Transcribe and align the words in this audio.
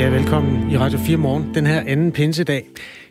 Ja, 0.00 0.08
velkommen 0.08 0.70
i 0.70 0.76
Radio 0.78 0.98
4 0.98 1.16
Morgen, 1.16 1.54
den 1.54 1.66
her 1.66 1.80
anden 1.86 2.12
pinsedag. 2.12 2.66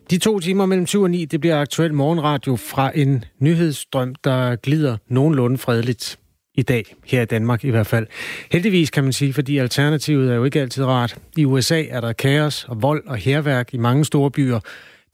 De 0.09 0.17
to 0.17 0.39
timer 0.39 0.65
mellem 0.65 0.87
7 0.87 1.01
og 1.01 1.09
9, 1.09 1.25
det 1.25 1.39
bliver 1.39 1.61
aktuel 1.61 1.93
morgenradio 1.93 2.55
fra 2.55 2.91
en 2.95 3.25
nyhedsstrøm, 3.39 4.15
der 4.23 4.55
glider 4.55 4.97
nogenlunde 5.07 5.57
fredeligt 5.57 6.19
i 6.55 6.61
dag, 6.61 6.95
her 7.05 7.21
i 7.21 7.25
Danmark 7.25 7.63
i 7.63 7.69
hvert 7.69 7.87
fald. 7.87 8.07
Heldigvis 8.51 8.89
kan 8.89 9.03
man 9.03 9.13
sige, 9.13 9.33
fordi 9.33 9.57
alternativet 9.57 10.31
er 10.31 10.35
jo 10.35 10.43
ikke 10.43 10.61
altid 10.61 10.85
rart. 10.85 11.17
I 11.37 11.45
USA 11.45 11.83
er 11.89 12.01
der 12.01 12.13
kaos 12.13 12.63
og 12.63 12.81
vold 12.81 13.07
og 13.07 13.17
herværk 13.17 13.73
i 13.73 13.77
mange 13.77 14.05
store 14.05 14.31
byer. 14.31 14.59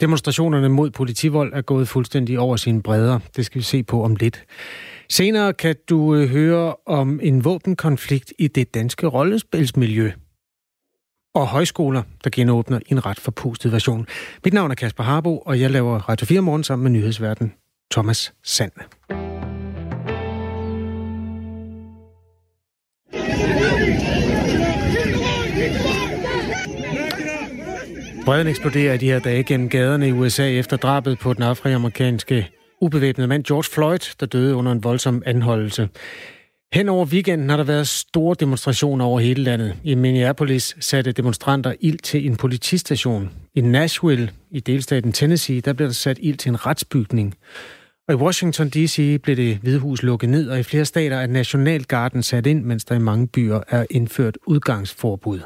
Demonstrationerne 0.01 0.69
mod 0.69 0.89
politivold 0.89 1.53
er 1.53 1.61
gået 1.61 1.87
fuldstændig 1.87 2.39
over 2.39 2.55
sine 2.55 2.81
bredder. 2.81 3.19
Det 3.35 3.45
skal 3.45 3.59
vi 3.59 3.63
se 3.63 3.83
på 3.83 4.03
om 4.03 4.15
lidt. 4.15 4.43
Senere 5.09 5.53
kan 5.53 5.75
du 5.89 6.15
øh, 6.15 6.29
høre 6.29 6.75
om 6.85 7.19
en 7.23 7.45
våbenkonflikt 7.45 8.33
i 8.39 8.47
det 8.47 8.73
danske 8.73 9.07
rollespilsmiljø 9.07 10.11
og 11.35 11.47
højskoler, 11.47 12.03
der 12.23 12.29
genåbner 12.29 12.79
i 12.79 12.91
en 12.91 13.05
ret 13.05 13.19
forpustet 13.19 13.71
version. 13.71 14.07
Mit 14.43 14.53
navn 14.53 14.71
er 14.71 14.75
Kasper 14.75 15.03
Harbo, 15.03 15.37
og 15.37 15.59
jeg 15.59 15.71
laver 15.71 16.09
Radio 16.09 16.25
4 16.25 16.41
morgen 16.41 16.63
sammen 16.63 16.83
med 16.83 16.91
nyhedsverden 16.91 17.53
Thomas 17.91 18.33
Sand. 18.43 18.71
Breden 28.25 28.47
eksploderer 28.47 28.93
i 28.93 28.97
de 28.97 29.05
her 29.05 29.19
dage 29.19 29.43
gennem 29.43 29.69
gaderne 29.69 30.07
i 30.07 30.11
USA 30.11 30.49
efter 30.49 30.77
drabet 30.77 31.19
på 31.19 31.33
den 31.33 31.43
afroamerikanske 31.43 32.49
ubevæbnede 32.81 33.27
mand 33.27 33.43
George 33.43 33.63
Floyd, 33.73 34.15
der 34.19 34.25
døde 34.25 34.55
under 34.55 34.71
en 34.71 34.83
voldsom 34.83 35.23
anholdelse. 35.25 35.89
Hen 36.73 36.89
over 36.89 37.05
weekenden 37.05 37.49
har 37.49 37.57
der 37.57 37.63
været 37.63 37.87
store 37.87 38.35
demonstrationer 38.39 39.05
over 39.05 39.19
hele 39.19 39.43
landet. 39.43 39.75
I 39.83 39.95
Minneapolis 39.95 40.75
satte 40.79 41.11
demonstranter 41.11 41.73
ild 41.79 41.99
til 41.99 42.25
en 42.25 42.35
politistation. 42.35 43.31
I 43.55 43.61
Nashville 43.61 44.31
i 44.51 44.59
delstaten 44.59 45.11
Tennessee, 45.11 45.61
der 45.61 45.73
blev 45.73 45.87
der 45.87 45.93
sat 45.93 46.17
ild 46.21 46.37
til 46.37 46.49
en 46.49 46.65
retsbygning. 46.65 47.35
Og 48.07 48.13
i 48.13 48.17
Washington 48.17 48.69
D.C. 48.69 49.21
blev 49.23 49.35
det 49.35 49.57
hvide 49.57 49.79
hus 49.79 50.03
lukket 50.03 50.29
ned, 50.29 50.49
og 50.49 50.59
i 50.59 50.63
flere 50.63 50.85
stater 50.85 51.17
er 51.17 51.27
Nationalgarden 51.27 52.23
sat 52.23 52.45
ind, 52.45 52.63
mens 52.63 52.85
der 52.85 52.95
i 52.95 52.99
mange 52.99 53.27
byer 53.27 53.59
er 53.67 53.85
indført 53.89 54.37
udgangsforbud. 54.47 55.39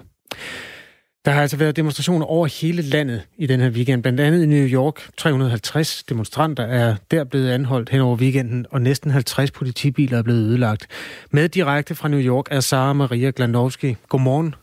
Der 1.25 1.31
har 1.31 1.41
altså 1.41 1.57
været 1.57 1.75
demonstrationer 1.75 2.25
over 2.25 2.47
hele 2.61 2.81
landet 2.81 3.21
i 3.37 3.47
den 3.47 3.59
her 3.59 3.69
weekend. 3.69 4.01
Blandt 4.01 4.19
andet 4.19 4.43
i 4.43 4.45
New 4.45 4.67
York. 4.67 5.09
350 5.17 6.03
demonstranter 6.03 6.63
er 6.63 6.95
der 7.11 7.23
blevet 7.23 7.49
anholdt 7.49 7.89
hen 7.89 8.01
over 8.01 8.17
weekenden, 8.17 8.65
og 8.69 8.81
næsten 8.81 9.11
50 9.11 9.51
politibiler 9.51 10.17
er 10.17 10.23
blevet 10.23 10.39
ødelagt. 10.39 10.87
Med 11.31 11.49
direkte 11.49 11.95
fra 11.95 12.07
New 12.07 12.19
York 12.19 12.45
er 12.51 12.59
Sara 12.59 12.93
Maria 12.93 13.31
Glandowski. 13.35 13.95
Godmorgen. 14.09 14.55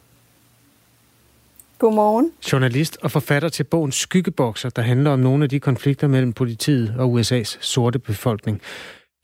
Godmorgen. 1.78 2.32
Journalist 2.52 2.98
og 3.02 3.10
forfatter 3.10 3.48
til 3.48 3.64
bogen 3.64 3.92
Skyggebokser, 3.92 4.68
der 4.68 4.82
handler 4.82 5.10
om 5.10 5.18
nogle 5.18 5.44
af 5.44 5.50
de 5.50 5.60
konflikter 5.60 6.06
mellem 6.08 6.32
politiet 6.32 6.94
og 6.98 7.20
USA's 7.20 7.58
sorte 7.60 7.98
befolkning. 7.98 8.60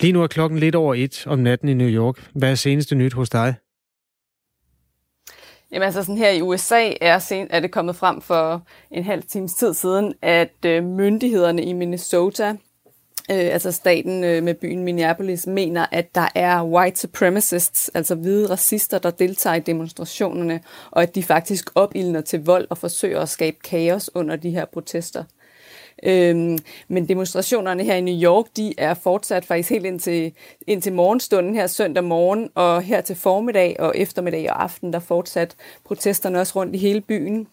Lige 0.01 0.13
nu 0.13 0.23
er 0.23 0.27
klokken 0.27 0.59
lidt 0.59 0.75
over 0.75 0.95
et 0.95 1.27
om 1.27 1.39
natten 1.39 1.69
i 1.69 1.75
New 1.75 1.89
York. 1.89 2.31
Hvad 2.35 2.51
er 2.51 2.55
seneste 2.55 2.95
nyt 2.95 3.13
hos 3.13 3.31
dig? 3.31 3.55
Jamen 5.73 5.87
altså 5.87 6.03
sådan 6.03 6.19
her 6.19 6.31
i 6.31 6.43
USA 6.43 6.93
er, 7.01 7.19
sen, 7.19 7.47
er 7.51 7.61
det 7.61 7.71
kommet 7.71 7.97
frem 7.97 8.21
for 8.21 8.63
en 8.91 9.05
halv 9.05 9.23
times 9.23 9.55
tid 9.55 9.75
siden, 9.75 10.15
at 10.23 10.55
øh, 10.67 10.85
myndighederne 10.85 11.63
i 11.63 11.73
Minnesota, 11.73 12.49
øh, 13.31 13.37
altså 13.53 13.73
staten 13.73 14.25
øh, 14.25 14.43
med 14.43 14.55
byen 14.55 14.85
Minneapolis, 14.85 15.47
mener, 15.47 15.87
at 15.93 16.15
der 16.15 16.29
er 16.35 16.65
white 16.65 17.01
supremacists, 17.01 17.91
altså 17.95 18.15
hvide 18.15 18.51
racister, 18.51 18.99
der 18.99 19.11
deltager 19.11 19.57
i 19.57 19.61
demonstrationerne, 19.61 20.61
og 20.91 21.03
at 21.03 21.15
de 21.15 21.23
faktisk 21.23 21.71
opildner 21.75 22.21
til 22.21 22.45
vold 22.45 22.67
og 22.71 22.79
forsøger 22.79 23.21
at 23.21 23.29
skabe 23.29 23.57
kaos 23.65 24.11
under 24.15 24.37
de 24.37 24.51
her 24.51 24.65
protester. 24.65 25.25
Øhm, 26.03 26.59
men 26.89 27.09
demonstrationerne 27.09 27.85
her 27.85 27.95
i 27.95 28.01
New 28.01 28.23
York, 28.23 28.47
de 28.57 28.75
er 28.79 28.95
fortsat 28.95 29.45
faktisk 29.45 29.71
helt 29.71 29.87
indtil, 29.87 30.33
indtil 30.67 30.93
morgenstunden 30.93 31.55
her 31.55 31.67
søndag 31.67 32.05
morgen, 32.05 32.51
og 32.55 32.83
her 32.83 33.01
til 33.01 33.17
formiddag 33.17 33.77
og 33.79 33.93
eftermiddag 33.97 34.51
og 34.51 34.63
aften, 34.63 34.93
der 34.93 34.99
fortsat 34.99 35.57
protesterne 35.85 36.41
også 36.41 36.53
rundt 36.57 36.75
i 36.75 36.79
hele 36.79 37.01
byen. 37.01 37.47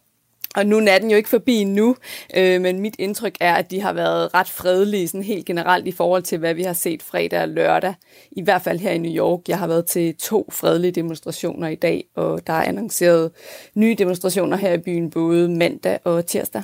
Og 0.56 0.66
nu 0.66 0.78
er 0.78 0.98
den 0.98 1.12
jo 1.12 1.18
ikke 1.18 1.30
forbi 1.30 1.64
nu, 1.64 1.96
øh, 2.36 2.62
men 2.62 2.80
mit 2.80 2.96
indtryk 3.00 3.36
er, 3.40 3.54
at 3.54 3.72
de 3.72 3.82
har 3.82 3.94
været 3.94 4.34
ret 4.34 4.50
fredelige 4.50 5.08
sådan 5.08 5.24
helt 5.24 5.46
generelt 5.46 5.88
i 5.88 5.92
forhold 5.92 6.24
til, 6.24 6.38
hvad 6.38 6.54
vi 6.54 6.64
har 6.64 6.74
set 6.74 7.04
fredag 7.04 7.42
og 7.42 7.50
lørdag. 7.50 7.94
I 8.32 8.42
hvert 8.42 8.62
fald 8.62 8.80
her 8.80 8.92
i 8.92 8.98
New 8.98 9.12
York. 9.12 9.40
Jeg 9.48 9.60
har 9.60 9.68
været 9.68 9.86
til 9.86 10.16
to 10.16 10.50
fredelige 10.52 10.92
demonstrationer 10.92 11.68
i 11.68 11.76
dag, 11.76 12.06
og 12.16 12.48
der 12.48 12.54
er 12.54 12.64
annonceret 12.64 13.32
nye 13.76 13.96
demonstrationer 13.98 14.58
her 14.58 14.74
i 14.74 14.78
byen 14.78 15.10
både 15.10 15.50
mandag 15.50 16.00
og 16.04 16.26
tirsdag. 16.26 16.64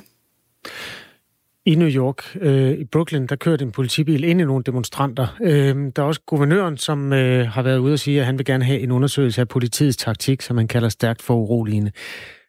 I 1.66 1.74
New 1.74 1.88
York, 1.88 2.36
øh, 2.40 2.72
i 2.72 2.84
Brooklyn, 2.84 3.26
der 3.26 3.36
kørte 3.36 3.64
en 3.64 3.72
politibil 3.72 4.24
ind 4.24 4.40
i 4.40 4.44
nogle 4.44 4.64
demonstranter. 4.64 5.36
Øh, 5.42 5.76
der 5.96 6.02
er 6.02 6.06
også 6.06 6.20
guvernøren, 6.26 6.76
som 6.76 7.12
øh, 7.12 7.48
har 7.48 7.62
været 7.62 7.78
ude 7.78 7.92
og 7.92 7.98
sige, 7.98 8.20
at 8.20 8.26
han 8.26 8.38
vil 8.38 8.46
gerne 8.46 8.64
have 8.64 8.80
en 8.80 8.90
undersøgelse 8.90 9.40
af 9.40 9.48
politiets 9.48 9.96
taktik, 9.96 10.42
som 10.42 10.56
man 10.56 10.68
kalder 10.68 10.88
stærkt 10.88 11.22
for 11.22 11.34
uroligende. 11.34 11.90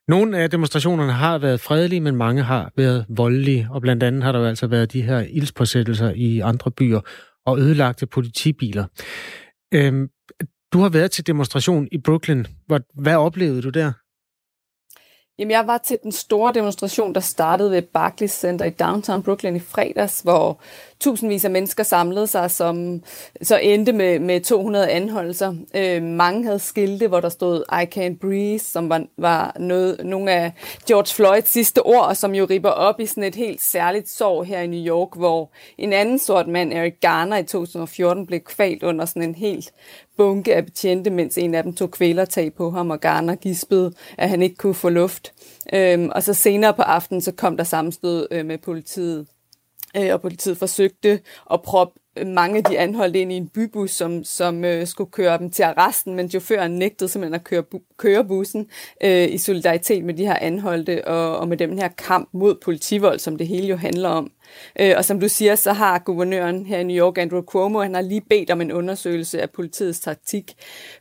Nogle 0.07 0.37
af 0.37 0.49
demonstrationerne 0.49 1.11
har 1.11 1.37
været 1.37 1.59
fredelige, 1.59 2.01
men 2.01 2.15
mange 2.15 2.43
har 2.43 2.71
været 2.77 3.05
voldelige, 3.09 3.67
og 3.71 3.81
blandt 3.81 4.03
andet 4.03 4.23
har 4.23 4.31
der 4.31 4.39
jo 4.39 4.45
altså 4.45 4.67
været 4.67 4.93
de 4.93 5.01
her 5.01 5.19
ildspåsættelser 5.19 6.11
i 6.15 6.39
andre 6.39 6.71
byer 6.71 6.99
og 7.45 7.59
ødelagte 7.59 8.05
politibiler. 8.05 8.85
Øh, 9.73 10.07
du 10.73 10.79
har 10.79 10.89
været 10.89 11.11
til 11.11 11.27
demonstration 11.27 11.87
i 11.91 11.97
Brooklyn. 11.97 12.45
Hvad, 12.67 12.79
hvad 12.93 13.15
oplevede 13.15 13.61
du 13.61 13.69
der? 13.69 13.91
Jamen, 15.39 15.51
jeg 15.51 15.67
var 15.67 15.77
til 15.77 15.97
den 16.03 16.11
store 16.11 16.53
demonstration, 16.53 17.13
der 17.13 17.19
startede 17.19 17.71
ved 17.71 17.81
Barclays 17.81 18.31
Center 18.31 18.65
i 18.65 18.69
downtown 18.69 19.23
Brooklyn 19.23 19.55
i 19.55 19.59
fredags, 19.59 20.21
hvor 20.21 20.59
tusindvis 20.99 21.45
af 21.45 21.51
mennesker 21.51 21.83
samlede 21.83 22.27
sig, 22.27 22.51
som 22.51 23.03
så 23.41 23.57
endte 23.57 23.93
med, 23.93 24.19
med 24.19 24.41
200 24.41 24.89
anholdelser. 24.89 25.55
Øh, 25.75 26.03
mange 26.03 26.43
havde 26.43 26.59
skilte, 26.59 27.07
hvor 27.07 27.19
der 27.19 27.29
stod 27.29 27.63
I 27.71 27.99
can't 27.99 28.17
breathe, 28.19 28.59
som 28.59 28.89
var, 28.89 29.03
var 29.17 29.55
noget, 29.59 30.05
nogle 30.05 30.31
af 30.31 30.51
George 30.87 31.15
Floyds 31.15 31.49
sidste 31.49 31.83
ord, 31.83 32.05
og 32.05 32.17
som 32.17 32.35
jo 32.35 32.47
ripper 32.49 32.69
op 32.69 32.99
i 32.99 33.05
sådan 33.05 33.23
et 33.23 33.35
helt 33.35 33.61
særligt 33.61 34.09
sorg 34.09 34.45
her 34.45 34.59
i 34.59 34.67
New 34.67 34.85
York, 34.87 35.09
hvor 35.15 35.51
en 35.77 35.93
anden 35.93 36.19
sort 36.19 36.47
mand, 36.47 36.73
Eric 36.73 36.99
Garner, 37.01 37.37
i 37.37 37.43
2014 37.43 38.25
blev 38.25 38.39
kvalt 38.39 38.83
under 38.83 39.05
sådan 39.05 39.23
en 39.23 39.35
helt 39.35 39.71
bunke 40.17 40.55
af 40.55 40.65
betjente, 40.65 41.09
mens 41.09 41.37
en 41.37 41.55
af 41.55 41.63
dem 41.63 41.73
tog 41.73 41.91
kvælertag 41.91 42.53
på 42.53 42.71
ham, 42.71 42.89
og 42.89 42.99
Garner 42.99 43.35
gispede, 43.35 43.93
at 44.17 44.29
han 44.29 44.41
ikke 44.41 44.55
kunne 44.55 44.73
få 44.73 44.89
luft. 44.89 45.26
Øhm, 45.73 46.09
og 46.15 46.23
så 46.23 46.33
senere 46.33 46.73
på 46.73 46.81
aftenen, 46.81 47.21
så 47.21 47.31
kom 47.31 47.57
der 47.57 47.63
sammenstød 47.63 48.27
øh, 48.31 48.45
med 48.45 48.57
politiet. 48.57 49.27
Øh, 49.97 50.13
og 50.13 50.21
politiet 50.21 50.57
forsøgte 50.57 51.19
at 51.51 51.61
proppe 51.61 51.99
mange 52.25 52.57
af 52.57 52.63
de 52.63 52.79
anholdte 52.79 53.19
ind 53.19 53.31
i 53.31 53.35
en 53.35 53.47
bybus, 53.47 53.91
som, 53.91 54.23
som 54.23 54.65
øh, 54.65 54.87
skulle 54.87 55.11
køre 55.11 55.37
dem 55.37 55.49
til 55.49 55.63
arresten, 55.63 56.15
men 56.15 56.29
chaufføren 56.29 56.71
nægtede 56.71 57.09
simpelthen 57.09 57.35
at 57.35 57.43
køre, 57.43 57.63
bu- 57.75 57.95
køre 57.97 58.25
bussen 58.25 58.67
øh, 59.03 59.33
i 59.33 59.37
solidaritet 59.37 60.03
med 60.03 60.13
de 60.13 60.25
her 60.25 60.35
anholdte 60.41 61.07
og, 61.07 61.37
og 61.37 61.47
med 61.47 61.57
den 61.57 61.79
her 61.79 61.87
kamp 61.87 62.29
mod 62.33 62.55
politivold, 62.63 63.19
som 63.19 63.37
det 63.37 63.47
hele 63.47 63.67
jo 63.67 63.75
handler 63.75 64.09
om. 64.09 64.31
Øh, 64.79 64.93
og 64.97 65.05
som 65.05 65.19
du 65.19 65.27
siger, 65.27 65.55
så 65.55 65.73
har 65.73 65.99
guvernøren 65.99 66.65
her 66.65 66.79
i 66.79 66.83
New 66.83 67.05
York, 67.05 67.17
Andrew 67.17 67.41
Cuomo, 67.41 67.79
han 67.79 67.93
har 67.93 68.01
lige 68.01 68.21
bedt 68.29 68.51
om 68.51 68.61
en 68.61 68.71
undersøgelse 68.71 69.41
af 69.41 69.49
politiets 69.49 69.99
taktik, 69.99 70.53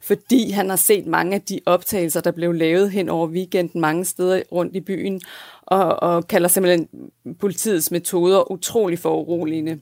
fordi 0.03 0.51
han 0.51 0.69
har 0.69 0.77
set 0.77 1.07
mange 1.07 1.35
af 1.35 1.43
de 1.43 1.61
optagelser, 1.67 2.21
der 2.21 2.31
blev 2.31 2.53
lavet 2.53 2.91
hen 2.91 3.09
over 3.09 3.27
weekenden 3.27 3.81
mange 3.81 4.05
steder 4.05 4.43
rundt 4.53 4.77
i 4.77 4.81
byen, 4.81 5.21
og, 5.63 6.03
og 6.03 6.29
kalder 6.29 6.49
simpelthen 6.49 6.89
politiets 7.41 7.91
metoder 7.91 8.53
utrolig 8.53 8.99
foruroligende. 8.99 9.79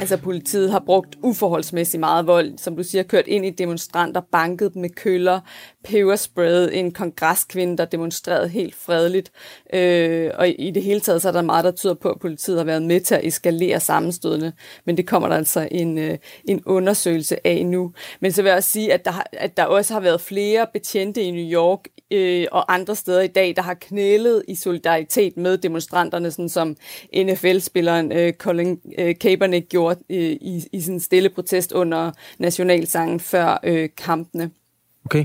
Altså 0.00 0.16
politiet 0.16 0.70
har 0.70 0.78
brugt 0.86 1.18
uforholdsmæssigt 1.22 2.00
meget 2.00 2.26
vold, 2.26 2.58
som 2.58 2.76
du 2.76 2.82
siger, 2.82 3.02
kørt 3.02 3.26
ind 3.26 3.46
i 3.46 3.50
demonstranter, 3.50 4.20
banket 4.20 4.74
dem 4.74 4.82
med 4.82 4.90
køller, 4.90 5.40
peberspray, 5.84 6.68
en 6.72 6.92
kongreskvinde, 6.92 7.76
der 7.76 7.84
demonstrerede 7.84 8.48
helt 8.48 8.74
fredeligt. 8.74 9.32
Øh, 9.74 10.30
og 10.34 10.48
i 10.48 10.70
det 10.70 10.82
hele 10.82 11.00
taget 11.00 11.22
så 11.22 11.28
er 11.28 11.32
der 11.32 11.42
meget, 11.42 11.64
der 11.64 11.70
tyder 11.70 11.94
på, 11.94 12.08
at 12.08 12.20
politiet 12.20 12.56
har 12.56 12.64
været 12.64 12.82
med 12.82 13.00
til 13.00 13.14
at 13.14 13.24
eskalere 13.24 13.80
sammenstødene. 13.80 14.52
Men 14.84 14.96
det 14.96 15.06
kommer 15.06 15.28
der 15.28 15.36
altså 15.36 15.68
en, 15.70 15.98
øh, 15.98 16.18
en 16.44 16.62
undersøgelse 16.66 17.46
af 17.46 17.66
nu. 17.66 17.92
Men 18.20 18.32
så 18.32 18.42
vil 18.42 18.48
jeg 18.48 18.56
også 18.56 18.70
sige, 18.70 18.92
at 18.92 19.04
der, 19.04 19.10
har, 19.10 19.26
at 19.32 19.56
der 19.56 19.64
også 19.64 19.94
har 19.94 20.00
været 20.00 20.20
flere 20.20 20.66
betjente 20.72 21.22
i 21.22 21.30
New 21.30 21.52
York 21.52 21.80
øh, 22.10 22.46
og 22.52 22.74
andre 22.74 22.96
steder 22.96 23.20
i 23.20 23.26
dag, 23.26 23.56
der 23.56 23.62
har 23.62 23.74
knælet 23.74 24.42
i 24.48 24.54
solidaritet 24.54 25.36
med 25.36 25.58
demonstranterne, 25.58 26.30
sådan 26.30 26.48
som 26.48 26.76
NFL-spilleren 27.16 28.12
øh, 28.12 28.32
Colin 28.32 28.80
øh, 28.98 29.18
Kaepernick 29.18 29.68
gjorde 29.68 30.00
øh, 30.10 30.30
i, 30.40 30.64
i 30.72 30.80
sin 30.80 31.00
stille 31.00 31.28
protest 31.28 31.72
under 31.72 32.12
nationalsangen 32.38 33.20
før 33.20 33.60
øh, 33.64 33.88
kampene. 33.96 34.50
Okay. 35.04 35.24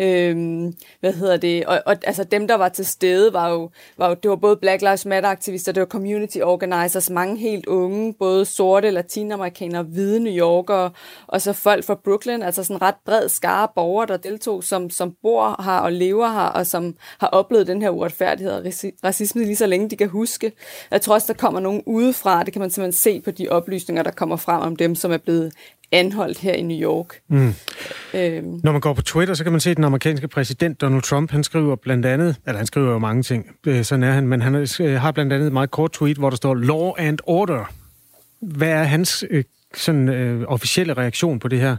Øhm, 0.00 0.74
hvad 1.00 1.12
hedder 1.12 1.36
det? 1.36 1.66
Og, 1.66 1.82
og 1.86 1.96
altså 2.04 2.24
dem, 2.24 2.48
der 2.48 2.54
var 2.54 2.68
til 2.68 2.86
stede, 2.86 3.32
var 3.32 3.48
jo, 3.48 3.70
var 3.96 4.08
jo, 4.08 4.14
det 4.14 4.30
var 4.30 4.36
både 4.36 4.56
Black 4.56 4.82
Lives 4.82 5.06
Matter-aktivister, 5.06 5.72
det 5.72 5.80
var 5.80 5.86
community 5.86 6.38
organizers, 6.38 7.10
mange 7.10 7.36
helt 7.38 7.66
unge, 7.66 8.14
både 8.18 8.44
sorte, 8.44 8.90
latinamerikanere, 8.90 9.82
hvide 9.82 10.20
New 10.20 10.32
Yorkere, 10.32 10.90
og 11.26 11.42
så 11.42 11.52
folk 11.52 11.84
fra 11.84 11.94
Brooklyn, 11.94 12.42
altså 12.42 12.64
sådan 12.64 12.76
en 12.76 12.82
ret 12.82 12.94
bred 13.04 13.28
skare 13.28 13.68
borgere, 13.74 14.06
der 14.06 14.16
deltog, 14.16 14.64
som, 14.64 14.90
som 14.90 15.14
bor 15.22 15.62
her 15.62 15.78
og 15.78 15.92
lever 15.92 16.28
her, 16.28 16.46
og 16.46 16.66
som 16.66 16.94
har 17.18 17.28
oplevet 17.28 17.66
den 17.66 17.82
her 17.82 17.90
uretfærdighed 17.90 18.52
og 18.52 18.64
racisme 19.04 19.44
lige 19.44 19.56
så 19.56 19.66
længe 19.66 19.90
de 19.90 19.96
kan 19.96 20.08
huske. 20.08 20.52
Jeg 20.90 21.00
tror 21.00 21.14
også, 21.14 21.32
der 21.32 21.38
kommer 21.38 21.60
nogen 21.60 21.82
udefra, 21.86 22.42
det 22.42 22.52
kan 22.52 22.60
man 22.60 22.70
simpelthen 22.70 22.92
se 22.92 23.20
på 23.20 23.30
de 23.30 23.48
oplysninger, 23.48 24.02
der 24.02 24.10
kommer 24.10 24.36
frem 24.36 24.60
om 24.60 24.76
dem, 24.76 24.94
som 24.94 25.12
er 25.12 25.18
blevet 25.18 25.52
anholdt 25.92 26.38
her 26.38 26.52
i 26.52 26.62
New 26.62 26.78
York. 26.78 27.20
Mm. 27.28 27.54
Øhm. 28.14 28.60
Når 28.64 28.72
man 28.72 28.80
går 28.80 28.92
på 28.92 29.02
Twitter, 29.02 29.34
så 29.34 29.44
kan 29.44 29.52
man 29.52 29.60
se, 29.60 29.70
at 29.70 29.76
den 29.76 29.84
amerikanske 29.84 30.28
præsident 30.28 30.80
Donald 30.80 31.02
Trump, 31.02 31.30
han 31.30 31.44
skriver 31.44 31.76
blandt 31.76 32.06
andet, 32.06 32.36
eller 32.46 32.56
han 32.56 32.66
skriver 32.66 32.92
jo 32.92 32.98
mange 32.98 33.22
ting, 33.22 33.46
øh, 33.66 33.84
sådan 33.84 34.02
er 34.02 34.12
han, 34.12 34.26
men 34.26 34.42
han 34.42 34.54
øh, 34.80 35.00
har 35.00 35.12
blandt 35.12 35.32
andet 35.32 35.46
et 35.46 35.52
meget 35.52 35.70
kort 35.70 35.92
tweet, 35.92 36.16
hvor 36.16 36.30
der 36.30 36.36
står 36.36 36.54
Law 36.54 36.92
and 36.98 37.18
Order. 37.24 37.72
Hvad 38.40 38.70
er 38.70 38.82
hans 38.82 39.24
øh, 39.30 39.44
sådan, 39.74 40.08
øh, 40.08 40.44
officielle 40.48 40.94
reaktion 40.94 41.38
på 41.38 41.48
det 41.48 41.60
her? 41.60 41.76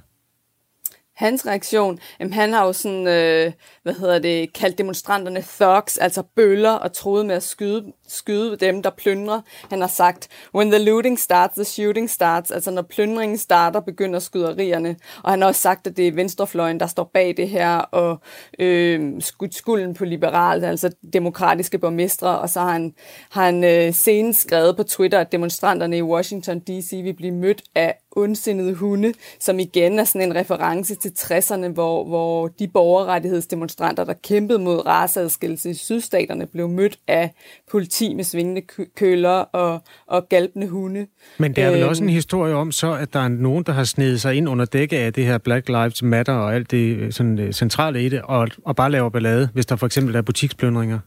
hans 1.21 1.47
reaktion, 1.47 1.99
jamen 2.19 2.33
han 2.33 2.53
har 2.53 2.65
jo 2.65 2.73
sådan, 2.73 3.07
øh, 3.07 3.51
hvad 3.83 3.93
hedder 3.93 4.19
det, 4.19 4.53
kaldt 4.53 4.77
demonstranterne 4.77 5.43
thugs, 5.59 5.97
altså 5.97 6.23
bøller, 6.35 6.71
og 6.71 6.93
troet 6.93 7.25
med 7.25 7.35
at 7.35 7.43
skyde, 7.43 7.83
skyde 8.11 8.55
dem, 8.55 8.83
der 8.83 8.89
plyndrer. 8.89 9.41
Han 9.69 9.81
har 9.81 9.87
sagt, 9.87 10.27
when 10.55 10.71
the 10.71 10.83
looting 10.83 11.19
starts, 11.19 11.55
the 11.55 11.63
shooting 11.63 12.09
starts, 12.09 12.51
altså 12.51 12.71
når 12.71 12.81
plyndringen 12.81 13.37
starter, 13.37 13.79
begynder 13.79 14.19
skyderierne. 14.19 14.95
Og 15.23 15.31
han 15.31 15.41
har 15.41 15.47
også 15.47 15.61
sagt, 15.61 15.87
at 15.87 15.97
det 15.97 16.07
er 16.07 16.11
venstrefløjen, 16.11 16.79
der 16.79 16.87
står 16.87 17.11
bag 17.13 17.37
det 17.37 17.49
her, 17.49 17.77
og 17.77 18.21
øh, 18.59 19.21
skudt 19.21 19.55
skulden 19.55 19.93
på 19.93 20.05
liberalt, 20.05 20.65
altså 20.65 20.91
demokratiske 21.13 21.77
borgmestre, 21.77 22.39
og 22.39 22.49
så 22.49 22.59
har 22.59 22.71
han, 22.71 22.93
har 23.29 23.45
han 23.45 23.63
øh, 23.63 23.93
senest 23.93 24.41
skrevet 24.41 24.77
på 24.77 24.83
Twitter, 24.83 25.19
at 25.19 25.31
demonstranterne 25.31 25.97
i 25.97 26.01
Washington 26.01 26.59
D.C. 26.59 26.91
vil 27.03 27.13
blive 27.13 27.33
mødt 27.33 27.61
af 27.75 27.97
ondsindede 28.15 28.73
hunde, 28.73 29.13
som 29.39 29.59
igen 29.59 29.99
er 29.99 30.03
sådan 30.03 30.27
en 30.27 30.35
reference 30.35 30.95
til 30.95 31.09
60'erne, 31.09 31.67
hvor, 31.67 32.03
hvor 32.03 32.47
de 32.47 32.67
borgerrettighedsdemonstranter, 32.67 34.03
der 34.03 34.13
kæmpede 34.13 34.59
mod 34.59 34.85
raceadskillelse 34.85 35.69
i 35.69 35.73
sydstaterne, 35.73 36.45
blev 36.45 36.69
mødt 36.69 36.99
af 37.07 37.31
politi 37.71 38.00
med 38.09 38.23
svingende 38.23 38.61
køller 38.95 39.29
og, 39.29 39.83
og 40.07 40.29
galpende 40.29 40.67
hunde. 40.67 41.07
Men 41.37 41.55
det 41.55 41.63
er 41.63 41.71
vel 41.71 41.83
også 41.83 42.03
en 42.03 42.09
øhm. 42.09 42.15
historie 42.15 42.53
om 42.55 42.71
så, 42.71 42.93
at 42.93 43.13
der 43.13 43.19
er 43.19 43.27
nogen, 43.27 43.63
der 43.63 43.71
har 43.71 43.83
snedet 43.83 44.21
sig 44.21 44.35
ind 44.35 44.49
under 44.49 44.65
dække 44.65 44.97
af 44.97 45.13
det 45.13 45.25
her 45.25 45.37
Black 45.37 45.69
Lives 45.69 46.03
Matter 46.03 46.33
og 46.33 46.55
alt 46.55 46.71
det 46.71 46.97
øh, 46.97 47.11
sådan, 47.11 47.39
øh, 47.39 47.53
centrale 47.53 48.05
i 48.05 48.09
det, 48.09 48.21
og, 48.21 48.47
og 48.65 48.75
bare 48.75 48.91
laver 48.91 49.09
ballade, 49.09 49.49
hvis 49.53 49.65
der 49.65 49.75
for 49.75 49.85
eksempel 49.85 50.15
er 50.15 50.21
butikspløndringer? 50.21 50.99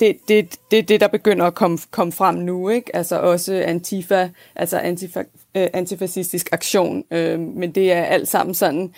det, 0.00 0.16
det, 0.28 0.56
det, 0.70 0.88
det, 0.88 1.00
der 1.00 1.08
begynder 1.08 1.46
at 1.46 1.54
komme, 1.54 1.78
komme 1.90 2.12
frem 2.12 2.34
nu, 2.34 2.68
ikke? 2.68 2.96
Altså 2.96 3.20
også 3.20 3.62
Antifa, 3.66 4.28
altså 4.56 4.78
antifa, 4.78 5.22
øh, 5.56 5.66
antifascistisk 5.72 6.48
aktion, 6.52 7.04
øh, 7.10 7.40
men 7.40 7.70
det 7.70 7.92
er 7.92 8.02
alt 8.02 8.28
sammen 8.28 8.54
sådan, 8.54 8.94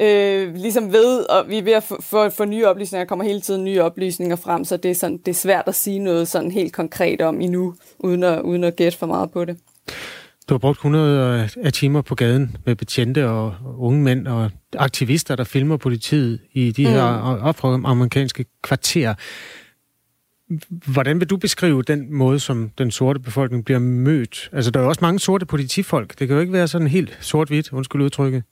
øh, 0.00 0.54
ligesom 0.54 0.92
ved, 0.92 1.30
og 1.30 1.48
vi 1.48 1.58
er 1.58 1.62
ved 1.62 1.72
at 1.72 1.82
få, 1.82 2.02
få, 2.02 2.30
få 2.30 2.44
nye 2.44 2.66
oplysninger, 2.66 3.04
der 3.04 3.08
kommer 3.08 3.24
hele 3.24 3.40
tiden 3.40 3.64
nye 3.64 3.82
oplysninger 3.82 4.36
frem, 4.36 4.64
så 4.64 4.76
det 4.76 4.90
er, 4.90 4.94
sådan, 4.94 5.18
det 5.18 5.28
er 5.28 5.34
svært 5.34 5.64
at 5.66 5.74
sige 5.74 5.98
noget 5.98 6.28
sådan 6.28 6.50
helt 6.50 6.72
konkret 6.72 7.20
om 7.20 7.40
endnu, 7.40 7.74
uden 7.98 8.22
at, 8.22 8.40
uden 8.40 8.64
at 8.64 8.76
gætte 8.76 8.98
for 8.98 9.06
meget 9.06 9.30
på 9.30 9.44
det. 9.44 9.56
Du 10.48 10.54
har 10.54 10.58
brugt 10.58 10.76
100 10.76 11.48
af 11.64 11.72
timer 11.72 12.02
på 12.02 12.14
gaden 12.14 12.56
med 12.66 12.76
betjente 12.76 13.28
og 13.28 13.54
unge 13.78 14.02
mænd 14.02 14.26
og 14.26 14.50
aktivister, 14.78 15.36
der 15.36 15.44
filmer 15.44 15.76
politiet 15.76 16.40
i 16.52 16.72
de 16.72 16.86
her 16.86 17.36
mm. 17.36 17.42
afroamerikanske 17.42 18.44
kvarterer. 18.62 19.14
Hvordan 20.92 21.20
vil 21.20 21.30
du 21.30 21.36
beskrive 21.36 21.82
den 21.82 22.14
måde, 22.14 22.40
som 22.40 22.70
den 22.78 22.90
sorte 22.90 23.20
befolkning 23.20 23.64
bliver 23.64 23.78
mødt? 23.78 24.50
Altså, 24.52 24.70
der 24.70 24.80
er 24.80 24.84
jo 24.84 24.88
også 24.88 24.98
mange 25.02 25.18
sorte 25.18 25.46
politifolk. 25.46 26.18
Det 26.18 26.28
kan 26.28 26.34
jo 26.34 26.40
ikke 26.40 26.52
være 26.52 26.68
sådan 26.68 26.86
helt 26.86 27.18
sort-hvidt, 27.20 27.72
undskyld 27.72 28.02
udtrykket. 28.02 28.42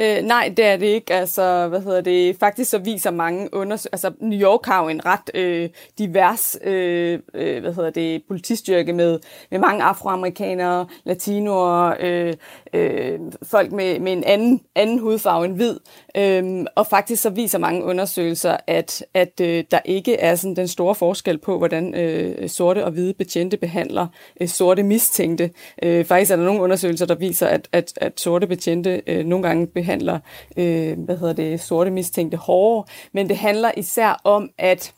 Øh, 0.00 0.22
nej, 0.22 0.52
det 0.56 0.64
er 0.64 0.76
det 0.76 0.86
ikke. 0.86 1.14
Altså, 1.14 1.68
hvad 1.68 1.80
hedder 1.80 2.00
det? 2.00 2.36
Faktisk 2.40 2.70
så 2.70 2.78
viser 2.78 3.10
mange 3.10 3.54
undersøgelser... 3.54 3.88
Altså, 3.92 4.12
New 4.20 4.40
York 4.40 4.66
har 4.66 4.82
jo 4.82 4.88
en 4.88 5.06
ret 5.06 5.30
øh, 5.34 5.68
divers, 5.98 6.56
øh, 6.64 7.18
øh, 7.34 7.60
hvad 7.60 7.74
hedder 7.74 7.90
det, 7.90 8.22
politistyrke 8.28 8.92
med, 8.92 9.18
med 9.50 9.58
mange 9.58 9.82
afroamerikanere, 9.82 10.86
latinoer, 11.04 11.94
øh, 12.00 12.34
øh, 12.72 13.18
folk 13.42 13.72
med, 13.72 14.00
med 14.00 14.12
en 14.12 14.24
anden, 14.24 14.60
anden 14.74 14.98
hudfarve 14.98 15.44
end 15.44 15.54
hvid. 15.54 15.76
Øh, 16.16 16.66
og 16.74 16.86
faktisk 16.86 17.22
så 17.22 17.30
viser 17.30 17.58
mange 17.58 17.84
undersøgelser, 17.84 18.56
at, 18.66 19.04
at 19.14 19.40
øh, 19.40 19.64
der 19.70 19.80
ikke 19.84 20.16
er 20.16 20.34
sådan 20.34 20.56
den 20.56 20.68
store 20.68 20.94
forskel 20.94 21.38
på, 21.38 21.58
hvordan 21.58 21.94
øh, 21.94 22.48
sorte 22.48 22.84
og 22.84 22.90
hvide 22.90 23.14
betjente 23.14 23.56
behandler 23.56 24.06
øh, 24.40 24.48
sorte 24.48 24.82
mistænkte. 24.82 25.50
Øh, 25.82 26.04
faktisk 26.04 26.32
er 26.32 26.36
der 26.36 26.44
nogle 26.44 26.62
undersøgelser, 26.62 27.06
der 27.06 27.14
viser, 27.14 27.46
at, 27.46 27.68
at, 27.72 27.92
at 27.96 28.20
sorte 28.20 28.46
betjente 28.46 29.02
øh, 29.06 29.24
nogle 29.24 29.48
gange 29.48 29.66
behandler 29.86 30.18
øh, 30.56 30.98
hvad 30.98 31.16
hedder 31.16 31.32
det, 31.32 31.60
sorte 31.60 31.90
mistænkte 31.90 32.36
hårdere, 32.36 32.84
men 33.12 33.28
det 33.28 33.36
handler 33.36 33.70
især 33.76 34.20
om, 34.24 34.50
at 34.58 34.94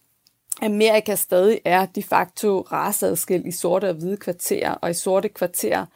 Amerika 0.62 1.14
stadig 1.14 1.60
er 1.64 1.86
de 1.86 2.02
facto 2.02 2.60
raceadskilt 2.60 3.46
i 3.46 3.50
sorte 3.50 3.88
og 3.88 3.94
hvide 3.94 4.16
kvarterer, 4.16 4.72
og 4.72 4.90
i 4.90 4.94
sorte 4.94 5.28
kvarterer, 5.28 5.86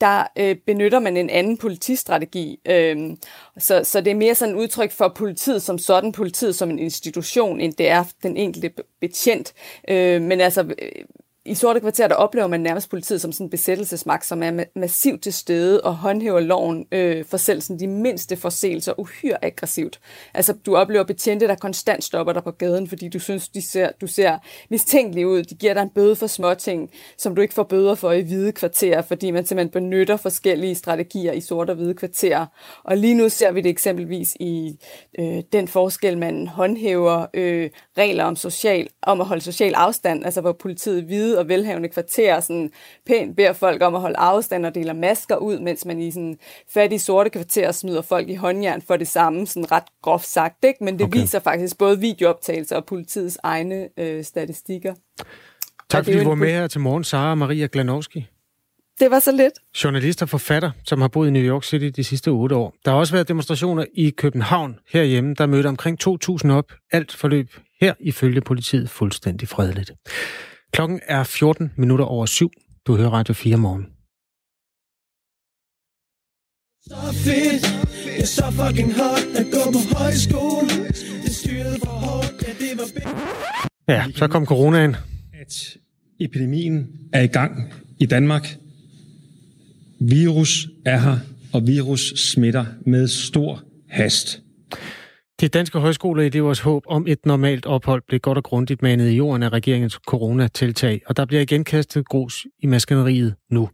der 0.00 0.24
øh, 0.36 0.56
benytter 0.66 0.98
man 0.98 1.16
en 1.16 1.30
anden 1.30 1.56
politistrategi. 1.56 2.60
Øh, 2.66 3.16
så, 3.58 3.84
så 3.84 4.00
det 4.00 4.10
er 4.10 4.14
mere 4.14 4.34
sådan 4.34 4.54
et 4.54 4.58
udtryk 4.58 4.92
for 4.92 5.12
politiet 5.16 5.62
som 5.62 5.78
sådan, 5.78 6.12
politiet 6.12 6.54
som 6.54 6.70
en 6.70 6.78
institution, 6.78 7.60
end 7.60 7.74
det 7.74 7.88
er 7.88 8.04
den 8.22 8.36
enkelte 8.36 8.70
betjent. 9.00 9.52
Øh, 9.88 10.22
men 10.22 10.40
altså, 10.40 10.62
øh, 10.62 11.04
i 11.48 11.54
sorte 11.54 11.80
kvarter, 11.80 12.08
der 12.08 12.14
oplever 12.14 12.46
man 12.46 12.60
nærmest 12.60 12.90
politiet 12.90 13.20
som 13.20 13.32
sådan 13.32 13.46
en 13.46 13.50
besættelsesmagt, 13.50 14.26
som 14.26 14.42
er 14.42 14.64
massivt 14.76 15.22
til 15.22 15.32
stede 15.32 15.80
og 15.80 15.96
håndhæver 15.96 16.40
loven 16.40 16.86
øh, 16.92 17.24
for 17.24 17.36
selv 17.36 17.60
sådan 17.60 17.80
de 17.80 17.86
mindste 17.86 18.36
forseelser 18.36 19.00
uhyre 19.00 19.44
aggressivt. 19.44 20.00
Altså, 20.34 20.52
du 20.66 20.76
oplever 20.76 21.04
betjente, 21.04 21.48
der 21.48 21.54
konstant 21.54 22.04
stopper 22.04 22.32
dig 22.32 22.42
på 22.44 22.50
gaden, 22.50 22.88
fordi 22.88 23.08
du 23.08 23.18
synes, 23.18 23.48
de 23.48 23.62
ser, 23.62 23.90
du 24.00 24.06
ser 24.06 24.38
mistænkelig 24.70 25.26
ud. 25.26 25.42
De 25.42 25.54
giver 25.54 25.74
dig 25.74 25.82
en 25.82 25.90
bøde 25.90 26.16
for 26.16 26.26
småting, 26.26 26.90
som 27.18 27.34
du 27.34 27.42
ikke 27.42 27.54
får 27.54 27.62
bøder 27.62 27.94
for 27.94 28.12
i 28.12 28.22
hvide 28.22 28.52
kvarterer, 28.52 29.02
fordi 29.02 29.30
man 29.30 29.46
simpelthen 29.46 29.82
benytter 29.82 30.16
forskellige 30.16 30.74
strategier 30.74 31.32
i 31.32 31.40
sorte 31.40 31.70
og 31.70 31.76
hvide 31.76 31.94
kvarterer. 31.94 32.46
Og 32.84 32.96
lige 32.96 33.14
nu 33.14 33.28
ser 33.28 33.52
vi 33.52 33.60
det 33.60 33.70
eksempelvis 33.70 34.36
i 34.40 34.78
øh, 35.18 35.42
den 35.52 35.68
forskel, 35.68 36.18
man 36.18 36.46
håndhæver 36.46 37.26
øh, 37.34 37.70
regler 37.98 38.24
om, 38.24 38.36
social, 38.36 38.88
om 39.02 39.20
at 39.20 39.26
holde 39.26 39.42
social 39.42 39.74
afstand, 39.74 40.24
altså 40.24 40.40
hvor 40.40 40.52
politiet 40.52 41.04
hvide 41.04 41.37
og 41.38 41.48
velhavende 41.48 41.88
kvarterer 41.88 42.40
sådan 42.40 42.70
pænt 43.06 43.36
beder 43.36 43.52
folk 43.52 43.82
om 43.82 43.94
at 43.94 44.00
holde 44.00 44.16
afstand 44.16 44.66
og 44.66 44.74
deler 44.74 44.92
masker 44.92 45.36
ud, 45.36 45.58
mens 45.58 45.84
man 45.84 46.00
i 46.00 46.10
sådan 46.10 46.38
fattige 46.74 46.98
sorte 46.98 47.30
kvarterer 47.30 47.72
smider 47.72 48.02
folk 48.02 48.28
i 48.28 48.34
håndjern 48.34 48.82
for 48.82 48.96
det 48.96 49.08
samme, 49.08 49.46
sådan 49.46 49.72
ret 49.72 49.84
groft 50.02 50.26
sagt, 50.26 50.64
ikke? 50.64 50.84
Men 50.84 50.98
det 50.98 51.06
okay. 51.06 51.20
viser 51.20 51.38
faktisk 51.38 51.78
både 51.78 52.00
videooptagelser 52.00 52.76
og 52.76 52.84
politiets 52.84 53.38
egne 53.42 53.88
øh, 53.96 54.24
statistikker. 54.24 54.94
Tak 55.90 56.04
fordi 56.04 56.18
du 56.18 56.28
var 56.28 56.34
med 56.34 56.52
her 56.52 56.66
til 56.66 56.80
morgen, 56.80 57.04
Sara 57.04 57.34
Maria 57.34 57.68
Glanowski. 57.72 58.26
Det 59.00 59.10
var 59.10 59.18
så 59.18 59.32
lidt. 59.32 59.84
Journalist 59.84 60.22
og 60.22 60.28
forfatter, 60.28 60.70
som 60.84 61.00
har 61.00 61.08
boet 61.08 61.28
i 61.28 61.30
New 61.30 61.42
York 61.42 61.64
City 61.64 61.90
de 61.96 62.04
sidste 62.04 62.28
otte 62.28 62.54
år. 62.56 62.74
Der 62.84 62.90
har 62.90 62.98
også 62.98 63.12
været 63.12 63.28
demonstrationer 63.28 63.84
i 63.94 64.10
København 64.10 64.78
herhjemme, 64.92 65.34
der 65.34 65.46
mødte 65.46 65.66
omkring 65.66 65.98
2.000 66.08 66.50
op. 66.50 66.72
Alt 66.92 67.12
forløb 67.12 67.48
her 67.80 67.94
ifølge 68.00 68.40
politiet 68.40 68.90
fuldstændig 68.90 69.48
fredeligt. 69.48 69.92
Klokken 70.72 71.00
er 71.02 71.24
14 71.24 71.72
minutter 71.76 72.04
over 72.04 72.26
syv. 72.26 72.50
Du 72.86 72.96
hører 72.96 73.10
Radio 73.10 73.34
4 73.34 73.56
morgen. 73.56 73.86
Så 76.82 76.96
fedt, 77.24 77.62
det 78.04 78.20
er 78.22 78.26
så 78.26 78.50
fucking 78.50 78.92
hot 78.94 79.26
at 79.40 79.46
gå 79.52 79.72
på 79.72 79.98
højskole. 79.98 80.68
Det 81.24 81.34
styrede 81.34 81.78
for 81.84 81.90
hårdt, 81.90 82.42
ja 82.42 82.52
det 82.60 82.78
var... 82.78 82.86
Ja, 83.88 84.06
så 84.14 84.28
kom 84.28 84.46
coronaen. 84.46 84.96
At 85.40 85.76
epidemien 86.20 86.88
er 87.12 87.20
i 87.20 87.26
gang 87.26 87.72
i 87.98 88.06
Danmark. 88.06 88.56
Virus 90.00 90.68
er 90.84 90.98
her, 90.98 91.18
og 91.52 91.66
virus 91.66 92.12
smitter 92.16 92.66
med 92.86 93.08
stor 93.08 93.62
hast. 93.88 94.42
Det 95.40 95.54
danske 95.54 95.78
højskoleelevers 95.78 96.60
håb 96.60 96.82
om 96.86 97.06
et 97.06 97.26
normalt 97.26 97.66
ophold 97.66 98.02
blev 98.08 98.20
godt 98.20 98.38
og 98.38 98.44
grundigt 98.44 98.82
manet 98.82 99.10
i 99.10 99.16
jorden 99.16 99.42
af 99.42 99.48
regeringens 99.48 99.98
coronatiltag, 100.06 101.02
og 101.06 101.16
der 101.16 101.24
bliver 101.24 101.40
igen 101.40 101.64
kastet 101.64 102.08
grus 102.08 102.46
i 102.58 102.66
maskineriet 102.66 103.34
nu. 103.50 103.68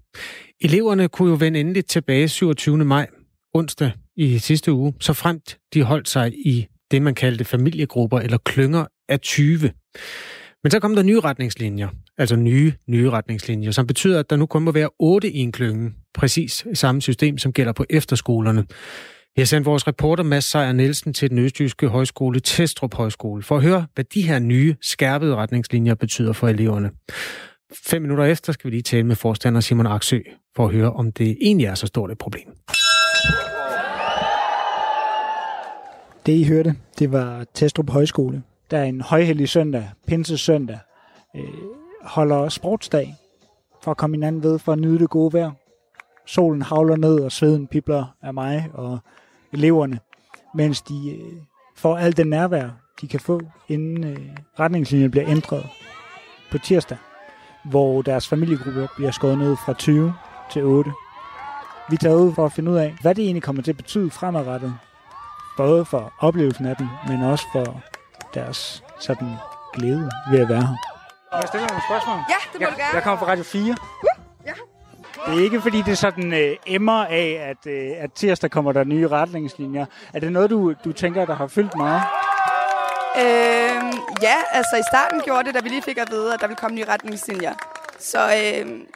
Eleverne 0.60 1.08
kunne 1.08 1.30
jo 1.30 1.36
vende 1.40 1.60
endeligt 1.60 1.88
tilbage 1.88 2.28
27. 2.28 2.76
maj, 2.76 3.06
onsdag 3.54 3.90
i 4.16 4.38
sidste 4.38 4.72
uge, 4.72 4.94
så 5.00 5.12
fremt 5.12 5.58
de 5.74 5.82
holdt 5.82 6.08
sig 6.08 6.32
i 6.46 6.66
det, 6.90 7.02
man 7.02 7.14
kaldte 7.14 7.44
familiegrupper 7.44 8.18
eller 8.20 8.38
klynger 8.38 8.86
af 9.08 9.20
20. 9.20 9.70
Men 10.62 10.70
så 10.70 10.80
kom 10.80 10.94
der 10.94 11.02
nye 11.02 11.20
retningslinjer, 11.20 11.88
altså 12.18 12.36
nye, 12.36 12.72
nye 12.88 13.10
retningslinjer, 13.10 13.70
som 13.70 13.86
betyder, 13.86 14.20
at 14.20 14.30
der 14.30 14.36
nu 14.36 14.46
kun 14.46 14.62
må 14.62 14.72
være 14.72 14.88
otte 14.98 15.30
i 15.30 15.38
en 15.38 15.52
klynge, 15.52 15.92
præcis 16.14 16.66
samme 16.74 17.02
system, 17.02 17.38
som 17.38 17.52
gælder 17.52 17.72
på 17.72 17.84
efterskolerne. 17.90 18.64
Jeg 19.36 19.42
har 19.42 19.46
sendt 19.46 19.66
vores 19.66 19.86
reporter 19.86 20.24
Mads 20.24 20.44
Sejer 20.44 20.72
Nielsen 20.72 21.12
til 21.12 21.30
den 21.30 21.38
østjyske 21.38 21.88
højskole 21.88 22.40
Testrup 22.40 22.94
Højskole 22.94 23.42
for 23.42 23.56
at 23.56 23.62
høre, 23.62 23.86
hvad 23.94 24.04
de 24.04 24.22
her 24.22 24.38
nye 24.38 24.76
skærpede 24.80 25.36
retningslinjer 25.36 25.94
betyder 25.94 26.32
for 26.32 26.48
eleverne. 26.48 26.90
Fem 27.72 28.02
minutter 28.02 28.24
efter 28.24 28.52
skal 28.52 28.70
vi 28.70 28.76
lige 28.76 28.82
tale 28.82 29.02
med 29.02 29.16
forstander 29.16 29.60
Simon 29.60 29.86
Aksø 29.86 30.18
for 30.56 30.66
at 30.66 30.72
høre, 30.72 30.92
om 30.92 31.12
det 31.12 31.36
egentlig 31.40 31.66
er 31.66 31.74
så 31.74 31.86
stort 31.86 32.10
et 32.10 32.18
problem. 32.18 32.48
Det 36.26 36.32
I 36.32 36.44
hørte, 36.44 36.74
det 36.98 37.12
var 37.12 37.46
Testrup 37.54 37.90
Højskole, 37.90 38.42
der 38.70 38.78
er 38.78 38.84
en 38.84 39.00
højhellig 39.00 39.48
søndag, 39.48 39.90
pinsesøndag, 40.06 40.78
øh, 41.36 41.42
holder 42.02 42.48
sportsdag 42.48 43.14
for 43.82 43.90
at 43.90 43.96
komme 43.96 44.16
hinanden 44.16 44.42
ved, 44.42 44.58
for 44.58 44.72
at 44.72 44.78
nyde 44.78 44.98
det 44.98 45.10
gode 45.10 45.32
vejr. 45.32 45.50
Solen 46.26 46.62
havler 46.62 46.96
ned, 46.96 47.20
og 47.20 47.32
sveden 47.32 47.66
pipler 47.66 48.16
af 48.22 48.34
mig 48.34 48.70
og 48.74 48.98
eleverne, 49.54 49.98
mens 50.54 50.82
de 50.82 51.10
øh, 51.10 51.32
får 51.76 51.96
alt 51.98 52.16
det 52.16 52.26
nærvær, 52.26 52.68
de 53.00 53.08
kan 53.08 53.20
få, 53.20 53.40
inden 53.68 54.04
øh, 54.04 54.36
retningslinjen 54.60 55.10
bliver 55.10 55.28
ændret 55.28 55.66
på 56.50 56.58
tirsdag, 56.58 56.98
hvor 57.64 58.02
deres 58.02 58.28
familiegrupper 58.28 58.86
bliver 58.96 59.10
skåret 59.10 59.38
ned 59.38 59.56
fra 59.56 59.72
20 59.72 60.14
til 60.50 60.62
8. 60.62 60.92
Vi 61.90 61.96
tager 61.96 62.16
ud 62.16 62.34
for 62.34 62.46
at 62.46 62.52
finde 62.52 62.70
ud 62.70 62.76
af, 62.76 62.94
hvad 63.00 63.14
det 63.14 63.24
egentlig 63.24 63.42
kommer 63.42 63.62
til 63.62 63.70
at 63.70 63.76
betyde 63.76 64.10
fremadrettet, 64.10 64.74
både 65.56 65.84
for 65.84 66.12
oplevelsen 66.18 66.66
af 66.66 66.76
den, 66.76 66.88
men 67.08 67.22
også 67.22 67.44
for 67.52 67.82
deres 68.34 68.84
sådan 69.00 69.34
glæde 69.74 70.10
ved 70.30 70.40
at 70.40 70.48
være 70.48 70.60
her. 70.60 70.76
Må 71.32 71.38
jeg 71.40 71.48
stille 71.48 71.66
nogle 71.66 71.82
spørgsmål? 71.88 72.16
Ja, 72.16 72.40
det 72.52 72.60
må 72.60 72.66
jeg, 72.66 72.72
du 72.72 72.76
gerne. 72.76 72.94
Jeg 72.94 73.02
kommer 73.02 73.18
fra 73.18 73.26
Radio 73.26 73.44
4. 73.44 73.76
Ja. 74.46 74.52
Det 75.26 75.38
er 75.38 75.44
ikke 75.44 75.60
fordi, 75.60 75.78
det 75.78 75.92
er 75.92 75.96
sådan 75.96 76.32
øh, 76.32 76.56
emmer 76.66 77.04
af, 77.04 77.38
at, 77.50 77.72
øh, 77.72 77.90
at 77.98 78.12
tirsdag 78.12 78.50
kommer 78.50 78.72
der 78.72 78.84
nye 78.84 79.08
retningslinjer. 79.08 79.86
Er 80.14 80.20
det 80.20 80.32
noget, 80.32 80.50
du, 80.50 80.74
du 80.84 80.92
tænker, 80.92 81.24
der 81.24 81.34
har 81.34 81.46
fyldt 81.46 81.76
meget? 81.76 82.02
Øhm, 83.18 83.92
ja, 84.22 84.36
altså 84.52 84.76
i 84.76 84.82
starten 84.92 85.20
gjorde 85.20 85.44
det, 85.44 85.54
da 85.54 85.60
vi 85.60 85.68
lige 85.68 85.82
fik 85.82 85.98
at 85.98 86.08
vide, 86.10 86.34
at 86.34 86.40
der 86.40 86.46
ville 86.46 86.56
komme 86.56 86.76
nye 86.76 86.84
retningslinjer. 86.84 87.54
Så 87.98 88.18
øhm, 88.18 88.86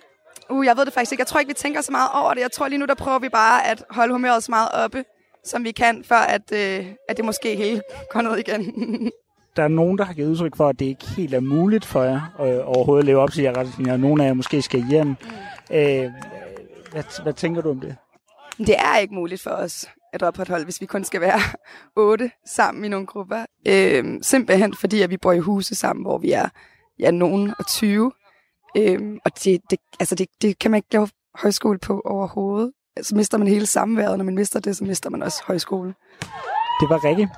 uh, 0.50 0.66
jeg 0.66 0.76
ved 0.76 0.84
det 0.84 0.92
faktisk 0.92 1.12
ikke. 1.12 1.20
Jeg 1.20 1.26
tror 1.26 1.40
ikke, 1.40 1.50
vi 1.50 1.54
tænker 1.54 1.80
så 1.80 1.92
meget 1.92 2.10
over 2.14 2.34
det. 2.34 2.40
Jeg 2.40 2.52
tror 2.52 2.68
lige 2.68 2.78
nu, 2.78 2.86
der 2.86 2.94
prøver 2.94 3.18
vi 3.18 3.28
bare 3.28 3.66
at 3.66 3.84
holde 3.90 4.12
humøret 4.12 4.42
så 4.42 4.50
meget 4.50 4.68
oppe, 4.72 5.04
som 5.44 5.64
vi 5.64 5.70
kan, 5.70 6.04
før 6.04 6.16
at, 6.16 6.52
øh, 6.52 6.86
at 7.08 7.16
det 7.16 7.24
måske 7.24 7.56
helt 7.56 7.82
går 8.12 8.20
ned 8.20 8.36
igen. 8.36 8.62
der 9.56 9.64
er 9.64 9.68
nogen, 9.68 9.98
der 9.98 10.04
har 10.04 10.14
givet 10.14 10.30
udtryk 10.30 10.56
for, 10.56 10.68
at 10.68 10.78
det 10.78 10.84
ikke 10.84 11.06
helt 11.16 11.34
er 11.34 11.40
muligt 11.40 11.84
for 11.84 12.02
jer 12.02 12.20
øh, 12.40 12.58
overhovedet 12.64 13.02
at 13.02 13.06
leve 13.06 13.20
op 13.20 13.32
til 13.32 13.42
her 13.42 13.56
retningslinjer. 13.56 13.96
Nogle 13.96 14.22
af 14.22 14.26
jer 14.28 14.34
måske 14.34 14.62
skal 14.62 14.84
hjem. 14.90 15.06
Mm. 15.06 15.16
Øh, 15.70 16.12
hvad, 16.92 17.22
hvad 17.22 17.32
tænker 17.32 17.62
du 17.62 17.70
om 17.70 17.80
det? 17.80 17.96
Det 18.58 18.76
er 18.78 18.98
ikke 18.98 19.14
muligt 19.14 19.42
for 19.42 19.50
os 19.50 19.88
at 20.12 20.22
opretholde, 20.22 20.64
hvis 20.64 20.80
vi 20.80 20.86
kun 20.86 21.04
skal 21.04 21.20
være 21.20 21.40
otte 21.96 22.30
sammen 22.46 22.84
i 22.84 22.88
nogle 22.88 23.06
grupper. 23.06 23.44
Øh, 23.68 24.04
simpelthen 24.22 24.74
fordi, 24.74 25.02
at 25.02 25.10
vi 25.10 25.16
bor 25.16 25.32
i 25.32 25.38
huse 25.38 25.74
sammen, 25.74 26.04
hvor 26.04 26.18
vi 26.18 26.32
er 26.32 26.48
ja, 26.98 27.10
nogen 27.10 27.54
og 27.58 27.66
20. 27.66 28.12
Øh, 28.76 29.16
og 29.24 29.44
det, 29.44 29.60
det, 29.70 29.78
altså 30.00 30.14
det, 30.14 30.28
det 30.42 30.58
kan 30.58 30.70
man 30.70 30.78
ikke 30.78 30.92
lave 30.92 31.08
højskole 31.34 31.78
på 31.78 32.02
overhovedet. 32.04 32.72
Så 33.02 33.16
mister 33.16 33.38
man 33.38 33.48
hele 33.48 33.66
samværet. 33.66 34.18
Når 34.18 34.24
man 34.24 34.34
mister 34.34 34.60
det, 34.60 34.76
så 34.76 34.84
mister 34.84 35.10
man 35.10 35.22
også 35.22 35.42
højskole. 35.46 35.94
Det 36.80 36.88
var 36.88 37.04
Rikke, 37.04 37.28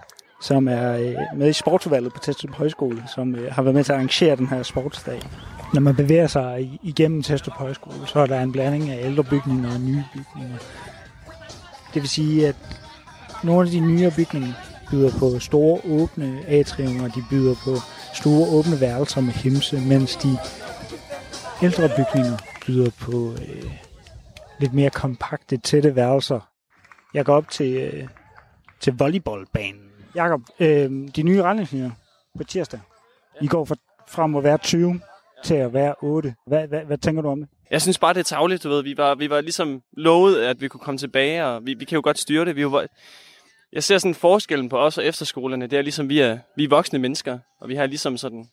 som 0.41 0.69
er 0.69 0.93
øh, 0.93 1.15
med 1.37 1.49
i 1.49 1.53
sportsudvalget 1.53 2.13
på 2.13 2.19
Testrup 2.19 2.55
Højskole, 2.55 3.03
som 3.15 3.35
øh, 3.35 3.53
har 3.53 3.63
været 3.63 3.75
med 3.75 3.85
til 3.85 3.93
at 3.93 3.97
arrangere 3.97 4.37
den 4.37 4.47
her 4.47 4.63
sportsdag. 4.63 5.21
Når 5.75 5.81
man 5.81 5.97
bevæger 5.97 6.27
sig 6.27 6.79
igennem 6.83 7.23
Testrup 7.23 7.55
Højskole, 7.55 8.07
så 8.07 8.21
er 8.21 8.27
der 8.27 8.41
en 8.41 8.53
blanding 8.53 8.91
af 8.91 9.07
ældre 9.07 9.25
bygninger 9.25 9.75
og 9.75 9.81
nye 9.81 10.05
bygninger. 10.13 10.57
Det 11.95 12.03
vil 12.03 12.09
sige, 12.09 12.49
at 12.49 12.57
nogle 13.45 13.67
af 13.67 13.71
de 13.71 13.81
nyere 13.81 14.11
bygninger 14.17 14.53
byder 14.91 15.11
på 15.19 15.39
store 15.39 15.81
åbne 15.85 16.45
atriumer, 16.49 17.09
de 17.09 17.25
byder 17.31 17.55
på 17.65 17.77
store 18.15 18.49
åbne 18.51 18.81
værelser 18.81 19.21
med 19.21 19.33
himse, 19.33 19.81
mens 19.81 20.17
de 20.17 20.39
ældre 21.63 21.89
bygninger 21.89 22.37
byder 22.67 22.91
på 23.01 23.33
øh, 23.33 23.71
lidt 24.61 24.75
mere 24.75 24.91
kompakte, 24.91 25.57
tætte 25.57 25.97
værelser. 25.97 26.41
Jeg 27.15 27.25
går 27.25 27.35
op 27.35 27.51
til, 27.51 27.77
øh, 27.77 28.09
til 28.81 28.97
volleyballbanen. 28.99 29.90
Jakob, 30.15 30.41
øh, 30.61 30.91
de 31.17 31.23
nye 31.23 31.43
retningslinjer 31.43 31.91
på 32.39 32.45
tirsdag. 32.45 32.81
I 33.41 33.47
går 33.47 33.65
fra, 33.65 33.75
fra 34.09 34.39
at 34.39 34.45
være 34.45 34.59
20 34.59 35.01
til 35.45 35.55
at 35.55 35.73
være 35.73 35.95
8. 36.03 36.35
Hvad, 36.47 36.69
hvad, 36.69 36.81
hvad 36.81 36.99
tænker 36.99 37.23
du 37.23 37.29
om 37.29 37.41
det? 37.41 37.49
Jeg 37.71 37.83
synes 37.83 37.99
bare, 37.99 38.15
det 38.15 38.21
er 38.21 38.25
tavligt, 38.25 38.65
du 38.65 38.69
ved. 38.69 38.83
Vi 38.83 38.97
var, 38.97 39.15
vi 39.15 39.31
var 39.31 39.41
ligesom 39.41 39.83
lovet, 39.93 40.43
at 40.43 40.61
vi 40.61 40.69
kunne 40.69 40.81
komme 40.81 40.99
tilbage, 40.99 41.47
og 41.47 41.67
vi, 41.67 41.75
vi 41.75 41.85
kan 41.85 41.97
jo 41.97 42.03
godt 42.05 42.19
styre 42.19 42.45
det. 42.45 42.57
Vi 42.57 42.67
var, 42.67 42.87
jeg 43.73 43.85
ser 43.85 43.99
sådan 43.99 44.15
forskellen 44.15 44.69
på 44.69 44.79
os 44.79 44.99
og 44.99 45.05
efterskolerne. 45.05 45.67
Det 45.67 45.79
er 45.79 45.83
ligesom, 45.83 46.09
vi 46.09 46.21
er, 46.21 46.39
vi 46.57 46.65
er 46.65 46.69
voksne 46.69 46.99
mennesker, 46.99 47.39
og 47.61 47.69
vi 47.69 47.75
har 47.75 47.87
ligesom 47.87 48.17
sådan 48.17 48.47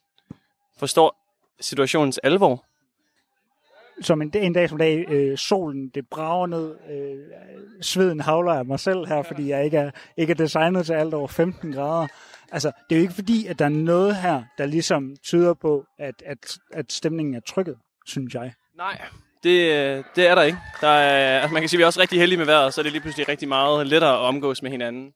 forstår 0.80 1.16
situationens 1.60 2.18
alvor. 2.18 2.66
Som 4.02 4.22
en, 4.22 4.32
en 4.36 4.54
dag 4.54 4.70
som 4.70 4.78
dag, 4.78 5.06
øh, 5.10 5.38
solen 5.38 5.90
det 5.96 6.08
brager 6.10 6.48
ned, 6.48 6.76
øh, 6.92 7.18
sveden 7.82 8.20
havler 8.20 8.54
af 8.54 8.66
mig 8.66 8.80
selv 8.80 9.08
her, 9.08 9.24
fordi 9.24 9.50
jeg 9.50 9.66
ikke 9.66 9.78
er, 9.78 9.92
ikke 10.18 10.32
er 10.32 10.36
designet 10.36 10.86
til 10.86 10.94
alt 10.94 11.14
over 11.14 11.28
15 11.28 11.74
grader. 11.74 12.08
Altså, 12.52 12.72
det 12.90 12.96
er 12.96 13.00
jo 13.00 13.02
ikke 13.02 13.14
fordi, 13.14 13.48
at 13.48 13.60
der 13.60 13.66
er 13.66 13.70
noget 13.70 14.16
her, 14.16 14.44
der 14.58 14.66
ligesom 14.66 15.16
tyder 15.24 15.54
på, 15.54 15.86
at, 16.00 16.16
at, 16.26 16.58
at 16.74 16.92
stemningen 16.92 17.36
er 17.36 17.40
trykket, 17.48 17.76
synes 18.06 18.34
jeg. 18.34 18.54
Nej, 18.78 19.02
det, 19.44 20.06
det 20.16 20.28
er 20.28 20.36
der 20.36 20.44
ikke. 20.44 20.58
Der 20.82 20.88
er, 20.88 21.40
altså 21.40 21.54
man 21.54 21.62
kan 21.62 21.70
sige, 21.70 21.78
at 21.78 21.80
vi 21.80 21.84
er 21.84 21.88
også 21.88 22.02
rigtig 22.02 22.20
heldige 22.20 22.38
med 22.38 22.46
vejret, 22.46 22.74
så 22.74 22.82
er 22.82 22.84
det 22.84 22.92
lige 22.92 23.02
pludselig 23.02 23.30
rigtig 23.30 23.48
meget 23.48 23.88
lettere 23.88 24.14
at 24.14 24.20
omgås 24.20 24.62
med 24.62 24.72
hinanden. 24.72 25.14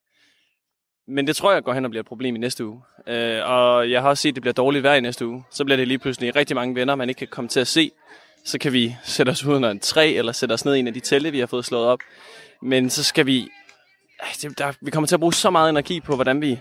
Men 1.07 1.27
det 1.27 1.35
tror 1.35 1.53
jeg 1.53 1.63
går 1.63 1.73
hen 1.73 1.85
og 1.85 1.91
bliver 1.91 2.03
et 2.03 2.07
problem 2.07 2.35
i 2.35 2.39
næste 2.39 2.65
uge. 2.65 2.81
Øh, 3.07 3.39
og 3.45 3.91
jeg 3.91 4.01
har 4.01 4.09
også 4.09 4.21
set, 4.21 4.29
at 4.29 4.35
det 4.35 4.41
bliver 4.41 4.53
dårligt 4.53 4.83
vejr 4.83 4.95
i 4.95 5.01
næste 5.01 5.27
uge. 5.27 5.43
Så 5.51 5.65
bliver 5.65 5.77
det 5.77 5.87
lige 5.87 5.99
pludselig 5.99 6.35
rigtig 6.35 6.55
mange 6.55 6.75
venner, 6.75 6.95
man 6.95 7.09
ikke 7.09 7.19
kan 7.19 7.27
komme 7.27 7.47
til 7.47 7.59
at 7.59 7.67
se. 7.67 7.91
Så 8.45 8.59
kan 8.59 8.73
vi 8.73 8.95
sætte 9.03 9.29
os 9.29 9.43
ud 9.43 9.55
under 9.55 9.71
en 9.71 9.79
træ, 9.79 10.13
eller 10.13 10.31
sætte 10.31 10.53
os 10.53 10.65
ned 10.65 10.75
i 10.75 10.79
en 10.79 10.87
af 10.87 10.93
de 10.93 10.99
telte, 10.99 11.31
vi 11.31 11.39
har 11.39 11.45
fået 11.45 11.65
slået 11.65 11.85
op. 11.85 11.99
Men 12.61 12.89
så 12.89 13.03
skal 13.03 13.25
vi... 13.25 13.49
Det, 14.41 14.57
der, 14.57 14.73
vi 14.81 14.91
kommer 14.91 15.07
til 15.07 15.15
at 15.15 15.19
bruge 15.19 15.33
så 15.33 15.49
meget 15.49 15.69
energi 15.69 15.99
på, 15.99 16.15
hvordan 16.15 16.41
vi 16.41 16.59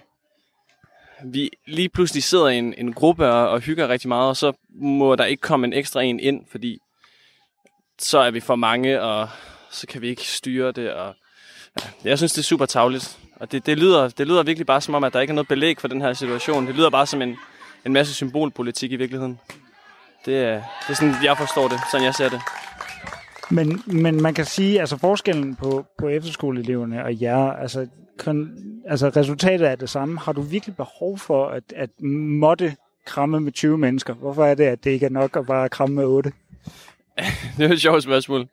vi 1.24 1.50
lige 1.66 1.88
pludselig 1.88 2.22
sidder 2.22 2.48
i 2.48 2.58
en, 2.58 2.74
en 2.78 2.92
gruppe 2.92 3.28
og, 3.28 3.48
og 3.48 3.60
hygger 3.60 3.88
rigtig 3.88 4.08
meget, 4.08 4.28
og 4.28 4.36
så 4.36 4.52
må 4.68 5.16
der 5.16 5.24
ikke 5.24 5.40
komme 5.40 5.66
en 5.66 5.72
ekstra 5.72 6.02
en 6.02 6.20
ind, 6.20 6.44
fordi 6.50 6.78
så 7.98 8.18
er 8.18 8.30
vi 8.30 8.40
for 8.40 8.56
mange, 8.56 9.02
og 9.02 9.28
så 9.70 9.86
kan 9.86 10.02
vi 10.02 10.08
ikke 10.08 10.28
styre 10.28 10.72
det. 10.72 10.92
Og, 10.92 11.14
ja, 11.80 11.88
jeg 12.04 12.18
synes, 12.18 12.32
det 12.32 12.38
er 12.38 12.42
super 12.44 12.66
tavligt. 12.66 13.18
Og 13.36 13.52
det, 13.52 13.66
det, 13.66 13.78
lyder, 13.78 14.08
det 14.08 14.26
lyder 14.26 14.42
virkelig 14.42 14.66
bare 14.66 14.80
som 14.80 14.94
om, 14.94 15.04
at 15.04 15.12
der 15.12 15.20
ikke 15.20 15.30
er 15.30 15.34
noget 15.34 15.48
belæg 15.48 15.80
for 15.80 15.88
den 15.88 16.00
her 16.00 16.12
situation. 16.12 16.66
Det 16.66 16.74
lyder 16.74 16.90
bare 16.90 17.06
som 17.06 17.22
en, 17.22 17.36
en 17.86 17.92
masse 17.92 18.14
symbolpolitik 18.14 18.92
i 18.92 18.96
virkeligheden. 18.96 19.38
Det 20.26 20.36
er, 20.36 20.54
det 20.54 20.90
er 20.90 20.94
sådan, 20.94 21.14
jeg 21.24 21.36
forstår 21.38 21.68
det, 21.68 21.80
sådan 21.90 22.04
jeg 22.04 22.14
ser 22.14 22.28
det. 22.28 22.40
Men, 23.50 23.82
men 23.86 24.22
man 24.22 24.34
kan 24.34 24.44
sige, 24.44 24.80
altså 24.80 24.96
forskellen 24.96 25.56
på, 25.56 25.84
på 25.98 26.08
efterskoleeleverne 26.08 27.04
og 27.04 27.22
jer, 27.22 27.52
altså, 27.52 27.86
kon, 28.18 28.50
altså 28.86 29.08
resultatet 29.08 29.68
er 29.68 29.74
det 29.74 29.90
samme. 29.90 30.18
Har 30.18 30.32
du 30.32 30.40
virkelig 30.40 30.76
behov 30.76 31.18
for 31.18 31.48
at, 31.48 31.62
at 31.76 31.90
måtte 32.00 32.76
kramme 33.06 33.40
med 33.40 33.52
20 33.52 33.78
mennesker? 33.78 34.14
Hvorfor 34.14 34.44
er 34.44 34.54
det, 34.54 34.64
at 34.64 34.84
det 34.84 34.90
ikke 34.90 35.06
er 35.06 35.10
nok 35.10 35.36
at 35.36 35.46
bare 35.46 35.68
kramme 35.68 35.96
med 35.96 36.04
8? 36.04 36.32
det 37.58 37.66
er 37.66 37.72
et 37.72 37.80
sjovt 37.80 38.02
spørgsmål. 38.02 38.48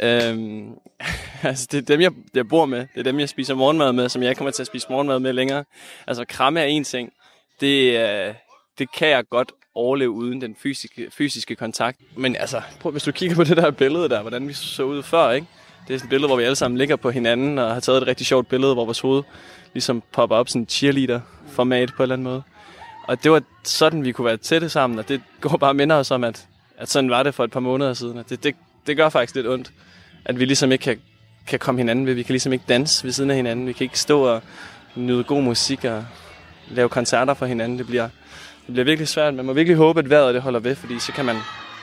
Øhm, 0.00 0.74
altså, 1.42 1.68
det 1.72 1.78
er 1.78 1.82
dem, 1.82 2.00
jeg, 2.00 2.12
jeg 2.34 2.48
bor 2.48 2.66
med. 2.66 2.78
Det 2.78 3.00
er 3.00 3.02
dem, 3.02 3.20
jeg 3.20 3.28
spiser 3.28 3.54
morgenmad 3.54 3.92
med, 3.92 4.08
som 4.08 4.22
jeg 4.22 4.36
kommer 4.36 4.50
til 4.50 4.62
at 4.62 4.66
spise 4.66 4.86
morgenmad 4.90 5.18
med 5.18 5.32
længere. 5.32 5.64
Altså, 6.06 6.24
kramme 6.28 6.60
er 6.60 6.64
en 6.64 6.84
ting. 6.84 7.12
Det, 7.60 8.00
øh, 8.00 8.34
det 8.78 8.92
kan 8.92 9.08
jeg 9.08 9.24
godt 9.30 9.52
overleve 9.74 10.10
uden 10.10 10.40
den 10.40 10.56
fysiske, 10.62 11.10
fysiske 11.10 11.56
kontakt. 11.56 11.98
Men 12.16 12.36
altså, 12.36 12.62
prøv, 12.80 12.92
hvis 12.92 13.02
du 13.02 13.12
kigger 13.12 13.36
på 13.36 13.44
det 13.44 13.56
der 13.56 13.70
billede 13.70 14.08
der, 14.08 14.20
hvordan 14.20 14.48
vi 14.48 14.52
så 14.52 14.82
ud 14.82 15.02
før, 15.02 15.30
ikke? 15.30 15.46
Det 15.88 15.94
er 15.94 15.98
sådan 15.98 16.06
et 16.06 16.10
billede, 16.10 16.28
hvor 16.28 16.36
vi 16.36 16.42
alle 16.42 16.56
sammen 16.56 16.78
ligger 16.78 16.96
på 16.96 17.10
hinanden 17.10 17.58
og 17.58 17.74
har 17.74 17.80
taget 17.80 18.02
et 18.02 18.06
rigtig 18.06 18.26
sjovt 18.26 18.48
billede, 18.48 18.74
hvor 18.74 18.84
vores 18.84 19.00
hoved 19.00 19.22
ligesom 19.72 20.02
popper 20.12 20.36
op 20.36 20.48
sådan 20.48 20.62
en 20.62 20.68
cheerleader-format 20.68 21.92
på 21.96 22.02
en 22.02 22.04
eller 22.04 22.14
anden 22.14 22.24
måde. 22.24 22.42
Og 23.08 23.22
det 23.22 23.30
var 23.30 23.42
sådan, 23.64 24.04
vi 24.04 24.12
kunne 24.12 24.24
være 24.24 24.36
tætte 24.36 24.68
sammen, 24.68 24.98
og 24.98 25.08
det 25.08 25.22
går 25.40 25.56
bare 25.56 25.74
minder 25.74 25.96
os 25.96 26.10
om, 26.10 26.24
at, 26.24 26.46
at 26.78 26.90
sådan 26.90 27.10
var 27.10 27.22
det 27.22 27.34
for 27.34 27.44
et 27.44 27.50
par 27.50 27.60
måneder 27.60 27.94
siden. 27.94 28.18
Og 28.18 28.30
det, 28.30 28.44
det, 28.44 28.54
det 28.86 28.96
gør 28.96 29.08
faktisk 29.08 29.34
lidt 29.34 29.46
ondt, 29.46 29.72
at 30.24 30.40
vi 30.40 30.44
ligesom 30.44 30.72
ikke 30.72 30.82
kan, 30.82 31.00
kan 31.46 31.58
komme 31.58 31.80
hinanden 31.80 32.06
ved. 32.06 32.14
Vi 32.14 32.22
kan 32.22 32.32
ligesom 32.32 32.52
ikke 32.52 32.64
danse 32.68 33.04
ved 33.04 33.12
siden 33.12 33.30
af 33.30 33.36
hinanden. 33.36 33.66
Vi 33.66 33.72
kan 33.72 33.84
ikke 33.84 33.98
stå 33.98 34.22
og 34.22 34.42
nyde 34.94 35.24
god 35.24 35.42
musik 35.42 35.84
og 35.84 36.04
lave 36.70 36.88
koncerter 36.88 37.34
for 37.34 37.46
hinanden. 37.46 37.78
Det 37.78 37.86
bliver, 37.86 38.08
det 38.72 38.74
bliver 38.74 38.84
virkelig 38.84 39.08
svært. 39.08 39.34
Man 39.34 39.46
må 39.46 39.52
virkelig 39.52 39.76
håbe, 39.76 39.98
at 39.98 40.10
vejret 40.10 40.34
det 40.34 40.42
holder 40.42 40.60
ved, 40.60 40.74
fordi 40.74 40.98
så 40.98 41.12
kan 41.12 41.24
man 41.24 41.36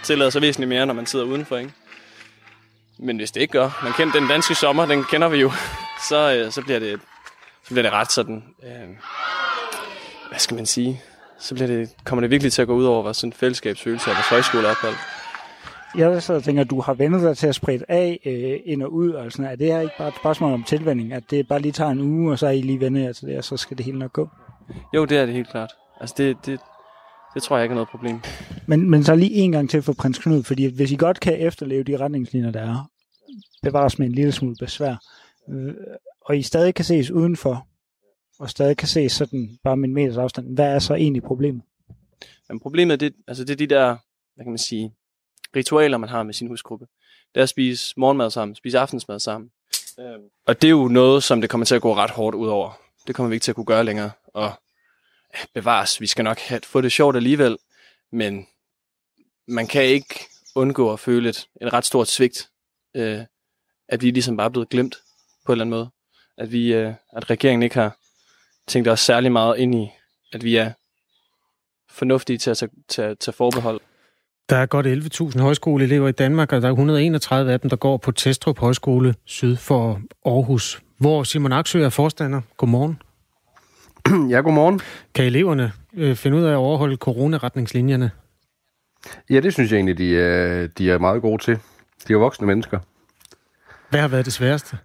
tillade 0.04 0.32
sig 0.32 0.42
væsentligt 0.42 0.70
mere, 0.70 0.86
når 0.86 0.94
man 0.94 1.06
sidder 1.06 1.26
udenfor. 1.26 1.58
Ikke? 1.58 1.72
Men 2.98 3.18
hvis 3.18 3.32
det 3.32 3.42
ikke 3.42 3.52
gør, 3.52 3.80
man 3.84 3.94
kender 3.94 4.20
den 4.20 4.30
danske 4.30 4.56
sommer, 4.56 4.86
den 4.86 5.04
kender 5.04 5.30
vi 5.30 5.38
jo, 5.38 5.52
så, 6.10 6.34
øh, 6.36 6.52
så, 6.52 6.62
bliver, 6.62 6.80
det, 6.80 7.00
så 7.64 7.70
bliver 7.70 7.82
det 7.82 7.92
ret 7.92 8.12
sådan, 8.12 8.44
øh, 8.64 8.88
hvad 10.30 10.40
skal 10.40 10.56
man 10.56 10.66
sige, 10.66 11.02
så 11.40 11.56
bliver 11.56 11.68
det, 11.68 11.90
kommer 12.04 12.22
det 12.22 12.32
virkelig 12.32 12.54
til 12.54 12.62
at 12.62 12.68
gå 12.68 12.76
ud 12.76 12.86
over 12.86 13.04
vores 13.04 13.18
sådan, 13.18 13.34
fællesskabsfølelse 13.34 14.10
af 14.10 14.16
vores 14.16 14.28
højskoleophold. 14.28 14.96
jeg 15.98 16.24
så 16.24 16.42
tænker, 16.42 16.62
at 16.62 16.70
du 16.70 16.82
har 16.82 16.94
vendt 16.94 17.24
dig 17.24 17.38
til 17.38 17.48
at 17.48 17.56
spredt 17.56 17.84
af 17.88 18.20
øh, 18.26 18.74
ind 18.74 18.84
og 18.84 18.94
ud, 18.94 19.12
og 19.12 19.32
sådan, 19.32 19.52
er 19.52 19.56
det 19.56 19.68
her 19.68 19.82
ikke 19.82 19.96
bare 19.98 20.08
et 20.08 20.16
spørgsmål 20.16 20.54
om 20.54 20.64
tilvænding, 20.64 21.14
at 21.14 21.24
det 21.30 21.48
bare 21.48 21.60
lige 21.60 21.72
tager 21.72 21.92
en 21.92 22.02
uge, 22.02 22.32
og 22.32 22.40
så 22.40 22.48
er 22.48 22.52
I 22.52 22.62
lige 22.62 22.80
vendt 22.80 23.00
jer 23.00 23.14
til 23.14 23.28
det, 23.28 23.38
og 23.38 23.44
så 23.44 23.58
skal 23.58 23.78
det 23.78 23.86
hele 23.86 24.00
nok 24.00 24.14
gå? 24.14 24.30
Jo, 24.94 25.06
det 25.06 25.18
er 25.18 25.26
det 25.26 25.36
helt 25.36 25.50
klart. 25.50 25.72
Altså, 26.02 26.16
det, 26.18 26.38
det, 26.46 26.60
det 27.34 27.44
tror 27.44 27.58
jeg 27.58 27.64
ikke 27.64 27.74
er 27.74 27.76
noget 27.76 27.90
problem. 27.90 28.20
Men, 28.68 28.90
men 28.90 29.04
så 29.04 29.16
lige 29.16 29.32
en 29.32 29.52
gang 29.52 29.70
til 29.70 29.82
for 29.82 29.94
prins 29.94 30.20
Knud, 30.20 30.44
fordi 30.44 30.66
hvis 30.66 30.92
I 30.92 30.96
godt 30.96 31.20
kan 31.20 31.40
efterleve 31.40 31.84
de 31.84 31.98
retningslinjer, 31.98 32.52
der 32.52 32.62
er, 32.62 32.90
bevares 33.64 34.00
med 34.00 34.08
en 34.08 34.14
lille 34.14 34.32
smule 34.32 34.56
besvær, 34.60 34.96
øh, 35.50 35.74
og 36.22 36.38
I 36.38 36.42
stadig 36.42 36.76
kan 36.76 36.86
ses 36.86 37.12
udenfor, 37.12 37.68
og 38.40 38.50
stadig 38.50 38.78
kan 38.78 38.88
ses 38.88 39.12
sådan 39.12 39.60
bare 39.64 39.78
med 39.78 39.90
en 39.90 39.94
meters 39.94 40.18
afstand, 40.18 40.56
hvad 40.56 40.76
er 40.76 40.80
så 40.80 40.94
egentlig 40.94 41.24
problemet? 41.24 41.62
Men 42.50 42.60
problemet 42.60 43.00
det, 43.00 43.14
altså 43.28 43.44
det 43.44 43.52
er 43.54 43.58
de 43.58 43.68
der, 43.68 43.98
hvad 44.36 44.46
kan 44.46 44.52
man 44.52 44.58
sige, 44.58 44.94
ritualer, 45.56 45.98
man 45.98 46.10
har 46.10 46.24
med 46.24 46.34
sin 46.34 46.48
husgruppe. 46.48 46.86
Det 47.34 47.40
er 47.40 47.44
at 47.44 47.50
spise 47.50 47.94
morgenmad 47.98 48.30
sammen, 48.30 48.56
spise 48.56 48.80
aftensmad 48.80 49.20
sammen. 49.20 49.52
Øhm. 50.00 50.24
Og 50.48 50.62
det 50.62 50.68
er 50.68 50.72
jo 50.72 50.88
noget, 50.88 51.24
som 51.24 51.42
det 51.42 51.50
kommer 51.50 51.66
til 51.66 51.76
at 51.76 51.82
gå 51.82 51.96
ret 51.96 52.12
hårdt 52.12 52.36
ud 52.36 52.48
over. 52.48 52.72
Det 53.08 53.16
kommer 53.16 53.30
vi 53.30 53.36
ikke 53.36 53.44
til 53.44 53.52
at 53.52 53.56
kunne 53.56 53.66
gøre 53.66 53.84
længere. 53.84 54.12
Og 54.34 54.52
bevares, 55.54 56.02
vi 56.02 56.08
skal 56.08 56.24
nok 56.24 56.40
have, 56.40 56.62
få 56.64 56.82
det 56.82 56.92
sjovt 56.92 57.16
alligevel, 57.16 57.58
men 58.12 58.48
man 59.48 59.68
kan 59.68 59.84
ikke 59.84 60.20
undgå 60.56 60.94
at 60.94 61.00
føle 61.00 61.30
et, 61.30 61.48
et 61.62 61.74
ret 61.74 61.86
stort 61.86 62.08
svigt, 62.08 62.50
øh, 62.96 63.22
at 63.90 64.02
vi 64.02 64.12
ligesom 64.12 64.38
bare 64.38 64.46
er 64.46 64.52
blevet 64.52 64.70
glemt 64.70 64.96
på 65.46 65.52
en 65.52 65.54
eller 65.54 65.64
anden 65.64 65.80
måde. 65.80 65.90
At, 66.38 66.52
vi, 66.52 66.74
øh, 66.74 66.94
at 67.14 67.30
regeringen 67.30 67.64
ikke 67.64 67.76
har 67.76 67.98
tænkt 68.68 68.88
os 68.88 69.00
særlig 69.00 69.32
meget 69.32 69.58
ind 69.58 69.76
i, 69.76 69.92
at 70.34 70.44
vi 70.44 70.56
er 70.56 70.72
fornuftige 71.90 72.38
til 72.38 72.50
at 72.50 72.58
tage, 72.58 72.72
tage, 72.88 73.16
tage 73.16 73.34
forbehold. 73.34 73.82
Der 74.50 74.56
er 74.56 74.66
godt 74.66 74.86
11.000 75.36 75.42
højskoleelever 75.42 76.08
i 76.08 76.12
Danmark, 76.12 76.54
og 76.54 76.62
der 76.62 76.68
er 76.68 76.72
131 76.72 77.54
af 77.54 77.60
dem, 77.60 77.70
der 77.70 77.78
går 77.78 77.98
på 77.98 78.12
Testrup 78.12 78.60
Højskole 78.60 79.16
syd 79.26 79.56
for 79.56 80.02
Aarhus, 80.26 80.82
hvor 80.98 81.24
Simon 81.24 81.52
Aksø 81.52 81.84
er 81.84 81.90
forstander. 81.90 82.42
Godmorgen. 82.58 83.02
Ja, 84.34 84.40
godmorgen. 84.42 84.80
Kan 85.16 85.26
eleverne 85.26 85.72
øh, 85.94 86.16
finde 86.16 86.38
ud 86.38 86.44
af 86.44 86.52
at 86.52 86.58
overholde 86.58 86.96
coronaretningslinjerne? 86.96 88.12
Ja, 89.30 89.40
det 89.40 89.54
synes 89.54 89.72
jeg 89.72 89.78
egentlig, 89.78 89.98
de 89.98 90.20
er, 90.20 90.68
de 90.68 90.92
er 90.92 90.98
meget 90.98 91.22
gode 91.22 91.44
til. 91.44 91.60
De 92.08 92.14
er 92.14 92.18
voksne 92.18 92.48
mennesker. 92.48 92.80
Hvad 93.90 94.02
har 94.02 94.08
været 94.08 94.26
det 94.26 94.34
sværeste? 94.34 94.78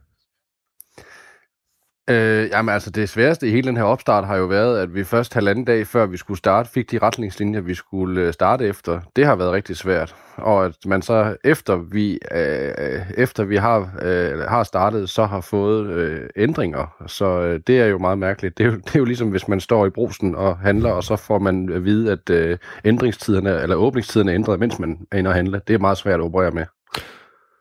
Øh, 2.11 2.49
jamen 2.53 2.75
altså, 2.75 2.91
det 2.91 3.09
sværeste 3.09 3.49
i 3.49 3.51
hele 3.51 3.69
den 3.69 3.77
her 3.77 3.85
opstart 3.85 4.27
har 4.27 4.37
jo 4.37 4.45
været, 4.45 4.79
at 4.79 4.95
vi 4.95 5.05
først 5.05 5.35
halvanden 5.35 5.65
dag 5.65 5.87
før 5.87 6.07
vi 6.07 6.17
skulle 6.17 6.39
starte, 6.39 6.71
fik 6.71 6.91
de 6.91 6.99
retningslinjer, 6.99 7.61
vi 7.61 7.75
skulle 7.75 8.21
øh, 8.21 8.33
starte 8.33 8.67
efter. 8.67 9.01
Det 9.17 9.27
har 9.27 9.37
været 9.37 9.53
rigtig 9.53 9.77
svært. 9.77 10.15
Og 10.37 10.65
at 10.65 10.73
man 10.87 11.03
så 11.03 11.37
efter 11.45 11.77
vi, 11.77 12.19
øh, 12.35 13.03
efter 13.17 13.45
vi 13.45 13.57
har, 13.57 13.91
øh, 14.03 14.39
har 14.39 14.63
startet, 14.63 15.11
så 15.11 15.25
har 15.25 15.41
fået 15.41 15.87
øh, 15.87 16.21
ændringer. 16.37 17.05
Så 17.07 17.41
øh, 17.41 17.61
det 17.67 17.81
er 17.81 17.87
jo 17.87 17.99
meget 17.99 18.19
mærkeligt. 18.19 18.59
Det 18.59 18.67
er 18.67 18.71
jo, 18.71 18.77
det 18.77 18.95
er 18.95 18.99
jo 18.99 19.05
ligesom, 19.05 19.29
hvis 19.29 19.49
man 19.49 19.61
står 19.61 19.87
i 19.87 19.91
brusen 19.91 20.35
og 20.35 20.59
handler, 20.59 20.91
og 20.91 21.05
så 21.05 21.17
får 21.17 21.39
man 21.39 21.73
at 21.73 21.85
vide, 21.85 22.13
at 22.13 22.31
øh, 22.31 22.59
ændringstiderne, 22.85 23.63
eller 23.63 23.77
åbningstiderne 23.77 24.31
er 24.31 24.35
ændret, 24.35 24.61
mens 24.61 24.79
man 24.79 24.99
er 25.13 25.19
inde 25.19 25.31
og 25.31 25.35
handle. 25.35 25.61
Det 25.69 25.75
er 25.75 25.79
meget 25.79 25.99
svært 25.99 26.21
at 26.21 26.25
operere 26.25 26.51
med. 26.51 26.65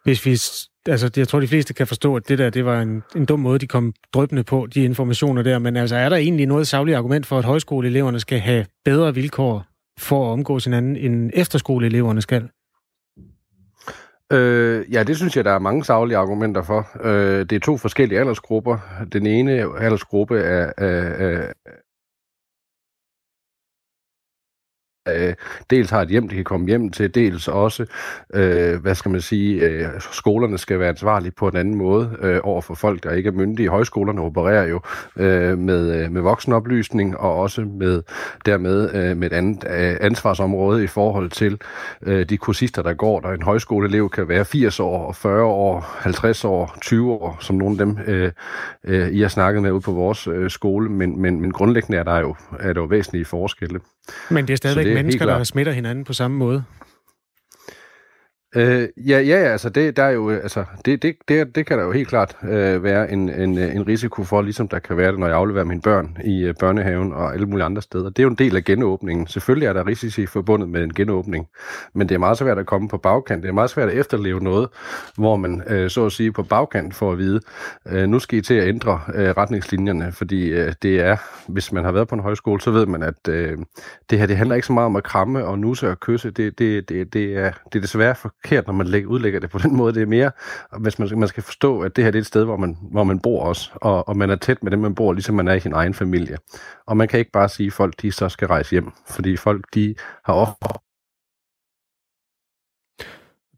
Hvis 0.03 0.25
vi 0.25 0.37
altså, 0.87 1.11
jeg 1.17 1.27
tror, 1.27 1.39
de 1.39 1.47
fleste 1.47 1.73
kan 1.73 1.87
forstå, 1.87 2.15
at 2.15 2.29
det 2.29 2.37
der, 2.37 2.49
det 2.49 2.65
var 2.65 2.81
en, 2.81 3.03
en 3.15 3.25
dum 3.25 3.39
måde, 3.39 3.59
de 3.59 3.67
kom 3.67 3.93
drøbende 4.13 4.43
på, 4.43 4.67
de 4.73 4.83
informationer 4.83 5.41
der. 5.41 5.59
Men 5.59 5.77
altså, 5.77 5.95
er 5.95 6.09
der 6.09 6.15
egentlig 6.15 6.45
noget 6.45 6.67
savligt 6.67 6.97
argument 6.97 7.25
for, 7.25 7.37
at 7.37 7.45
højskoleeleverne 7.45 8.19
skal 8.19 8.39
have 8.39 8.65
bedre 8.85 9.13
vilkår 9.13 9.65
for 9.99 10.27
at 10.27 10.31
omgås 10.31 10.63
hinanden, 10.63 10.95
end 10.95 11.31
efterskoleeleverne 11.33 12.21
skal? 12.21 12.49
Øh, 14.33 14.93
ja, 14.93 15.03
det 15.03 15.17
synes 15.17 15.37
jeg, 15.37 15.45
der 15.45 15.51
er 15.51 15.59
mange 15.59 15.85
savlige 15.85 16.17
argumenter 16.17 16.61
for. 16.61 16.87
Øh, 17.03 17.39
det 17.39 17.51
er 17.51 17.59
to 17.59 17.77
forskellige 17.77 18.19
aldersgrupper. 18.19 18.77
Den 19.13 19.27
ene 19.27 19.51
aldersgruppe 19.79 20.39
er, 20.39 20.71
er, 20.77 21.27
er, 21.27 21.51
øh, 25.09 25.33
dels 25.69 25.89
har 25.89 26.01
et 26.01 26.09
hjem, 26.09 26.29
de 26.29 26.35
kan 26.35 26.43
komme 26.43 26.67
hjem 26.67 26.89
til, 26.89 27.15
dels 27.15 27.47
også, 27.47 27.85
øh, 28.33 28.81
hvad 28.81 28.95
skal 28.95 29.11
man 29.11 29.21
sige, 29.21 29.61
øh, 29.61 29.87
skolerne 29.99 30.57
skal 30.57 30.79
være 30.79 30.89
ansvarlige 30.89 31.31
på 31.31 31.47
en 31.47 31.57
anden 31.57 31.75
måde 31.75 32.17
øh, 32.21 32.39
over 32.43 32.61
for 32.61 32.73
folk, 32.75 33.03
der 33.03 33.11
ikke 33.11 33.27
er 33.27 33.33
myndige. 33.33 33.69
Højskolerne 33.69 34.21
opererer 34.21 34.67
jo 34.67 34.81
øh, 35.17 35.57
med, 35.57 36.03
øh, 36.03 36.11
med 36.11 36.21
voksenoplysning 36.21 37.17
og 37.17 37.35
også 37.35 37.61
med 37.61 38.03
dermed 38.45 38.95
øh, 38.95 39.17
med 39.17 39.31
et 39.31 39.35
andet 39.35 39.63
øh, 39.69 39.97
ansvarsområde 40.01 40.83
i 40.83 40.87
forhold 40.87 41.29
til 41.29 41.61
øh, 42.01 42.29
de 42.29 42.37
kursister, 42.37 42.81
der 42.81 42.93
går 42.93 43.19
der. 43.19 43.29
En 43.29 43.41
højskoleelev 43.41 44.09
kan 44.09 44.27
være 44.27 44.45
80 44.45 44.79
år, 44.79 45.11
40 45.11 45.43
år, 45.43 45.97
50 45.99 46.45
år, 46.45 46.77
20 46.81 47.11
år, 47.11 47.37
som 47.39 47.55
nogle 47.55 47.81
af 47.81 47.85
dem, 47.85 47.97
øh, 48.07 48.31
øh, 48.83 49.09
I 49.09 49.21
har 49.21 49.27
snakket 49.27 49.61
med 49.61 49.71
ude 49.71 49.81
på 49.81 49.91
vores 49.91 50.27
øh, 50.27 50.49
skole, 50.49 50.89
men, 50.89 51.21
men, 51.21 51.41
men 51.41 51.51
grundlæggende 51.51 51.97
er 51.97 52.03
der 52.03 52.19
jo, 52.19 52.35
er 52.59 52.73
der 52.73 52.81
jo 52.81 52.87
væsentlige 52.87 53.25
forskelle. 53.25 53.79
Men 54.29 54.47
det 54.47 54.53
er 54.53 54.57
stadigvæk 54.57 54.85
det 54.85 54.91
er 54.91 54.95
mennesker, 54.95 55.25
der 55.25 55.43
smitter 55.43 55.71
hinanden 55.71 56.03
på 56.03 56.13
samme 56.13 56.37
måde? 56.37 56.63
Øh, 58.55 58.87
ja, 58.97 59.19
ja, 59.19 59.35
altså 59.35 59.69
det, 59.69 59.97
der 59.97 60.03
er 60.03 60.09
jo, 60.09 60.31
øh, 60.31 60.37
altså, 60.37 60.65
det, 60.85 61.01
det, 61.01 61.15
det, 61.27 61.55
det 61.55 61.65
kan 61.65 61.77
der 61.77 61.83
jo 61.83 61.91
helt 61.91 62.07
klart 62.07 62.37
øh, 62.43 62.83
være 62.83 63.11
en, 63.11 63.29
en, 63.29 63.57
øh, 63.57 63.75
en 63.75 63.87
risiko 63.87 64.23
for, 64.23 64.41
ligesom 64.41 64.67
der 64.67 64.79
kan 64.79 64.97
være 64.97 65.11
det, 65.11 65.19
når 65.19 65.27
jeg 65.27 65.35
afleverer 65.35 65.65
mine 65.65 65.81
børn 65.81 66.17
i 66.25 66.43
øh, 66.43 66.53
børnehaven 66.59 67.13
og 67.13 67.33
alle 67.33 67.45
mulige 67.45 67.65
andre 67.65 67.81
steder. 67.81 68.09
Det 68.09 68.19
er 68.19 68.23
jo 68.23 68.29
en 68.29 68.35
del 68.35 68.55
af 68.55 68.63
genåbningen. 68.63 69.27
Selvfølgelig 69.27 69.67
er 69.67 69.73
der 69.73 69.87
risici 69.87 70.25
forbundet 70.25 70.69
med 70.69 70.83
en 70.83 70.93
genåbning, 70.93 71.47
men 71.93 72.09
det 72.09 72.15
er 72.15 72.19
meget 72.19 72.37
svært 72.37 72.57
at 72.57 72.65
komme 72.65 72.87
på 72.87 72.97
bagkant. 72.97 73.43
Det 73.43 73.49
er 73.49 73.53
meget 73.53 73.69
svært 73.69 73.89
at 73.89 73.97
efterleve 73.97 74.39
noget, 74.39 74.69
hvor 75.17 75.35
man 75.35 75.63
øh, 75.67 75.89
så 75.89 76.05
at 76.05 76.11
sige 76.11 76.31
på 76.31 76.43
bagkant 76.43 76.95
får 76.95 77.11
at 77.11 77.17
vide, 77.17 77.39
øh, 77.87 78.07
nu 78.09 78.19
skal 78.19 78.39
I 78.39 78.41
til 78.41 78.53
at 78.53 78.67
ændre 78.67 79.01
øh, 79.15 79.29
retningslinjerne, 79.29 80.11
fordi 80.11 80.49
øh, 80.49 80.73
det 80.81 80.99
er, 80.99 81.17
hvis 81.47 81.71
man 81.71 81.83
har 81.83 81.91
været 81.91 82.07
på 82.07 82.15
en 82.15 82.21
højskole, 82.21 82.61
så 82.61 82.71
ved 82.71 82.85
man, 82.85 83.03
at 83.03 83.27
øh, 83.29 83.57
det 84.09 84.19
her 84.19 84.25
det 84.25 84.37
handler 84.37 84.55
ikke 84.55 84.67
så 84.67 84.73
meget 84.73 84.85
om 84.85 84.95
at 84.95 85.03
kramme 85.03 85.45
og 85.45 85.59
nusse 85.59 85.89
og 85.89 85.99
kysse. 85.99 86.31
Det, 86.31 86.59
det, 86.59 86.89
det, 86.89 87.13
det, 87.13 87.37
er, 87.37 87.51
det 87.73 87.75
er 87.75 87.81
desværre 87.81 88.15
for 88.15 88.33
forkert, 88.43 88.67
når 88.67 88.73
man 88.73 88.87
lægger, 88.87 89.09
udlægger 89.09 89.39
det 89.39 89.49
på 89.49 89.57
den 89.57 89.75
måde. 89.75 89.93
Det 89.93 90.01
er 90.01 90.05
mere, 90.05 90.31
hvis 90.79 90.99
man, 90.99 91.09
man 91.19 91.27
skal 91.27 91.43
forstå, 91.43 91.79
at 91.79 91.95
det 91.95 92.03
her 92.03 92.11
det 92.11 92.19
er 92.19 92.21
et 92.21 92.27
sted, 92.27 92.43
hvor 92.43 92.57
man, 92.57 92.77
hvor 92.91 93.03
man 93.03 93.19
bor 93.19 93.43
også, 93.43 93.71
og, 93.75 94.07
og 94.07 94.17
man 94.17 94.29
er 94.29 94.35
tæt 94.35 94.63
med 94.63 94.71
dem, 94.71 94.79
man 94.79 94.95
bor, 94.95 95.13
ligesom 95.13 95.35
man 95.35 95.47
er 95.47 95.53
i 95.53 95.59
sin 95.59 95.73
egen 95.73 95.93
familie. 95.93 96.37
Og 96.87 96.97
man 96.97 97.07
kan 97.07 97.19
ikke 97.19 97.31
bare 97.31 97.49
sige, 97.49 97.67
at 97.67 97.73
folk 97.73 98.01
de 98.01 98.11
så 98.11 98.29
skal 98.29 98.47
rejse 98.47 98.71
hjem, 98.71 98.91
fordi 99.09 99.37
folk 99.37 99.65
de 99.73 99.95
har 100.25 100.33
ofte 100.33 100.82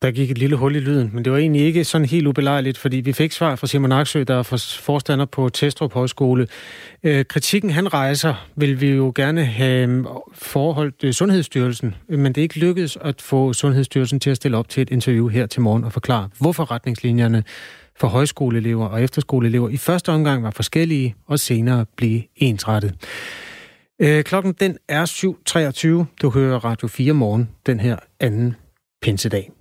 der 0.05 0.11
gik 0.11 0.31
et 0.31 0.37
lille 0.37 0.55
hul 0.55 0.75
i 0.75 0.79
lyden, 0.79 1.09
men 1.13 1.25
det 1.25 1.31
var 1.31 1.39
egentlig 1.39 1.61
ikke 1.61 1.83
sådan 1.83 2.07
helt 2.07 2.27
ubelejligt, 2.27 2.77
fordi 2.77 2.97
vi 2.97 3.13
fik 3.13 3.31
svar 3.31 3.55
fra 3.55 3.67
Simon 3.67 3.91
Aksø, 3.91 4.23
der 4.23 4.35
er 4.35 4.43
forstander 4.81 5.25
på 5.25 5.49
Testrup 5.49 5.93
Højskole. 5.93 6.47
Øh, 7.03 7.25
kritikken, 7.25 7.69
han 7.69 7.93
rejser, 7.93 8.47
vil 8.55 8.81
vi 8.81 8.89
jo 8.89 9.11
gerne 9.15 9.45
have 9.45 9.89
øh, 9.89 10.05
forholdt 10.33 11.03
øh, 11.03 11.13
Sundhedsstyrelsen, 11.13 11.95
øh, 12.09 12.19
men 12.19 12.33
det 12.33 12.41
er 12.41 12.43
ikke 12.43 12.59
lykkedes 12.59 12.97
at 13.01 13.21
få 13.21 13.53
Sundhedsstyrelsen 13.53 14.19
til 14.19 14.29
at 14.29 14.35
stille 14.35 14.57
op 14.57 14.69
til 14.69 14.81
et 14.81 14.89
interview 14.89 15.27
her 15.27 15.45
til 15.45 15.61
morgen 15.61 15.83
og 15.83 15.91
forklare, 15.91 16.29
hvorfor 16.39 16.71
retningslinjerne 16.71 17.43
for 17.99 18.07
højskoleelever 18.07 18.85
og 18.85 19.03
efterskoleelever 19.03 19.69
i 19.69 19.77
første 19.77 20.09
omgang 20.11 20.43
var 20.43 20.51
forskellige 20.51 21.15
og 21.27 21.39
senere 21.39 21.85
blev 21.97 22.21
ensrettet. 22.35 22.93
Øh, 24.01 24.23
klokken 24.23 24.53
den 24.59 24.77
er 24.87 25.05
7.23. 26.05 26.05
Du 26.21 26.29
hører 26.29 26.65
Radio 26.65 26.87
4 26.87 27.13
morgen 27.13 27.49
den 27.65 27.79
her 27.79 27.97
anden 28.19 28.55
pinsedag. 29.01 29.54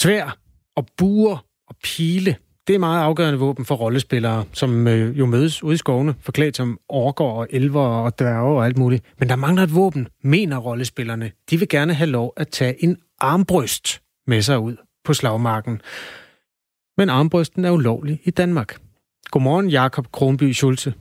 Svær 0.00 0.38
og 0.76 0.86
buer 0.96 1.44
og 1.68 1.76
pile, 1.84 2.36
det 2.66 2.74
er 2.74 2.78
meget 2.78 3.02
afgørende 3.02 3.38
våben 3.38 3.64
for 3.64 3.74
rollespillere, 3.74 4.44
som 4.52 4.88
øh, 4.88 5.18
jo 5.18 5.26
mødes 5.26 5.62
ude 5.62 5.74
i 5.74 5.76
skovene, 5.76 6.14
forklædt 6.20 6.56
som 6.56 6.78
orker 6.88 7.24
og 7.24 7.46
elver 7.50 7.80
og 7.80 8.18
dværge 8.18 8.56
og 8.56 8.66
alt 8.66 8.78
muligt. 8.78 9.04
Men 9.18 9.28
der 9.28 9.36
mangler 9.36 9.62
et 9.62 9.74
våben, 9.74 10.08
mener 10.22 10.56
rollespillerne. 10.56 11.32
De 11.50 11.58
vil 11.58 11.68
gerne 11.68 11.94
have 11.94 12.10
lov 12.10 12.32
at 12.36 12.48
tage 12.48 12.84
en 12.84 12.96
armbryst 13.18 14.02
med 14.26 14.42
sig 14.42 14.58
ud 14.58 14.76
på 15.04 15.14
slagmarken. 15.14 15.80
Men 16.96 17.08
armbrysten 17.08 17.64
er 17.64 17.70
ulovlig 17.70 18.20
i 18.24 18.30
Danmark. 18.30 18.76
Godmorgen, 19.30 19.68
Jakob 19.68 20.12
Kronby 20.12 20.52
Schulze. 20.52 20.94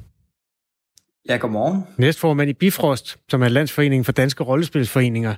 Ja, 1.29 1.38
godmorgen. 1.38 1.83
Næstformand 1.97 2.49
i 2.49 2.53
Bifrost, 2.53 3.17
som 3.29 3.43
er 3.43 3.47
Landsforeningen 3.47 4.05
for 4.05 4.12
Danske 4.12 4.43
Rollespilsforeninger. 4.43 5.35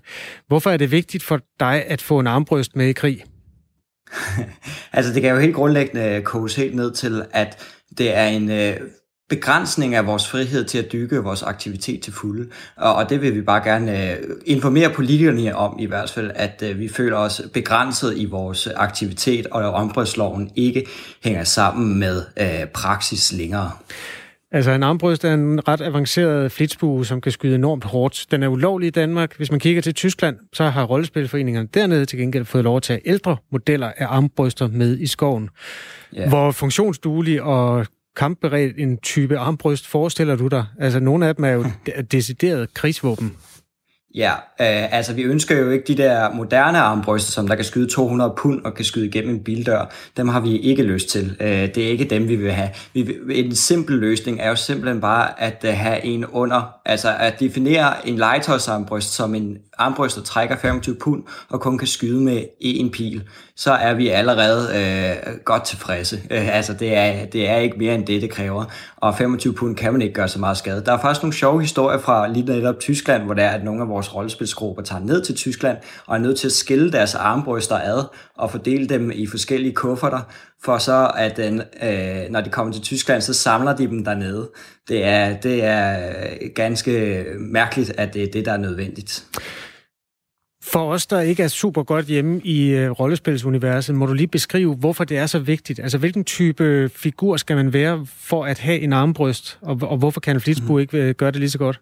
Hvorfor 0.47 0.69
er 0.69 0.77
det 0.77 0.91
vigtigt 0.91 1.23
for 1.23 1.39
dig 1.59 1.85
at 1.85 2.01
få 2.01 2.19
en 2.19 2.27
armbryst 2.27 2.75
med 2.75 2.87
i 2.87 2.93
krig? 2.93 3.23
altså 4.93 5.13
det 5.13 5.21
kan 5.21 5.31
jo 5.31 5.39
helt 5.39 5.55
grundlæggende 5.55 6.03
øh, 6.03 6.23
koges 6.23 6.55
helt 6.55 6.75
ned 6.75 6.91
til, 6.91 7.25
at 7.31 7.57
det 7.97 8.17
er 8.17 8.25
en 8.25 8.51
øh, 8.51 8.77
begrænsning 9.29 9.95
af 9.95 10.07
vores 10.07 10.27
frihed 10.27 10.65
til 10.65 10.77
at 10.77 10.91
dykke 10.91 11.17
vores 11.17 11.43
aktivitet 11.43 12.01
til 12.01 12.13
fulde. 12.13 12.49
Og, 12.75 12.95
og 12.95 13.09
det 13.09 13.21
vil 13.21 13.35
vi 13.35 13.41
bare 13.41 13.63
gerne 13.63 14.11
øh, 14.11 14.17
informere 14.45 14.89
politikerne 14.89 15.55
om 15.55 15.79
i 15.79 15.85
hvert 15.85 16.09
fald, 16.09 16.31
at 16.35 16.63
øh, 16.65 16.79
vi 16.79 16.89
føler 16.89 17.17
os 17.17 17.41
begrænset 17.53 18.17
i 18.17 18.25
vores 18.25 18.67
aktivitet, 18.67 19.47
og 19.47 19.71
ombrødsloven 19.71 20.51
ikke 20.55 20.85
hænger 21.23 21.43
sammen 21.43 21.99
med 21.99 22.23
øh, 22.37 22.67
praksis 22.73 23.31
længere. 23.31 23.71
Altså 24.53 24.71
en 24.71 24.83
armbryst 24.83 25.25
er 25.25 25.33
en 25.33 25.67
ret 25.67 25.81
avanceret 25.81 26.51
flitsbue, 26.51 27.05
som 27.05 27.21
kan 27.21 27.31
skyde 27.31 27.55
enormt 27.55 27.83
hårdt. 27.83 28.25
Den 28.31 28.43
er 28.43 28.47
ulovlig 28.47 28.87
i 28.87 28.89
Danmark. 28.89 29.37
Hvis 29.37 29.51
man 29.51 29.59
kigger 29.59 29.81
til 29.81 29.93
Tyskland, 29.93 30.37
så 30.53 30.63
har 30.63 30.83
rollespilforeningerne 30.83 31.67
dernede 31.73 32.05
til 32.05 32.19
gengæld 32.19 32.45
fået 32.45 32.63
lov 32.63 32.77
at 32.77 32.83
tage 32.83 33.01
ældre 33.05 33.37
modeller 33.51 33.91
af 33.97 34.05
armbryster 34.09 34.67
med 34.67 34.99
i 34.99 35.07
skoven. 35.07 35.49
Yeah. 36.17 36.29
Hvor 36.29 36.51
funktionsduelig 36.51 37.41
og 37.41 37.85
kampberedt 38.15 38.77
en 38.77 38.97
type 38.97 39.37
armbryst 39.37 39.87
forestiller 39.87 40.35
du 40.35 40.47
dig? 40.47 40.65
Altså 40.79 40.99
nogle 40.99 41.27
af 41.27 41.35
dem 41.35 41.45
er 41.45 41.51
jo 41.51 41.65
decideret 42.11 42.73
krigsvåben. 42.73 43.35
Ja, 44.15 44.31
øh, 44.33 44.93
altså 44.93 45.13
vi 45.13 45.21
ønsker 45.21 45.57
jo 45.57 45.69
ikke 45.69 45.85
de 45.87 45.97
der 45.97 46.33
moderne 46.33 46.79
armbryster, 46.79 47.31
som 47.31 47.47
der 47.47 47.55
kan 47.55 47.65
skyde 47.65 47.87
200 47.87 48.33
pund 48.37 48.61
og 48.65 48.73
kan 48.73 48.85
skyde 48.85 49.05
igennem 49.05 49.35
en 49.35 49.43
bildør. 49.43 49.91
Dem 50.17 50.27
har 50.27 50.39
vi 50.39 50.57
ikke 50.57 50.83
lyst 50.83 51.09
til. 51.09 51.37
Øh, 51.39 51.47
det 51.47 51.77
er 51.77 51.89
ikke 51.89 52.05
dem, 52.05 52.27
vi 52.27 52.35
vil 52.35 52.51
have. 52.51 52.69
Vi 52.93 53.01
vil, 53.01 53.45
en 53.45 53.55
simpel 53.55 53.95
løsning 53.95 54.39
er 54.39 54.49
jo 54.49 54.55
simpelthen 54.55 55.01
bare 55.01 55.41
at 55.41 55.65
øh, 55.67 55.73
have 55.73 56.05
en 56.05 56.25
under, 56.25 56.75
altså 56.85 57.15
at 57.19 57.39
definere 57.39 58.07
en 58.07 58.15
legetøjsarmbryst 58.15 59.13
som 59.13 59.35
en 59.35 59.57
armbrystet 59.81 60.23
trækker 60.23 60.57
25 60.57 60.95
pund 60.95 61.23
og 61.49 61.61
kun 61.61 61.77
kan 61.77 61.87
skyde 61.87 62.21
med 62.21 62.43
én 62.63 62.89
pil, 62.89 63.23
så 63.55 63.71
er 63.71 63.93
vi 63.93 64.07
allerede 64.07 64.69
øh, 64.75 65.35
godt 65.45 65.63
tilfredse. 65.63 66.21
Øh, 66.31 66.55
altså 66.57 66.73
det 66.73 66.95
er, 66.97 67.25
det 67.25 67.49
er 67.49 67.57
ikke 67.57 67.77
mere 67.77 67.95
end 67.95 68.05
det, 68.05 68.21
det 68.21 68.29
kræver. 68.29 68.65
Og 68.97 69.17
25 69.17 69.53
pund 69.53 69.75
kan 69.75 69.91
man 69.91 70.01
ikke 70.01 70.13
gøre 70.13 70.27
så 70.27 70.39
meget 70.39 70.57
skade. 70.57 70.83
Der 70.85 70.93
er 70.93 71.01
faktisk 71.01 71.23
nogle 71.23 71.33
sjove 71.33 71.61
historier 71.61 71.99
fra 71.99 72.27
lige 72.27 72.45
netop 72.45 72.79
Tyskland, 72.79 73.23
hvor 73.23 73.33
det 73.33 73.43
er, 73.43 73.49
at 73.49 73.63
nogle 73.63 73.81
af 73.81 73.89
vores 73.89 74.15
rollespilsgrupper 74.15 74.83
tager 74.83 75.03
ned 75.03 75.21
til 75.21 75.35
Tyskland 75.35 75.77
og 76.07 76.15
er 76.15 76.19
nødt 76.19 76.39
til 76.39 76.47
at 76.47 76.51
skille 76.51 76.91
deres 76.91 77.15
armbryster 77.15 77.79
ad 77.79 78.03
og 78.35 78.51
fordele 78.51 78.89
dem 78.89 79.11
i 79.11 79.27
forskellige 79.27 79.73
kufferter, 79.73 80.19
for 80.63 80.77
så 80.77 81.11
at 81.17 81.39
øh, 81.39 81.59
øh 81.83 82.29
når 82.29 82.41
de 82.41 82.49
kommer 82.49 82.73
til 82.73 82.81
Tyskland, 82.81 83.21
så 83.21 83.33
samler 83.33 83.75
de 83.75 83.87
dem 83.87 84.05
dernede. 84.05 84.49
Det 84.87 85.05
er, 85.05 85.37
det 85.37 85.63
er 85.63 86.09
øh, 86.09 86.49
ganske 86.55 87.25
mærkeligt, 87.39 87.93
at 87.97 88.13
det 88.13 88.23
er 88.23 88.31
det, 88.33 88.45
der 88.45 88.51
er 88.51 88.57
nødvendigt. 88.57 89.25
For 90.71 90.91
os, 90.91 91.07
der 91.07 91.21
ikke 91.21 91.43
er 91.43 91.47
super 91.47 91.83
godt 91.83 92.05
hjemme 92.05 92.41
i 92.43 92.85
uh, 92.85 92.99
rollespilsuniverset, 92.99 93.95
må 93.95 94.05
du 94.05 94.13
lige 94.13 94.27
beskrive, 94.27 94.75
hvorfor 94.75 95.03
det 95.03 95.17
er 95.17 95.25
så 95.25 95.39
vigtigt. 95.39 95.79
Altså, 95.79 95.97
hvilken 95.97 96.23
type 96.23 96.89
figur 96.89 97.37
skal 97.37 97.55
man 97.55 97.73
være 97.73 98.05
for 98.05 98.45
at 98.45 98.59
have 98.59 98.79
en 98.79 98.93
armbryst, 98.93 99.59
og, 99.61 99.79
og 99.81 99.97
hvorfor 99.97 100.19
kan 100.19 100.35
en 100.35 100.41
flitsbue 100.41 100.75
mm. 100.75 100.79
ikke 100.79 101.09
uh, 101.09 101.15
gøre 101.15 101.31
det 101.31 101.39
lige 101.39 101.49
så 101.49 101.57
godt? 101.57 101.81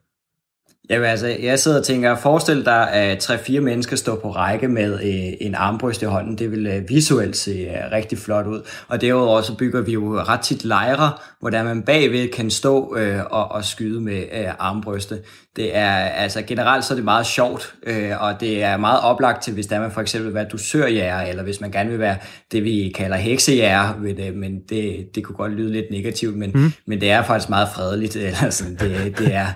Jamen 0.89 1.05
altså, 1.05 1.27
jeg 1.27 1.59
sidder 1.59 1.79
og 1.79 1.85
tænker, 1.85 2.15
forestil 2.15 2.65
dig, 2.65 2.91
at 2.93 3.19
tre-fire 3.19 3.61
mennesker 3.61 3.95
står 3.95 4.15
på 4.15 4.31
række 4.31 4.67
med 4.67 4.93
øh, 4.93 5.47
en 5.47 5.55
armbryst 5.55 6.01
i 6.01 6.05
hånden. 6.05 6.37
Det 6.37 6.51
vil 6.51 6.67
øh, 6.67 6.89
visuelt 6.89 7.37
se 7.37 7.51
øh, 7.51 7.91
rigtig 7.91 8.17
flot 8.17 8.47
ud. 8.47 8.61
Og 8.87 9.01
derudover 9.01 9.41
så 9.41 9.55
bygger 9.57 9.81
vi 9.81 9.91
jo 9.91 10.19
ret 10.19 10.39
tit 10.39 10.65
lejre, 10.65 11.11
hvor 11.39 11.49
der 11.49 11.63
man 11.63 11.83
bagved 11.83 12.27
kan 12.31 12.49
stå 12.49 12.95
øh, 12.97 13.19
og, 13.29 13.51
og 13.51 13.65
skyde 13.65 14.01
med 14.01 14.23
øh, 14.33 14.47
armbryste. 14.59 15.19
Det 15.55 15.75
er, 15.77 15.91
altså 15.95 16.41
generelt 16.41 16.85
så 16.85 16.93
er 16.93 16.95
det 16.95 17.05
meget 17.05 17.25
sjovt, 17.25 17.73
øh, 17.83 18.21
og 18.21 18.39
det 18.39 18.63
er 18.63 18.77
meget 18.77 18.99
oplagt 19.01 19.43
til, 19.43 19.53
hvis 19.53 19.67
der 19.67 19.79
man 19.79 19.91
for 19.91 20.01
eksempel 20.01 20.27
vil 20.27 20.35
være 20.35 20.47
dusørjæger, 20.51 21.21
eller 21.21 21.43
hvis 21.43 21.61
man 21.61 21.71
gerne 21.71 21.89
vil 21.89 21.99
være 21.99 22.17
det, 22.51 22.63
vi 22.63 22.93
kalder 22.95 23.17
heksejæger, 23.17 23.93
det, 24.17 24.35
men 24.35 24.59
det, 24.69 25.09
det 25.15 25.23
kunne 25.23 25.35
godt 25.35 25.51
lyde 25.51 25.71
lidt 25.71 25.85
negativt, 25.91 26.37
men, 26.37 26.51
mm. 26.53 26.71
men 26.85 27.01
det 27.01 27.11
er 27.11 27.23
faktisk 27.23 27.49
meget 27.49 27.69
fredeligt. 27.75 28.15
Eller 28.29 28.49
sådan, 28.49 28.75
det, 28.75 29.17
det, 29.17 29.33
er, 29.33 29.47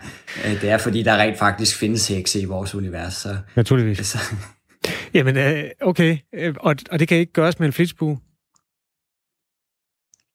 øh, 0.45 0.61
det 0.61 0.69
er 0.69 0.77
fordi, 0.77 1.03
der 1.03 1.22
rent 1.23 1.37
faktisk 1.37 1.77
findes 1.77 2.07
hekse 2.07 2.41
i 2.41 2.45
vores 2.45 2.75
univers. 2.75 3.13
Så, 3.13 3.37
Naturligvis. 3.55 3.97
Så. 4.13 4.17
Jamen, 5.13 5.37
øh, 5.37 5.63
okay. 5.81 6.17
Og, 6.59 6.75
og 6.91 6.99
det 6.99 7.07
kan 7.07 7.17
ikke 7.17 7.33
gøres 7.33 7.59
med 7.59 7.67
en 7.67 7.73
flitsbue? 7.73 8.19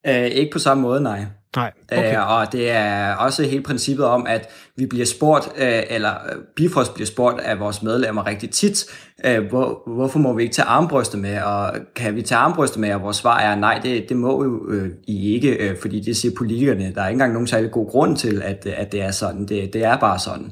Øh, 0.07 0.25
ikke 0.25 0.51
på 0.51 0.59
samme 0.59 0.81
måde, 0.81 1.01
nej. 1.01 1.25
Nej, 1.55 1.71
okay. 1.91 2.15
øh, 2.15 2.31
og 2.31 2.51
det 2.51 2.71
er 2.71 3.13
også 3.13 3.43
hele 3.43 3.63
princippet 3.63 4.05
om, 4.05 4.25
at 4.27 4.49
vi 4.75 4.85
bliver 4.85 5.05
spurgt, 5.05 5.49
øh, 5.57 5.83
eller 5.89 6.11
øh, 6.11 6.41
Bifrost 6.55 6.93
bliver 6.93 7.07
spurgt 7.07 7.39
af 7.39 7.59
vores 7.59 7.83
medlemmer 7.83 8.27
rigtig 8.27 8.49
tit, 8.49 8.85
øh, 9.25 9.47
hvor, 9.49 9.81
hvorfor 9.95 10.19
må 10.19 10.33
vi 10.33 10.43
ikke 10.43 10.53
tage 10.53 10.65
armbrystet 10.65 11.19
med, 11.19 11.41
og 11.41 11.73
kan 11.95 12.15
vi 12.15 12.21
tage 12.21 12.39
armbrystet 12.39 12.79
med, 12.79 12.93
og 12.93 13.01
vores 13.01 13.17
svar 13.17 13.39
er, 13.39 13.55
nej, 13.55 13.79
det, 13.83 14.09
det 14.09 14.17
må 14.17 14.43
jo 14.43 14.69
øh, 14.69 14.89
I 15.07 15.33
ikke, 15.33 15.69
øh, 15.69 15.77
fordi 15.81 15.99
det 15.99 16.17
siger 16.17 16.35
politikerne. 16.37 16.93
Der 16.95 17.01
er 17.01 17.07
ikke 17.07 17.15
engang 17.15 17.33
nogen 17.33 17.47
særlig 17.47 17.71
god 17.71 17.89
grund 17.89 18.17
til, 18.17 18.41
at, 18.41 18.65
at 18.65 18.91
det 18.91 19.01
er 19.01 19.11
sådan. 19.11 19.45
Det, 19.45 19.73
det 19.73 19.83
er 19.83 19.97
bare 19.97 20.19
sådan. 20.19 20.51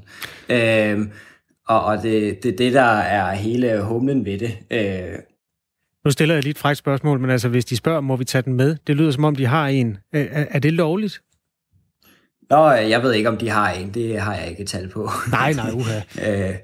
Øh, 0.50 1.08
og 1.68 1.84
og 1.84 2.04
det, 2.04 2.44
det 2.44 2.58
det, 2.58 2.74
der 2.74 2.82
er 2.98 3.34
hele 3.34 3.82
humlen 3.82 4.26
ved 4.26 4.38
det. 4.40 4.58
Øh, 4.72 5.20
nu 6.08 6.12
stiller 6.12 6.36
jeg 6.36 6.44
lige 6.44 6.52
et 6.52 6.58
frækt 6.58 6.78
spørgsmål, 6.78 7.20
men 7.20 7.30
altså, 7.30 7.50
hvis 7.50 7.66
de 7.66 7.78
spørger, 7.78 8.02
må 8.02 8.16
vi 8.16 8.24
tage 8.24 8.42
den 8.42 8.54
med? 8.54 8.76
Det 8.88 8.96
lyder 8.96 9.12
som 9.12 9.24
om, 9.24 9.36
de 9.36 9.46
har 9.46 9.68
en. 9.68 9.98
Er, 10.14 10.46
er 10.50 10.60
det 10.60 10.74
lovligt? 10.74 11.22
Nå, 12.50 12.72
jeg 12.72 13.04
ved 13.04 13.14
ikke, 13.14 13.30
om 13.30 13.38
de 13.38 13.50
har 13.50 13.72
en. 13.72 13.94
Det 13.94 14.20
har 14.22 14.36
jeg 14.36 14.50
ikke 14.50 14.66
tal 14.66 14.90
på. 14.90 15.10
Nej, 15.32 15.54
nej, 15.54 15.72
uha. 15.72 15.98
øh, 16.28 16.56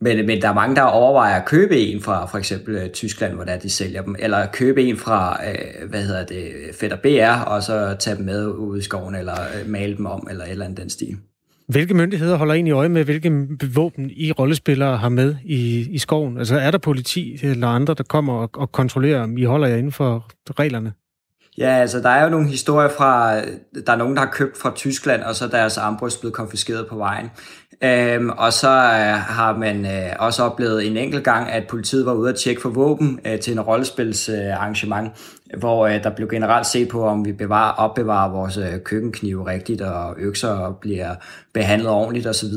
men, 0.00 0.26
men 0.26 0.42
der 0.42 0.48
er 0.48 0.54
mange, 0.54 0.76
der 0.76 0.82
overvejer 0.82 1.40
at 1.40 1.46
købe 1.46 1.78
en 1.78 2.02
fra 2.02 2.26
for 2.26 2.38
eksempel 2.38 2.74
øh, 2.74 2.90
Tyskland, 2.90 3.34
hvor 3.34 3.44
der 3.44 3.58
de 3.58 3.70
sælger 3.70 4.02
dem, 4.02 4.16
eller 4.18 4.46
købe 4.46 4.82
en 4.82 4.96
fra, 4.96 5.40
øh, 5.48 5.88
hvad 5.88 6.02
hedder 6.02 6.26
det, 6.26 6.52
Fætter 6.80 6.96
BR, 6.96 7.44
og 7.44 7.62
så 7.62 7.96
tage 7.98 8.16
dem 8.16 8.24
med 8.24 8.46
ud 8.46 8.78
i 8.78 8.82
skoven, 8.82 9.14
eller 9.14 9.36
øh, 9.60 9.68
male 9.68 9.96
dem 9.96 10.06
om, 10.06 10.26
eller 10.30 10.44
et 10.44 10.50
eller 10.50 10.64
andet 10.64 10.80
den 10.80 10.90
stil. 10.90 11.16
Hvilke 11.68 11.94
myndigheder 11.94 12.36
holder 12.36 12.54
egentlig 12.54 12.72
øje 12.72 12.88
med, 12.88 13.04
hvilke 13.04 13.48
våben 13.74 14.10
I 14.10 14.32
rollespillere 14.32 14.96
har 14.96 15.08
med 15.08 15.36
i, 15.44 15.88
i 15.90 15.98
skoven? 15.98 16.38
Altså 16.38 16.58
er 16.58 16.70
der 16.70 16.78
politi 16.78 17.40
eller 17.42 17.68
andre, 17.68 17.94
der 17.94 18.04
kommer 18.04 18.32
og, 18.32 18.50
og 18.54 18.72
kontrollerer, 18.72 19.22
om 19.22 19.38
I 19.38 19.44
holder 19.44 19.68
jer 19.68 19.76
inden 19.76 19.92
for 19.92 20.28
reglerne? 20.58 20.92
Ja, 21.58 21.68
altså 21.68 22.00
der 22.00 22.08
er 22.08 22.24
jo 22.24 22.30
nogle 22.30 22.48
historier 22.48 22.88
fra, 22.88 23.34
der 23.86 23.92
er 23.92 23.96
nogen, 23.96 24.16
der 24.16 24.22
har 24.22 24.30
købt 24.30 24.56
fra 24.56 24.72
Tyskland, 24.74 25.22
og 25.22 25.34
så 25.34 25.44
er 25.44 25.48
deres 25.48 25.78
armbryst 25.78 26.20
blevet 26.20 26.34
konfiskeret 26.34 26.86
på 26.86 26.96
vejen. 26.96 27.30
Øhm, 27.82 28.28
og 28.28 28.52
så 28.52 28.68
øh, 28.68 29.20
har 29.20 29.56
man 29.56 29.86
øh, 29.86 30.12
også 30.18 30.42
oplevet 30.42 30.86
en 30.86 30.96
enkelt 30.96 31.24
gang, 31.24 31.50
at 31.50 31.66
politiet 31.68 32.06
var 32.06 32.12
ude 32.12 32.28
at 32.28 32.36
tjekke 32.36 32.62
for 32.62 32.68
våben 32.68 33.20
øh, 33.26 33.40
til 33.40 33.52
en 33.52 33.60
rollespilsarrangement, 33.60 35.06
øh, 35.06 35.14
hvor 35.58 35.86
øh, 35.86 36.02
der 36.02 36.10
blev 36.10 36.28
generelt 36.28 36.66
set 36.66 36.88
på, 36.88 37.06
om 37.06 37.24
vi 37.24 37.32
bevarer, 37.32 37.72
opbevarer 37.72 38.30
vores 38.30 38.56
øh, 38.56 38.80
køkkenknive 38.84 39.46
rigtigt, 39.46 39.80
og 39.80 40.14
økser 40.18 40.78
bliver 40.80 41.14
behandlet 41.54 41.90
ordentligt 41.90 42.26
osv. 42.26 42.54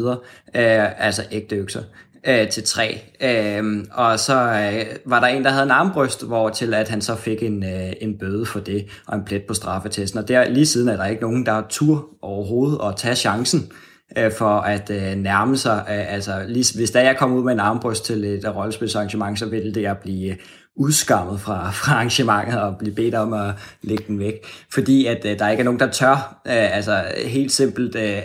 Øh, 0.55 1.05
altså 1.05 1.21
ægte 1.31 1.55
økser 1.55 1.81
øh, 2.27 2.49
til 2.49 2.63
træ. 2.63 2.93
Øh, 3.21 3.85
og 3.91 4.19
så 4.19 4.33
øh, 4.33 4.85
var 5.05 5.19
der 5.19 5.27
en, 5.27 5.43
der 5.43 5.49
havde 5.49 5.63
en 5.63 5.71
armbryst, 5.71 6.27
hvor 6.27 6.49
til 6.49 6.73
at 6.73 6.89
han 6.89 7.01
så 7.01 7.15
fik 7.15 7.43
en, 7.43 7.63
øh, 7.63 7.93
en 8.01 8.17
bøde 8.17 8.45
for 8.45 8.59
det, 8.59 8.85
og 9.07 9.17
en 9.17 9.23
plet 9.23 9.43
på 9.47 9.53
straffetesten. 9.53 10.19
Og 10.19 10.27
der 10.27 10.49
lige 10.49 10.65
siden 10.65 10.89
er 10.89 10.97
der 10.97 11.05
ikke 11.05 11.21
nogen, 11.21 11.45
der 11.45 11.51
har 11.51 11.65
tur 11.69 12.05
overhovedet 12.21 12.79
at 12.83 12.95
tage 12.97 13.15
chancen 13.15 13.71
øh, 14.17 14.31
for 14.31 14.59
at 14.59 14.89
øh, 14.89 15.15
nærme 15.15 15.57
sig. 15.57 15.85
Øh, 15.89 16.13
altså, 16.13 16.43
lige, 16.47 16.77
hvis 16.77 16.91
der 16.91 17.01
jeg 17.01 17.17
kommer 17.17 17.37
ud 17.37 17.43
med 17.43 17.53
en 17.53 17.59
armbryst 17.59 18.05
til 18.05 18.23
et 18.23 18.45
øh, 18.45 18.55
rollespilsarrangement, 18.55 19.39
så 19.39 19.45
ville 19.45 19.73
det 19.73 19.85
at 19.85 19.97
blive 19.97 20.29
øh, 20.31 20.37
udskammet 20.75 21.41
fra, 21.41 21.71
fra 21.71 21.93
arrangementet 21.93 22.61
og 22.61 22.77
blive 22.77 22.95
bedt 22.95 23.15
om 23.15 23.33
at 23.33 23.53
lægge 23.81 24.03
den 24.07 24.19
væk. 24.19 24.33
Fordi 24.73 25.05
at 25.05 25.25
øh, 25.25 25.39
der 25.39 25.49
ikke 25.49 25.61
er 25.61 25.65
nogen, 25.65 25.79
der 25.79 25.91
tør. 25.91 26.41
Øh, 26.47 26.75
altså 26.77 27.03
helt 27.25 27.51
simpelt... 27.51 27.95
Øh, 27.95 28.21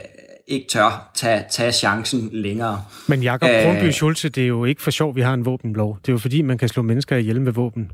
ikke 0.49 0.67
tør 0.69 1.11
tage, 1.15 1.45
tage 1.51 1.73
chancen 1.73 2.29
længere. 2.33 2.83
Men 3.09 3.23
Jakob 3.23 3.49
Kronby 3.63 3.91
Schulze, 3.91 4.29
det 4.29 4.43
er 4.43 4.47
jo 4.47 4.65
ikke 4.65 4.83
for 4.83 4.91
sjov, 4.91 5.17
vi 5.17 5.21
har 5.21 5.35
en 5.35 5.45
våbenlov. 5.45 5.99
Det 6.03 6.09
er 6.09 6.13
jo 6.13 6.19
fordi, 6.19 6.43
man 6.43 6.59
kan 6.59 6.69
slå 6.69 6.83
mennesker 6.83 7.17
ihjel 7.17 7.41
med 7.41 7.53
våben. 7.53 7.91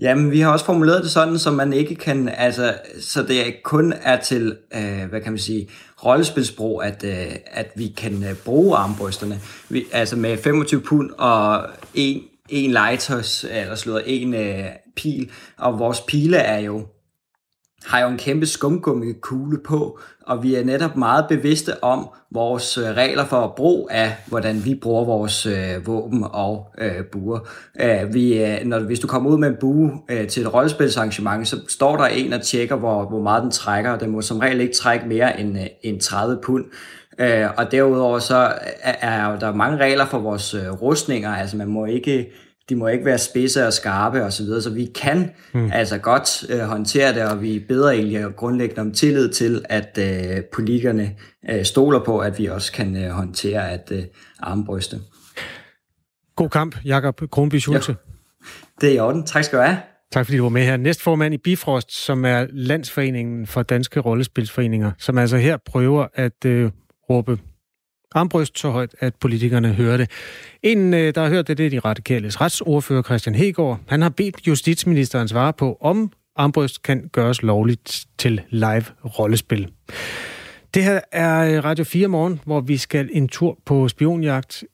Jamen, 0.00 0.30
vi 0.30 0.40
har 0.40 0.52
også 0.52 0.64
formuleret 0.64 1.02
det 1.02 1.10
sådan, 1.10 1.38
så 1.38 1.50
man 1.50 1.72
ikke 1.72 1.94
kan, 1.94 2.28
altså, 2.28 2.74
så 3.00 3.22
det 3.22 3.62
kun 3.64 3.94
er 4.02 4.20
til, 4.20 4.56
øh, 4.74 5.08
hvad 5.08 5.20
kan 5.20 5.32
man 5.32 5.38
sige, 5.38 5.68
rollespilsbrug, 6.04 6.82
at, 6.82 7.04
øh, 7.04 7.36
at 7.46 7.72
vi 7.76 7.94
kan 7.96 8.24
øh, 8.24 8.34
bruge 8.44 8.76
armbrysterne. 8.76 9.40
Vi, 9.68 9.84
altså 9.92 10.16
med 10.16 10.38
25 10.38 10.80
pund 10.80 11.10
og 11.10 11.66
en, 11.94 12.22
en 12.50 12.70
legetøjs, 12.70 13.44
eller 13.50 13.74
slået 13.74 14.02
en 14.06 14.34
øh, 14.34 14.64
pil, 14.96 15.30
og 15.58 15.78
vores 15.78 16.00
pile 16.00 16.36
er 16.36 16.58
jo 16.58 16.86
har 17.84 18.00
jo 18.00 18.08
en 18.08 18.18
kæmpe 18.18 18.46
skumgummikugle 18.46 19.58
på, 19.58 19.98
og 20.26 20.42
vi 20.42 20.54
er 20.54 20.64
netop 20.64 20.96
meget 20.96 21.24
bevidste 21.28 21.84
om 21.84 22.08
vores 22.30 22.78
øh, 22.78 22.84
regler 22.84 23.24
for 23.24 23.52
brug 23.56 23.88
af, 23.90 24.16
hvordan 24.26 24.64
vi 24.64 24.74
bruger 24.74 25.04
vores 25.04 25.46
øh, 25.46 25.86
våben 25.86 26.24
og 26.32 26.66
øh, 26.78 27.04
buer. 27.12 27.38
Øh, 27.80 28.14
vi, 28.14 28.44
øh, 28.44 28.64
når, 28.64 28.80
hvis 28.80 29.00
du 29.00 29.06
kommer 29.06 29.30
ud 29.30 29.38
med 29.38 29.48
en 29.48 29.56
bue 29.60 29.92
øh, 30.10 30.28
til 30.28 30.42
et 30.42 30.54
rollespilsarrangement, 30.54 31.48
så 31.48 31.56
står 31.68 31.96
der 31.96 32.04
en 32.04 32.32
og 32.32 32.42
tjekker, 32.42 32.76
hvor, 32.76 33.08
hvor 33.08 33.22
meget 33.22 33.42
den 33.42 33.50
trækker, 33.50 33.90
og 33.90 34.00
den 34.00 34.10
må 34.10 34.22
som 34.22 34.38
regel 34.38 34.60
ikke 34.60 34.74
trække 34.74 35.08
mere 35.08 35.40
end, 35.40 35.58
øh, 35.58 35.66
end 35.82 36.00
30 36.00 36.38
pund. 36.42 36.64
Øh, 37.18 37.46
og 37.56 37.72
derudover 37.72 38.18
så 38.18 38.52
er, 38.82 38.94
er 39.08 39.38
der 39.38 39.54
mange 39.54 39.76
regler 39.76 40.06
for 40.06 40.18
vores 40.18 40.54
øh, 40.54 40.70
rustninger, 40.70 41.34
altså 41.34 41.56
man 41.56 41.68
må 41.68 41.84
ikke 41.84 42.32
de 42.70 42.76
må 42.76 42.88
ikke 42.88 43.04
være 43.04 43.18
spidse 43.18 43.66
og 43.66 43.72
skarpe 43.72 44.22
osv., 44.22 44.30
så, 44.30 44.42
videre, 44.42 44.62
så 44.62 44.70
vi 44.70 44.84
kan 44.94 45.30
mm. 45.54 45.70
altså 45.72 45.98
godt 45.98 46.44
øh, 46.50 46.60
håndtere 46.60 47.14
det, 47.14 47.22
og 47.22 47.42
vi 47.42 47.64
bedre 47.68 47.96
egentlig 47.96 48.36
grundlæggende 48.36 48.80
om 48.80 48.92
tillid 48.92 49.32
til, 49.32 49.64
at 49.68 49.98
øh, 49.98 50.44
politikerne 50.52 51.14
øh, 51.50 51.64
stoler 51.64 52.04
på, 52.04 52.18
at 52.18 52.38
vi 52.38 52.46
også 52.46 52.72
kan 52.72 53.04
øh, 53.04 53.10
håndtere 53.10 53.70
at 53.70 53.92
øh, 53.92 54.02
armbryste. 54.40 55.00
God 56.36 56.48
kamp, 56.48 56.76
Jakob 56.84 57.20
Kronby 57.30 57.58
Schulze. 57.58 57.96
Det 58.80 58.88
er 58.88 58.94
i 58.94 58.98
orden. 58.98 59.26
Tak 59.26 59.44
skal 59.44 59.58
du 59.58 59.64
have. 59.64 59.78
Tak 60.12 60.26
fordi 60.26 60.36
du 60.36 60.42
var 60.42 60.50
med 60.50 60.62
her. 60.62 60.76
Næstformand 60.76 61.34
i 61.34 61.38
Bifrost, 61.38 61.92
som 61.92 62.24
er 62.24 62.46
Landsforeningen 62.50 63.46
for 63.46 63.62
Danske 63.62 64.00
Rollespilsforeninger, 64.00 64.92
som 64.98 65.18
altså 65.18 65.36
her 65.36 65.56
prøver 65.66 66.06
at 66.14 66.44
øh, 66.46 66.70
råbe 67.10 67.38
armbryst 68.14 68.58
så 68.58 68.70
højt, 68.70 68.94
at 68.98 69.14
politikerne 69.14 69.72
hører 69.72 69.96
det. 69.96 70.10
En, 70.62 70.94
øh, 70.94 71.14
der 71.14 71.20
har 71.22 71.28
hørt 71.28 71.48
det, 71.48 71.58
det 71.58 71.66
er 71.66 71.70
de 71.70 71.78
radikales 71.78 72.40
retsordfører 72.40 73.02
Christian 73.02 73.34
Hegård. 73.34 73.80
Han 73.86 74.02
har 74.02 74.08
bedt 74.08 74.46
justitsministeren 74.46 75.28
svare 75.28 75.52
på, 75.52 75.78
om 75.80 76.12
armbryst 76.36 76.82
kan 76.82 77.08
gøres 77.12 77.42
lovligt 77.42 78.06
til 78.18 78.40
live 78.50 78.84
rollespil. 79.18 79.70
Det 80.74 80.84
her 80.84 81.00
er 81.12 81.56
øh, 81.56 81.64
Radio 81.64 81.84
4 81.84 82.08
morgen, 82.08 82.40
hvor 82.44 82.60
vi 82.60 82.76
skal 82.76 83.08
en 83.12 83.28
tur 83.28 83.58
på 83.64 83.88
spionjagt 83.88 84.64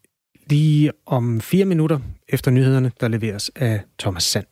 lige 0.51 0.93
om 1.07 1.41
fire 1.41 1.65
minutter 1.65 1.99
efter 2.29 2.51
nyhederne, 2.51 2.93
der 3.01 3.09
leveres 3.09 3.51
af 3.57 3.81
Thomas 3.99 4.23
Sand. 4.23 4.47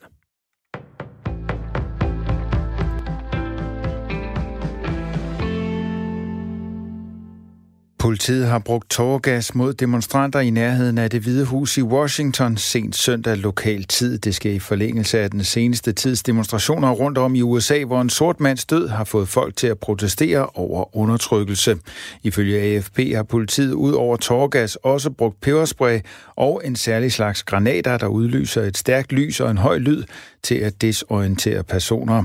Politiet 8.05 8.47
har 8.47 8.59
brugt 8.59 8.91
tårgas 8.91 9.55
mod 9.55 9.75
demonstranter 9.75 10.41
i 10.41 10.51
nærheden 10.51 10.99
af 10.99 11.11
det 11.11 11.21
Hvide 11.21 11.45
Hus 11.45 11.79
i 11.79 11.83
Washington 11.83 12.57
sent 12.57 12.97
søndag 12.97 13.37
lokal 13.37 13.85
tid. 13.85 14.19
Det 14.19 14.35
sker 14.35 14.51
i 14.51 14.59
forlængelse 14.59 15.21
af 15.21 15.31
den 15.31 15.45
seneste 15.45 15.93
tids 15.93 16.23
demonstrationer 16.23 16.91
rundt 16.91 17.19
om 17.19 17.35
i 17.35 17.43
USA, 17.43 17.85
hvor 17.85 18.01
en 18.01 18.11
sort 18.11 18.41
mands 18.41 18.65
død 18.65 18.89
har 18.89 19.05
fået 19.05 19.29
folk 19.29 19.57
til 19.57 19.67
at 19.67 19.79
protestere 19.79 20.47
over 20.47 20.97
undertrykkelse. 20.97 21.77
Ifølge 22.23 22.61
AFP 22.61 22.99
har 23.15 23.23
politiet 23.23 23.73
ud 23.73 23.93
over 23.93 24.17
tårgas 24.17 24.77
også 24.77 25.11
brugt 25.11 25.41
peberspray 25.41 26.01
og 26.37 26.63
en 26.65 26.77
særlig 26.77 27.13
slags 27.13 27.43
granater, 27.43 27.99
der 27.99 28.07
udlyser 28.07 28.63
et 28.63 28.77
stærkt 28.77 29.13
lys 29.13 29.41
og 29.41 29.51
en 29.51 29.59
høj 29.59 29.79
lyd 29.79 30.03
til 30.43 30.55
at 30.55 30.83
desorientere 30.83 31.63
personer. 31.63 32.25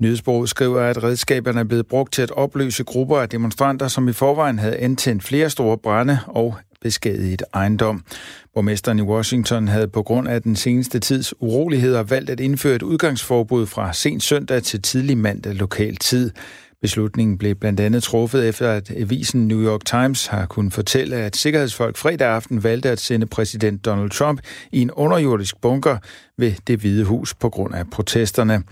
Nyhedsbureauet 0.00 0.48
skriver, 0.48 0.80
at 0.80 1.02
redskaberne 1.02 1.60
er 1.60 1.64
blevet 1.64 1.86
brugt 1.86 2.12
til 2.12 2.22
at 2.22 2.30
opløse 2.30 2.84
grupper 2.84 3.18
af 3.18 3.28
demonstranter, 3.28 3.88
som 3.88 4.08
i 4.08 4.12
forvejen 4.12 4.58
havde 4.58 4.76
antændt 4.76 5.22
flere 5.22 5.50
store 5.50 5.78
brænde 5.78 6.18
og 6.26 6.54
beskadiget 6.82 7.42
ejendom. 7.54 8.04
Borgmesteren 8.54 8.98
i 8.98 9.02
Washington 9.02 9.68
havde 9.68 9.88
på 9.88 10.02
grund 10.02 10.28
af 10.28 10.42
den 10.42 10.56
seneste 10.56 10.98
tids 10.98 11.34
uroligheder 11.42 12.02
valgt 12.02 12.30
at 12.30 12.40
indføre 12.40 12.76
et 12.76 12.82
udgangsforbud 12.82 13.66
fra 13.66 13.92
sent 13.92 14.22
søndag 14.22 14.62
til 14.62 14.82
tidlig 14.82 15.18
mandag 15.18 15.54
lokal 15.54 15.96
tid. 15.96 16.30
Beslutningen 16.82 17.38
blev 17.38 17.54
blandt 17.54 17.80
andet 17.80 18.02
truffet 18.02 18.48
efter, 18.48 18.70
at 18.72 18.90
avisen 18.96 19.48
New 19.48 19.62
York 19.64 19.84
Times 19.84 20.26
har 20.26 20.46
kunnet 20.46 20.72
fortælle, 20.72 21.16
at 21.16 21.36
sikkerhedsfolk 21.36 21.96
fredag 21.96 22.28
aften 22.28 22.64
valgte 22.64 22.90
at 22.90 22.98
sende 22.98 23.26
præsident 23.26 23.84
Donald 23.84 24.10
Trump 24.10 24.40
i 24.72 24.82
en 24.82 24.90
underjordisk 24.90 25.60
bunker 25.60 25.96
ved 26.38 26.52
det 26.66 26.78
hvide 26.78 27.04
hus 27.04 27.34
på 27.34 27.48
grund 27.48 27.74
af 27.74 27.90
protesterne. 27.90 28.62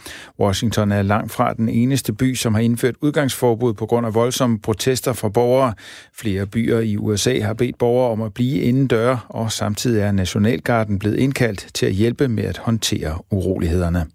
Washington 0.40 0.92
er 0.92 1.02
langt 1.02 1.32
fra 1.32 1.52
den 1.52 1.68
eneste 1.68 2.12
by, 2.12 2.34
som 2.34 2.54
har 2.54 2.60
indført 2.60 2.94
udgangsforbud 3.00 3.74
på 3.74 3.86
grund 3.86 4.06
af 4.06 4.14
voldsomme 4.14 4.58
protester 4.58 5.12
fra 5.12 5.28
borgere. 5.28 5.74
Flere 6.14 6.46
byer 6.46 6.78
i 6.78 6.96
USA 6.96 7.40
har 7.40 7.54
bedt 7.54 7.78
borgere 7.78 8.10
om 8.10 8.22
at 8.22 8.34
blive 8.34 8.60
inden 8.60 8.86
døre, 8.86 9.20
og 9.28 9.52
samtidig 9.52 10.02
er 10.02 10.12
Nationalgarden 10.12 10.98
blevet 10.98 11.16
indkaldt 11.16 11.66
til 11.74 11.86
at 11.86 11.92
hjælpe 11.92 12.28
med 12.28 12.44
at 12.44 12.58
håndtere 12.58 13.18
urolighederne. 13.30 14.06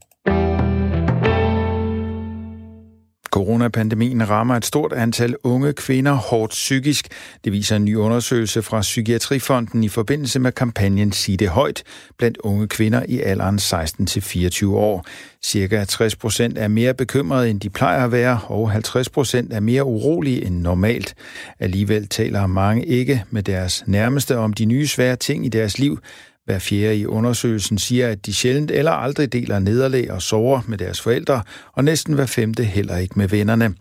Coronapandemien 3.33 4.29
rammer 4.29 4.55
et 4.55 4.65
stort 4.65 4.93
antal 4.93 5.35
unge 5.43 5.73
kvinder 5.73 6.11
hårdt 6.11 6.51
psykisk. 6.51 7.07
Det 7.43 7.51
viser 7.51 7.75
en 7.75 7.85
ny 7.85 7.95
undersøgelse 7.95 8.61
fra 8.61 8.81
Psykiatrifonden 8.81 9.83
i 9.83 9.89
forbindelse 9.89 10.39
med 10.39 10.51
kampagnen 10.51 11.11
Sig 11.11 11.39
det 11.39 11.49
højt 11.49 11.83
blandt 12.17 12.37
unge 12.37 12.67
kvinder 12.67 13.03
i 13.07 13.19
alderen 13.19 13.59
16-24 13.59 14.67
år. 14.67 15.05
Cirka 15.43 15.85
60 15.85 16.15
procent 16.15 16.57
er 16.57 16.67
mere 16.67 16.93
bekymrede, 16.93 17.49
end 17.49 17.59
de 17.59 17.69
plejer 17.69 18.05
at 18.05 18.11
være, 18.11 18.39
og 18.47 18.71
50 18.71 19.09
procent 19.09 19.53
er 19.53 19.59
mere 19.59 19.83
urolige 19.83 20.45
end 20.45 20.55
normalt. 20.55 21.15
Alligevel 21.59 22.07
taler 22.07 22.47
mange 22.47 22.85
ikke 22.85 23.23
med 23.29 23.43
deres 23.43 23.83
nærmeste 23.87 24.37
om 24.37 24.53
de 24.53 24.65
nye 24.65 24.87
svære 24.87 25.15
ting 25.15 25.45
i 25.45 25.49
deres 25.49 25.79
liv, 25.79 25.99
hver 26.45 26.59
fjerde 26.59 26.97
i 26.97 27.05
undersøgelsen 27.05 27.77
siger, 27.77 28.09
at 28.09 28.25
de 28.25 28.33
sjældent 28.33 28.71
eller 28.71 28.91
aldrig 28.91 29.33
deler 29.33 29.59
nederlag 29.59 30.11
og 30.11 30.21
sover 30.21 30.61
med 30.67 30.77
deres 30.77 31.01
forældre, 31.01 31.41
og 31.73 31.83
næsten 31.83 32.13
hver 32.15 32.25
femte 32.25 32.63
heller 32.63 32.97
ikke 32.97 33.19
med 33.19 33.27
vennerne. 33.27 33.73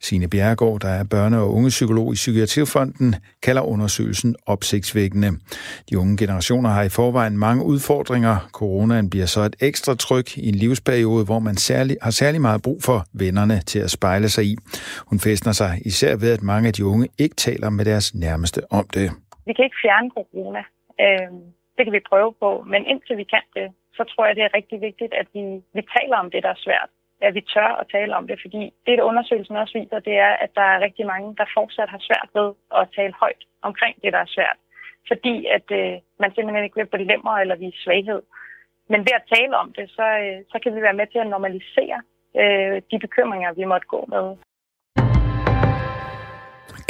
Sine 0.00 0.28
Bjergård, 0.28 0.80
der 0.80 0.88
er 0.88 1.04
børne- 1.14 1.36
og 1.36 1.54
ungepsykolog 1.54 2.12
i 2.12 2.14
Psykiatrifonden, 2.14 3.14
kalder 3.42 3.62
undersøgelsen 3.62 4.36
opsigtsvækkende. 4.46 5.30
De 5.90 5.98
unge 5.98 6.16
generationer 6.16 6.70
har 6.70 6.82
i 6.82 6.88
forvejen 6.88 7.38
mange 7.38 7.64
udfordringer. 7.64 8.48
Coronaen 8.52 9.10
bliver 9.10 9.26
så 9.26 9.40
et 9.40 9.56
ekstra 9.60 9.94
tryk 9.94 10.38
i 10.38 10.48
en 10.48 10.54
livsperiode, 10.54 11.24
hvor 11.24 11.38
man 11.38 11.56
særlig, 11.56 11.96
har 12.02 12.10
særlig 12.10 12.40
meget 12.40 12.62
brug 12.62 12.82
for 12.82 13.06
vennerne 13.12 13.60
til 13.66 13.78
at 13.78 13.90
spejle 13.90 14.28
sig 14.28 14.44
i. 14.44 14.56
Hun 15.06 15.20
fæstner 15.20 15.52
sig 15.52 15.82
især 15.84 16.16
ved, 16.16 16.32
at 16.32 16.42
mange 16.42 16.66
af 16.66 16.74
de 16.74 16.84
unge 16.84 17.08
ikke 17.18 17.36
taler 17.36 17.70
med 17.70 17.84
deres 17.84 18.14
nærmeste 18.14 18.72
om 18.72 18.86
det. 18.94 19.10
Vi 19.46 19.52
kan 19.52 19.64
ikke 19.64 19.76
fjerne 19.84 20.10
corona. 20.16 20.58
Øh 21.00 21.59
det 21.80 21.86
kan 21.86 21.98
vi 21.98 22.10
prøve 22.12 22.32
på, 22.44 22.50
men 22.72 22.86
indtil 22.92 23.16
vi 23.16 23.26
kan 23.34 23.46
det, 23.58 23.68
så 23.96 24.02
tror 24.04 24.26
jeg, 24.26 24.36
det 24.36 24.44
er 24.44 24.56
rigtig 24.58 24.80
vigtigt, 24.80 25.12
at 25.20 25.26
vi, 25.34 25.42
vi 25.76 25.82
taler 25.96 26.16
om 26.22 26.30
det, 26.30 26.42
der 26.42 26.52
er 26.52 26.64
svært. 26.66 26.90
At 27.26 27.34
vi 27.34 27.40
tør 27.40 27.70
at 27.80 27.86
tale 27.96 28.16
om 28.16 28.26
det, 28.26 28.38
fordi 28.44 28.62
det, 28.86 28.98
der 28.98 29.10
undersøgelsen 29.10 29.56
også 29.56 29.78
viser, 29.78 29.98
det 30.08 30.16
er, 30.26 30.32
at 30.44 30.50
der 30.54 30.66
er 30.72 30.84
rigtig 30.86 31.06
mange, 31.06 31.36
der 31.40 31.54
fortsat 31.56 31.88
har 31.94 32.02
svært 32.08 32.28
ved 32.38 32.48
at 32.80 32.88
tale 32.96 33.14
højt 33.22 33.42
omkring 33.62 33.94
det, 34.02 34.12
der 34.12 34.18
er 34.18 34.34
svært. 34.36 34.58
Fordi 35.08 35.46
at 35.56 35.66
øh, 35.80 35.94
man 36.22 36.30
simpelthen 36.34 36.64
ikke 36.64 36.80
vil 36.80 36.94
belemmer 36.96 37.34
eller 37.38 37.56
vise 37.56 37.82
svaghed. 37.84 38.22
Men 38.92 39.00
ved 39.00 39.14
at 39.20 39.28
tale 39.34 39.56
om 39.56 39.72
det, 39.78 39.90
så, 39.90 40.06
øh, 40.24 40.38
så 40.52 40.56
kan 40.62 40.74
vi 40.76 40.80
være 40.82 40.98
med 41.00 41.06
til 41.06 41.18
at 41.18 41.32
normalisere 41.34 41.98
øh, 42.40 42.82
de 42.90 42.98
bekymringer, 42.98 43.52
vi 43.52 43.64
måtte 43.64 43.86
gå 43.86 44.00
med. 44.14 44.26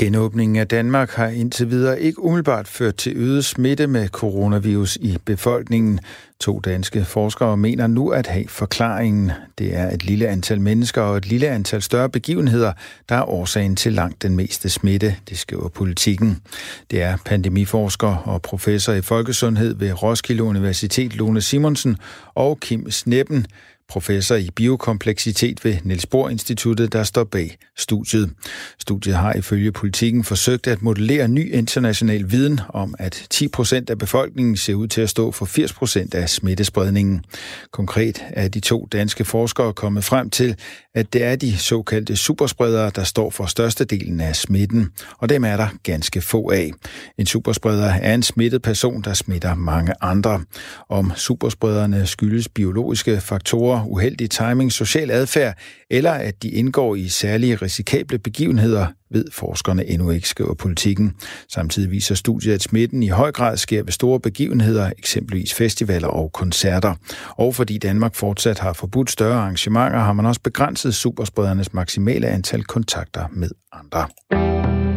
Genåbningen 0.00 0.56
af 0.56 0.68
Danmark 0.68 1.10
har 1.10 1.28
indtil 1.28 1.70
videre 1.70 2.00
ikke 2.00 2.22
umiddelbart 2.22 2.68
ført 2.68 2.96
til 2.96 3.12
øget 3.16 3.44
smitte 3.44 3.86
med 3.86 4.08
coronavirus 4.08 4.96
i 4.96 5.18
befolkningen. 5.24 6.00
To 6.40 6.60
danske 6.60 7.04
forskere 7.04 7.56
mener 7.56 7.86
nu 7.86 8.08
at 8.08 8.26
have 8.26 8.48
forklaringen. 8.48 9.32
Det 9.58 9.76
er 9.76 9.90
et 9.90 10.04
lille 10.04 10.28
antal 10.28 10.60
mennesker 10.60 11.02
og 11.02 11.16
et 11.16 11.26
lille 11.26 11.48
antal 11.48 11.82
større 11.82 12.08
begivenheder, 12.08 12.72
der 13.08 13.14
er 13.14 13.28
årsagen 13.28 13.76
til 13.76 13.92
langt 13.92 14.22
den 14.22 14.36
meste 14.36 14.68
smitte, 14.68 15.16
det 15.28 15.38
skriver 15.38 15.68
politikken. 15.68 16.42
Det 16.90 17.02
er 17.02 17.16
pandemiforsker 17.24 18.16
og 18.16 18.42
professor 18.42 18.92
i 18.92 19.02
folkesundhed 19.02 19.74
ved 19.74 20.02
Roskilde 20.02 20.42
Universitet 20.42 21.16
Lone 21.16 21.40
Simonsen 21.40 21.96
og 22.34 22.60
Kim 22.60 22.90
Sneppen, 22.90 23.46
professor 23.90 24.34
i 24.34 24.48
biokompleksitet 24.56 25.64
ved 25.64 25.76
Niels 25.84 26.06
Bohr 26.06 26.28
Instituttet, 26.28 26.92
der 26.92 27.02
står 27.02 27.24
bag 27.24 27.56
studiet. 27.76 28.30
Studiet 28.78 29.16
har 29.16 29.34
ifølge 29.34 29.72
politikken 29.72 30.24
forsøgt 30.24 30.66
at 30.66 30.82
modellere 30.82 31.28
ny 31.28 31.52
international 31.52 32.30
viden 32.30 32.60
om, 32.68 32.94
at 32.98 33.26
10 33.30 33.48
procent 33.48 33.90
af 33.90 33.98
befolkningen 33.98 34.56
ser 34.56 34.74
ud 34.74 34.88
til 34.88 35.00
at 35.00 35.10
stå 35.10 35.30
for 35.30 35.46
80 35.46 35.72
procent 35.72 36.14
af 36.14 36.28
smittespredningen. 36.28 37.24
Konkret 37.72 38.24
er 38.30 38.48
de 38.48 38.60
to 38.60 38.88
danske 38.92 39.24
forskere 39.24 39.72
kommet 39.72 40.04
frem 40.04 40.30
til, 40.30 40.56
at 40.94 41.12
det 41.12 41.24
er 41.24 41.36
de 41.36 41.58
såkaldte 41.58 42.16
superspredere, 42.16 42.90
der 42.94 43.04
står 43.04 43.30
for 43.30 43.46
størstedelen 43.46 44.20
af 44.20 44.36
smitten, 44.36 44.90
og 45.18 45.28
dem 45.28 45.44
er 45.44 45.56
der 45.56 45.68
ganske 45.82 46.20
få 46.20 46.50
af. 46.50 46.72
En 47.18 47.26
superspreder 47.26 47.86
er 47.86 48.14
en 48.14 48.22
smittet 48.22 48.62
person, 48.62 49.02
der 49.02 49.14
smitter 49.14 49.54
mange 49.54 49.92
andre. 50.00 50.40
Om 50.88 51.12
supersprederne 51.16 52.06
skyldes 52.06 52.48
biologiske 52.48 53.20
faktorer, 53.20 53.79
uheldig 53.86 54.30
timing, 54.30 54.72
social 54.72 55.10
adfærd, 55.10 55.54
eller 55.90 56.10
at 56.10 56.42
de 56.42 56.48
indgår 56.48 56.94
i 56.94 57.08
særlige 57.08 57.56
risikable 57.56 58.18
begivenheder, 58.18 58.86
ved 59.10 59.24
forskerne 59.32 59.86
endnu 59.86 60.10
ikke, 60.10 60.28
skriver 60.28 60.54
politikken. 60.54 61.14
Samtidig 61.48 61.90
viser 61.90 62.14
studiet, 62.14 62.54
at 62.54 62.62
smitten 62.62 63.02
i 63.02 63.08
høj 63.08 63.32
grad 63.32 63.56
sker 63.56 63.82
ved 63.82 63.92
store 63.92 64.20
begivenheder, 64.20 64.90
eksempelvis 64.98 65.54
festivaler 65.54 66.08
og 66.08 66.32
koncerter. 66.32 66.94
Og 67.28 67.54
fordi 67.54 67.78
Danmark 67.78 68.14
fortsat 68.14 68.58
har 68.58 68.72
forbudt 68.72 69.10
større 69.10 69.40
arrangementer, 69.40 69.98
har 69.98 70.12
man 70.12 70.26
også 70.26 70.40
begrænset 70.40 70.94
superspredernes 70.94 71.74
maksimale 71.74 72.26
antal 72.26 72.64
kontakter 72.64 73.24
med 73.32 73.50
andre. 73.72 74.89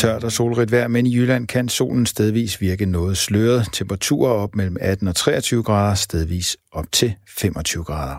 Tørt 0.00 0.24
og 0.24 0.32
solrigt 0.32 0.72
vejr, 0.72 0.88
men 0.88 1.06
i 1.06 1.16
Jylland 1.16 1.46
kan 1.46 1.68
solen 1.68 2.06
stedvis 2.06 2.60
virke 2.60 2.86
noget 2.86 3.16
sløret. 3.16 3.66
Temperaturer 3.72 4.32
op 4.32 4.56
mellem 4.56 4.76
18 4.80 5.08
og 5.08 5.14
23 5.14 5.62
grader, 5.62 5.94
stedvis 5.94 6.56
op 6.72 6.92
til 6.92 7.14
25 7.28 7.84
grader. 7.84 8.16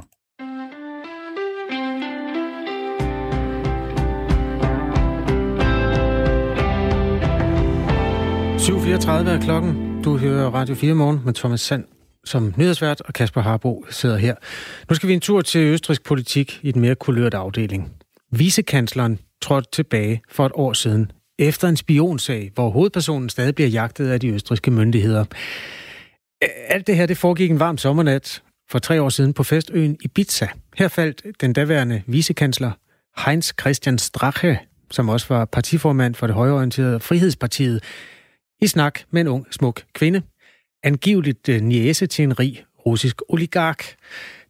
er 9.27 9.39
klokken. 9.41 10.01
Du 10.03 10.17
hører 10.17 10.49
Radio 10.49 10.75
4 10.75 10.93
morgen 10.93 11.19
med 11.25 11.33
Thomas 11.33 11.61
Sand 11.61 11.85
som 12.25 12.53
nyhedsvært, 12.57 13.01
og 13.01 13.13
Kasper 13.13 13.41
Harbo 13.41 13.85
sidder 13.89 14.17
her. 14.17 14.35
Nu 14.89 14.95
skal 14.95 15.09
vi 15.09 15.13
en 15.13 15.19
tur 15.19 15.41
til 15.41 15.61
østrisk 15.61 16.03
politik 16.03 16.59
i 16.63 16.71
den 16.71 16.81
mere 16.81 16.95
kulørte 16.95 17.37
afdeling. 17.37 17.91
Vicekansleren 18.31 19.19
trådte 19.41 19.69
tilbage 19.71 20.21
for 20.29 20.45
et 20.45 20.51
år 20.55 20.73
siden 20.73 21.11
efter 21.41 21.67
en 21.67 21.77
spionsag, 21.77 22.51
hvor 22.55 22.69
hovedpersonen 22.69 23.29
stadig 23.29 23.55
bliver 23.55 23.67
jagtet 23.67 24.09
af 24.09 24.19
de 24.19 24.27
østriske 24.27 24.71
myndigheder. 24.71 25.25
Alt 26.67 26.87
det 26.87 26.95
her, 26.95 27.05
det 27.05 27.17
foregik 27.17 27.51
en 27.51 27.59
varm 27.59 27.77
sommernat 27.77 28.43
for 28.71 28.79
tre 28.79 29.01
år 29.01 29.09
siden 29.09 29.33
på 29.33 29.43
festøen 29.43 29.97
Ibiza. 30.01 30.47
Her 30.77 30.87
faldt 30.87 31.41
den 31.41 31.53
daværende 31.53 32.03
vicekansler 32.07 32.71
Heinz 33.25 33.51
Christian 33.61 33.97
Strache, 33.97 34.59
som 34.91 35.09
også 35.09 35.25
var 35.29 35.45
partiformand 35.45 36.15
for 36.15 36.27
det 36.27 36.35
højorienterede 36.35 36.99
Frihedspartiet, 36.99 37.83
i 38.61 38.67
snak 38.67 38.99
med 39.11 39.21
en 39.21 39.27
ung, 39.27 39.47
smuk 39.51 39.83
kvinde, 39.93 40.21
angiveligt 40.83 41.49
øh, 41.49 41.61
niese 41.61 42.07
til 42.07 42.23
en 42.23 42.39
rig 42.39 42.63
russisk 42.85 43.21
oligark. 43.29 43.85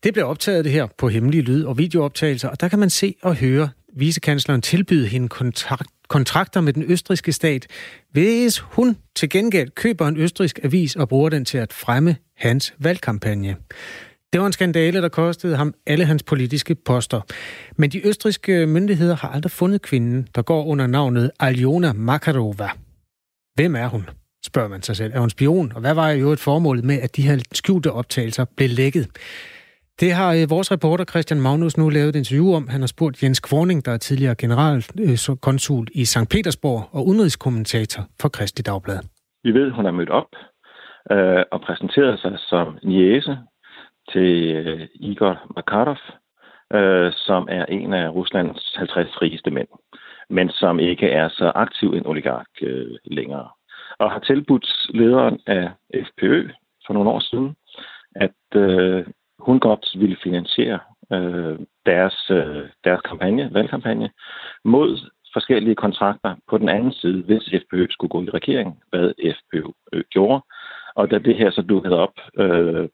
Det 0.03 0.13
blev 0.13 0.25
optaget 0.25 0.65
det 0.65 0.71
her 0.73 0.87
på 0.97 1.09
hemmelige 1.09 1.41
lyd- 1.41 1.63
og 1.63 1.77
videooptagelser, 1.77 2.49
og 2.49 2.61
der 2.61 2.67
kan 2.67 2.79
man 2.79 2.89
se 2.89 3.15
og 3.21 3.35
høre 3.35 3.69
vicekansleren 3.95 4.61
tilbyde 4.61 5.07
hende 5.07 5.29
kontrakt, 5.29 5.89
kontrakter 6.07 6.61
med 6.61 6.73
den 6.73 6.83
østriske 6.83 7.31
stat, 7.31 7.67
hvis 8.11 8.59
hun 8.59 8.97
til 9.15 9.29
gengæld 9.29 9.69
køber 9.69 10.07
en 10.07 10.17
østrisk 10.17 10.59
avis 10.63 10.95
og 10.95 11.09
bruger 11.09 11.29
den 11.29 11.45
til 11.45 11.57
at 11.57 11.73
fremme 11.73 12.15
hans 12.37 12.73
valgkampagne. 12.79 13.55
Det 14.33 14.41
var 14.41 14.47
en 14.47 14.53
skandale, 14.53 15.01
der 15.01 15.09
kostede 15.09 15.57
ham 15.57 15.73
alle 15.87 16.05
hans 16.05 16.23
politiske 16.23 16.75
poster. 16.75 17.21
Men 17.77 17.89
de 17.89 18.07
østriske 18.07 18.67
myndigheder 18.67 19.15
har 19.15 19.29
aldrig 19.29 19.51
fundet 19.51 19.81
kvinden, 19.81 20.27
der 20.35 20.41
går 20.41 20.65
under 20.65 20.87
navnet 20.87 21.31
Aljona 21.39 21.93
Makarova. 21.93 22.69
Hvem 23.55 23.75
er 23.75 23.87
hun? 23.87 24.09
spørger 24.45 24.69
man 24.69 24.81
sig 24.81 24.97
selv. 24.97 25.13
Er 25.15 25.19
hun 25.19 25.29
spion? 25.29 25.71
Og 25.75 25.81
hvad 25.81 25.93
var 25.93 26.09
jo 26.09 26.31
et 26.31 26.39
formål 26.39 26.85
med, 26.85 27.01
at 27.01 27.15
de 27.15 27.21
her 27.21 27.39
skjulte 27.53 27.91
optagelser 27.91 28.45
blev 28.45 28.69
lækket? 28.69 29.07
Det 30.01 30.11
har 30.13 30.31
øh, 30.33 30.49
vores 30.49 30.71
reporter 30.71 31.05
Christian 31.05 31.41
Magnus 31.41 31.77
nu 31.77 31.89
lavet 31.89 32.09
et 32.09 32.15
interview 32.15 32.47
om. 32.57 32.67
Han 32.67 32.81
har 32.81 32.87
spurgt 32.95 33.23
Jens 33.23 33.39
Kvorning, 33.39 33.85
der 33.85 33.91
er 33.91 33.97
tidligere 33.97 34.35
generalkonsul 34.35 35.83
øh, 35.83 36.01
i 36.01 36.05
St. 36.05 36.29
Petersborg 36.33 36.81
og 36.91 37.07
udenrigskommentator 37.07 38.01
for 38.21 38.29
Kristi 38.29 38.61
Dagblad. 38.61 38.99
Vi 39.43 39.51
ved, 39.51 39.71
hun 39.71 39.85
er 39.85 39.91
mødt 39.91 40.09
op 40.09 40.31
øh, 41.11 41.43
og 41.51 41.61
præsenteret 41.61 42.19
sig 42.19 42.33
som 42.49 42.67
niese 42.83 43.37
til 44.11 44.31
øh, 44.55 44.87
Igor 44.93 45.35
Makarov, 45.55 46.01
øh, 46.73 47.11
som 47.15 47.47
er 47.49 47.65
en 47.65 47.93
af 47.93 48.09
Ruslands 48.09 48.75
50 48.77 49.21
rigeste 49.21 49.51
mænd, 49.51 49.67
men 50.29 50.49
som 50.49 50.79
ikke 50.79 51.09
er 51.09 51.29
så 51.29 51.51
aktiv 51.55 51.93
en 51.93 52.05
oligark 52.05 52.51
øh, 52.61 52.95
længere. 53.05 53.47
Og 53.99 54.11
har 54.11 54.19
tilbudt 54.19 54.67
lederen 54.89 55.39
af 55.47 55.71
FPØ 56.07 56.49
for 56.85 56.93
nogle 56.93 57.09
år 57.09 57.19
siden, 57.19 57.55
at 58.15 58.39
øh, 58.55 59.05
hun 59.45 59.59
godt 59.59 59.85
ville 59.99 60.17
finansiere 60.23 60.79
øh, 61.13 61.59
deres, 61.85 62.17
øh, 62.29 62.63
deres 62.83 63.01
kampagne, 63.01 63.49
valgkampagne 63.53 64.09
mod 64.65 65.09
forskellige 65.33 65.75
kontrakter 65.75 66.35
på 66.49 66.57
den 66.57 66.69
anden 66.69 66.93
side, 66.93 67.23
hvis 67.23 67.53
FPØ 67.61 67.85
skulle 67.89 68.09
gå 68.09 68.21
i 68.21 68.29
regering, 68.29 68.79
hvad 68.89 69.33
FPØ 69.37 69.61
øh, 69.93 70.03
gjorde. 70.09 70.43
Og 70.95 71.11
da 71.11 71.17
det 71.17 71.37
her 71.37 71.51
så 71.51 71.61
dukkede 71.61 71.99
op 71.99 72.13
øh, 72.37 72.89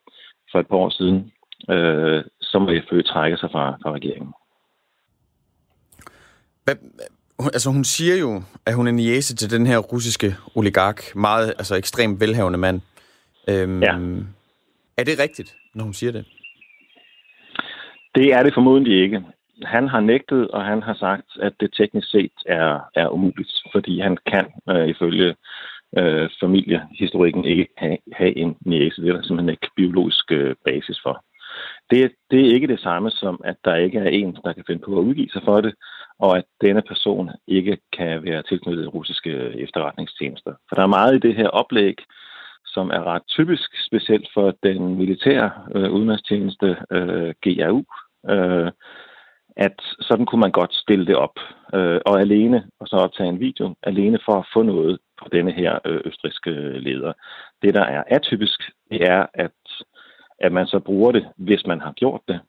for 0.52 0.60
et 0.60 0.68
par 0.68 0.76
år 0.76 0.90
siden, 0.90 1.32
øh, 1.70 2.24
så 2.40 2.58
må 2.58 2.66
FPØ 2.86 3.02
trække 3.02 3.36
sig 3.36 3.50
fra, 3.52 3.78
fra 3.82 3.92
regeringen. 3.92 4.32
Hvad, 6.64 6.76
altså 7.38 7.70
hun 7.70 7.84
siger 7.84 8.16
jo, 8.16 8.42
at 8.66 8.74
hun 8.74 8.86
er 8.86 8.92
niese 8.92 9.36
til 9.36 9.50
den 9.50 9.66
her 9.66 9.78
russiske 9.78 10.34
oligark, 10.54 11.16
meget 11.16 11.48
altså 11.48 11.76
ekstremt 11.76 12.20
velhavende 12.20 12.58
mand. 12.58 12.80
Øhm, 13.48 13.82
ja. 13.82 13.92
Er 14.96 15.04
det 15.04 15.18
rigtigt, 15.18 15.56
når 15.74 15.84
hun 15.84 15.94
siger 15.94 16.12
det? 16.12 16.24
Det 18.18 18.32
er 18.32 18.42
det 18.42 18.54
formodentlig 18.54 19.02
ikke. 19.02 19.24
Han 19.64 19.88
har 19.88 20.00
nægtet, 20.00 20.48
og 20.48 20.64
han 20.64 20.82
har 20.82 20.94
sagt, 20.94 21.26
at 21.40 21.52
det 21.60 21.70
teknisk 21.72 22.10
set 22.10 22.36
er, 22.46 22.80
er 22.94 23.08
umuligt, 23.08 23.52
fordi 23.72 24.00
han 24.00 24.18
kan 24.26 24.46
øh, 24.70 24.88
ifølge 24.88 25.34
øh, 25.98 26.28
familiehistorikken 26.40 27.44
ikke 27.44 27.66
have, 27.76 27.98
have 28.12 28.36
en 28.36 28.56
næse. 28.66 29.02
Det 29.02 29.08
er 29.08 29.12
der 29.12 29.22
simpelthen 29.22 29.50
ikke 29.50 29.70
biologisk 29.76 30.32
øh, 30.32 30.54
basis 30.64 31.00
for. 31.02 31.24
Det, 31.90 32.12
det 32.30 32.40
er 32.40 32.54
ikke 32.54 32.66
det 32.66 32.80
samme 32.80 33.10
som, 33.10 33.40
at 33.44 33.56
der 33.64 33.74
ikke 33.74 33.98
er 33.98 34.08
en, 34.08 34.38
der 34.44 34.52
kan 34.52 34.64
finde 34.66 34.82
på 34.84 34.98
at 34.98 35.04
udgive 35.04 35.30
sig 35.32 35.42
for 35.44 35.60
det, 35.60 35.74
og 36.18 36.36
at 36.36 36.44
denne 36.60 36.82
person 36.82 37.30
ikke 37.46 37.78
kan 37.92 38.24
være 38.24 38.42
tilknyttet 38.42 38.94
russiske 38.94 39.30
øh, 39.30 39.54
efterretningstjenester. 39.54 40.52
For 40.68 40.76
der 40.76 40.82
er 40.82 40.96
meget 40.98 41.14
i 41.14 41.28
det 41.28 41.34
her 41.34 41.48
oplæg, 41.48 41.96
som 42.66 42.90
er 42.90 43.02
ret 43.04 43.22
typisk, 43.28 43.70
specielt 43.86 44.28
for 44.34 44.54
den 44.62 44.94
militære 44.94 45.50
øh, 45.74 45.90
udenrigstjeneste 45.90 46.76
øh, 46.90 47.34
GRU, 47.44 47.82
øh, 48.30 48.70
at 49.56 49.80
sådan 50.00 50.26
kunne 50.26 50.40
man 50.40 50.50
godt 50.50 50.74
stille 50.74 51.06
det 51.06 51.16
op. 51.16 51.36
Øh, 51.74 52.00
og 52.06 52.20
alene, 52.20 52.66
og 52.80 52.88
så 52.88 52.96
optage 52.96 53.28
en 53.28 53.40
video, 53.40 53.74
alene 53.82 54.18
for 54.24 54.32
at 54.32 54.48
få 54.54 54.62
noget 54.62 54.98
på 55.22 55.28
denne 55.32 55.52
her 55.52 55.78
øh, 55.84 56.00
østriske 56.04 56.50
øh, 56.50 56.74
leder. 56.74 57.12
Det, 57.62 57.74
der 57.74 57.84
er 57.84 58.02
atypisk, 58.06 58.60
det 58.90 59.08
er, 59.08 59.26
at, 59.34 59.58
at 60.38 60.52
man 60.52 60.66
så 60.66 60.78
bruger 60.78 61.12
det, 61.12 61.28
hvis 61.36 61.66
man 61.66 61.80
har 61.80 61.92
gjort 61.92 62.20
det, 62.28 62.40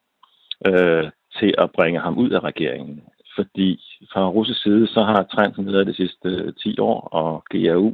øh, 0.67 1.11
til 1.39 1.53
at 1.57 1.71
bringe 1.71 1.99
ham 1.99 2.17
ud 2.17 2.29
af 2.29 2.39
regeringen. 2.39 3.03
Fordi 3.35 3.81
fra 4.13 4.29
russisk 4.29 4.61
side, 4.63 4.87
så 4.87 5.03
har 5.03 5.23
trenden 5.23 5.73
været 5.73 5.87
de 5.87 5.93
sidste 5.93 6.29
øh, 6.29 6.53
10 6.53 6.79
år, 6.79 6.99
og 7.01 7.43
GRU, 7.49 7.93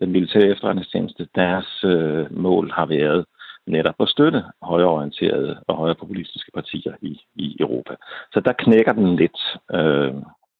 den 0.00 0.12
militære 0.12 0.48
efterretningstjeneste, 0.48 1.28
deres 1.34 1.84
øh, 1.84 2.36
mål 2.36 2.70
har 2.70 2.86
været 2.86 3.24
netop 3.70 3.94
at 4.00 4.08
støtte 4.08 4.42
højreorienterede 4.62 5.60
og 5.68 5.76
højrepopulistiske 5.76 6.50
partier 6.54 6.92
i, 7.02 7.20
i 7.34 7.56
Europa. 7.60 7.94
Så 8.32 8.40
der 8.44 8.52
knækker 8.58 8.92
den 8.92 9.16
lidt. 9.16 9.38
Øh. 9.74 10.14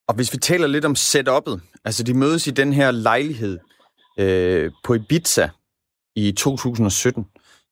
Og 0.08 0.14
hvis 0.14 0.32
vi 0.32 0.38
taler 0.38 0.66
lidt 0.66 0.84
om 0.84 0.94
setup'et, 0.98 1.80
altså 1.84 2.02
de 2.04 2.14
mødes 2.14 2.46
i 2.46 2.50
den 2.50 2.72
her 2.72 2.90
lejlighed 2.90 3.58
øh, 4.18 4.70
på 4.84 4.94
Ibiza 4.94 5.48
i 6.16 6.32
2017, 6.32 7.26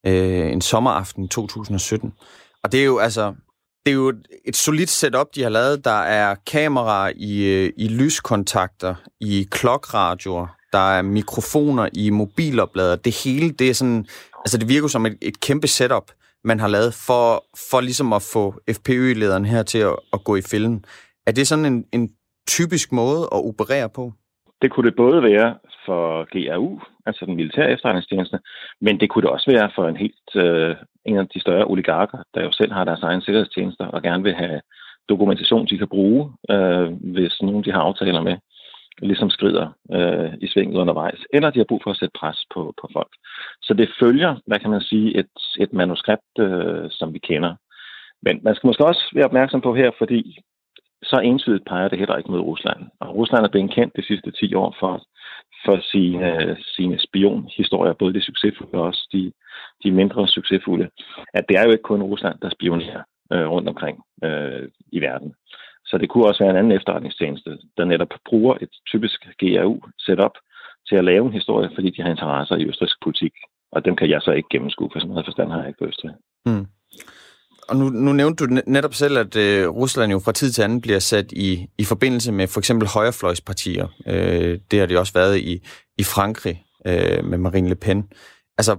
øh, 0.07 0.53
en 0.53 0.61
sommeraften 0.61 1.25
i 1.25 1.29
2017. 1.29 2.15
Og 2.63 2.73
det 2.73 2.81
er 2.81 2.85
jo 2.85 2.99
altså, 2.99 3.35
det 3.87 3.93
er 3.93 3.97
jo 3.97 4.09
et, 4.09 4.27
et 4.45 4.57
solidt 4.57 4.91
setup, 4.91 5.27
de 5.35 5.43
har 5.43 5.51
lavet. 5.51 5.85
Der 5.85 6.01
er 6.01 6.35
kameraer 6.47 7.13
i, 7.17 7.45
øh, 7.45 7.73
i 7.77 7.89
lyskontakter, 7.89 8.95
i 9.21 9.49
klokradioer, 9.51 10.58
der 10.73 10.93
er 10.97 11.03
mikrofoner 11.03 11.89
i 11.93 12.11
mobiloplader. 12.11 12.97
Det 12.97 13.21
hele, 13.25 13.51
det 13.51 13.71
er 13.71 13.75
sådan 13.75 14.07
Altså 14.45 14.59
det 14.59 14.69
virker 14.69 14.89
som 14.89 15.07
et, 15.07 15.17
et 15.23 15.41
kæmpe 15.41 15.67
setup, 15.67 16.07
man 16.45 16.61
har 16.61 16.69
lavet 16.69 16.93
for, 17.07 17.45
for 17.71 17.81
ligesom 17.81 18.13
at 18.13 18.23
få 18.35 18.45
FPØ-lederen 18.77 19.45
her 19.45 19.63
til 19.63 19.79
at, 19.79 19.97
at 20.13 20.25
gå 20.25 20.37
i 20.37 20.43
fælden. 20.51 20.85
Er 21.27 21.33
det 21.33 21.47
sådan 21.47 21.65
en, 21.65 21.85
en 21.93 22.11
typisk 22.49 22.93
måde 22.93 23.23
at 23.37 23.41
operere 23.51 23.89
på? 23.89 24.13
Det 24.63 24.71
kunne 24.71 24.91
det 24.91 24.97
både 24.97 25.23
være 25.23 25.55
for 25.87 26.05
GRU, 26.33 26.81
altså 27.07 27.25
den 27.27 27.37
militære 27.37 27.71
efterretningstjeneste, 27.71 28.39
men 28.81 29.01
det 29.01 29.11
kunne 29.11 29.23
det 29.23 29.31
også 29.31 29.51
være 29.51 29.71
for 29.75 29.89
en 29.89 29.97
helt 29.97 30.29
øh, 30.35 30.77
en 31.05 31.17
af 31.19 31.29
de 31.29 31.41
større 31.41 31.65
oligarker, 31.65 32.19
der 32.35 32.43
jo 32.43 32.53
selv 32.53 32.73
har 32.73 32.85
deres 32.85 33.03
egen 33.03 33.23
sikkerhedstjenester 33.23 33.87
og 33.87 34.03
gerne 34.03 34.23
vil 34.23 34.35
have 34.35 34.61
dokumentation, 35.09 35.67
de 35.67 35.79
kan 35.79 35.89
bruge, 35.89 36.33
øh, 36.51 36.89
hvis 37.15 37.43
nogen 37.43 37.65
de 37.65 37.73
har 37.73 37.81
aftaler 37.81 38.23
med 38.23 38.37
ligesom 39.03 39.31
skrider 39.31 39.67
øh, 39.93 40.33
i 40.41 40.47
svinget 40.49 40.81
undervejs, 40.81 41.21
eller 41.33 41.51
de 41.51 41.59
har 41.59 41.65
brug 41.69 41.81
for 41.85 41.91
at 41.91 41.97
sætte 41.97 42.19
pres 42.21 42.45
på, 42.55 42.75
på 42.81 42.89
folk. 42.93 43.13
Så 43.63 43.75
det 43.75 43.89
følger, 44.01 44.37
hvad 44.47 44.59
kan 44.59 44.71
man 44.71 44.81
sige, 44.81 45.19
et, 45.19 45.31
et 45.59 45.73
manuskript, 45.73 46.35
øh, 46.39 46.91
som 46.91 47.15
vi 47.15 47.19
kender. 47.19 47.55
Men 48.23 48.41
man 48.43 48.55
skal 48.55 48.67
måske 48.67 48.87
også 48.87 49.05
være 49.15 49.25
opmærksom 49.25 49.61
på 49.61 49.75
her, 49.75 49.91
fordi 49.99 50.39
så 51.03 51.17
entydigt 51.17 51.65
peger 51.65 51.89
det 51.89 51.99
heller 51.99 52.17
ikke 52.17 52.31
mod 52.31 52.41
Rusland. 52.41 52.81
Og 53.01 53.15
Rusland 53.15 53.45
er 53.45 53.49
blevet 53.49 53.71
kendt 53.71 53.97
de 53.97 54.07
sidste 54.07 54.31
10 54.31 54.55
år 54.55 54.77
for, 54.81 55.03
for 55.65 55.81
sine, 55.93 56.57
sine 56.77 56.99
spionhistorier, 56.99 57.93
både 57.93 58.15
de 58.15 58.23
succesfulde 58.23 58.79
og 58.79 58.83
også 58.83 59.09
de, 59.13 59.33
de 59.85 59.91
mindre 59.91 60.29
succesfulde. 60.29 60.89
At 61.35 61.45
det 61.49 61.57
er 61.59 61.65
jo 61.65 61.71
ikke 61.71 61.83
kun 61.83 62.03
Rusland, 62.03 62.39
der 62.43 62.51
spionerer 62.51 63.03
øh, 63.33 63.49
rundt 63.51 63.69
omkring 63.69 64.03
øh, 64.25 64.69
i 64.93 65.01
verden. 65.01 65.35
Så 65.89 65.99
det 65.99 66.09
kunne 66.09 66.27
også 66.27 66.43
være 66.45 66.51
en 66.51 66.61
anden 66.61 66.77
efterretningstjeneste, 66.79 67.51
der 67.77 67.85
netop 67.85 68.13
bruger 68.29 68.55
et 68.61 68.73
typisk 68.87 69.19
GRU-setup 69.41 70.35
til 70.89 70.97
at 70.97 71.05
lave 71.05 71.27
en 71.27 71.33
historie, 71.33 71.71
fordi 71.75 71.91
de 71.91 72.03
har 72.03 72.11
interesser 72.11 72.57
i 72.57 72.69
østrisk 72.71 72.97
politik. 73.05 73.33
Og 73.73 73.85
dem 73.85 73.97
kan 73.97 74.11
jeg 74.11 74.21
så 74.23 74.33
ikke 74.33 74.49
gennemskue, 74.53 74.91
for 74.93 74.99
sådan 74.99 75.11
noget 75.11 75.27
forstand 75.27 75.51
har 75.51 75.59
jeg 75.59 75.69
ikke 75.69 75.79
på 75.79 75.87
Østrig. 75.87 76.11
Mm. 76.47 76.67
Og 77.69 77.77
nu, 77.77 77.89
nu 77.89 78.13
nævnte 78.13 78.47
du 78.47 78.61
netop 78.67 78.95
selv, 78.95 79.19
at 79.19 79.37
øh, 79.37 79.69
Rusland 79.69 80.13
jo 80.13 80.19
fra 80.19 80.33
tid 80.33 80.51
til 80.51 80.63
anden 80.63 80.81
bliver 80.81 80.99
sat 80.99 81.33
i, 81.33 81.67
i 81.79 81.85
forbindelse 81.85 82.33
med 82.33 82.47
for 82.47 82.61
eksempel 82.61 82.89
højrefløjspartier. 82.89 83.89
Øh, 84.07 84.59
det 84.71 84.79
har 84.79 84.87
det 84.87 84.99
også 84.99 85.13
været 85.13 85.39
i, 85.39 85.55
i 85.99 86.05
Frankrig 86.05 86.65
øh, 86.87 87.25
med 87.25 87.39
Marine 87.39 87.69
Le 87.69 87.75
Pen. 87.75 88.09
Altså, 88.59 88.77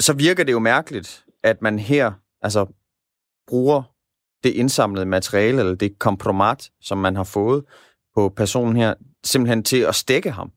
så 0.00 0.12
virker 0.16 0.44
det 0.44 0.52
jo 0.52 0.58
mærkeligt, 0.58 1.24
at 1.42 1.62
man 1.62 1.78
her 1.78 2.12
altså, 2.42 2.66
bruger 3.48 3.82
det 4.44 4.52
indsamlede 4.54 5.06
materiale, 5.06 5.58
eller 5.60 5.74
det 5.74 5.98
kompromat, 5.98 6.70
som 6.80 6.98
man 6.98 7.16
har 7.16 7.30
fået 7.34 7.64
på 8.16 8.28
personen 8.36 8.76
her, 8.76 8.94
simpelthen 9.24 9.62
til 9.62 9.82
at 9.88 9.94
stikke 9.94 10.30
ham? 10.30 10.52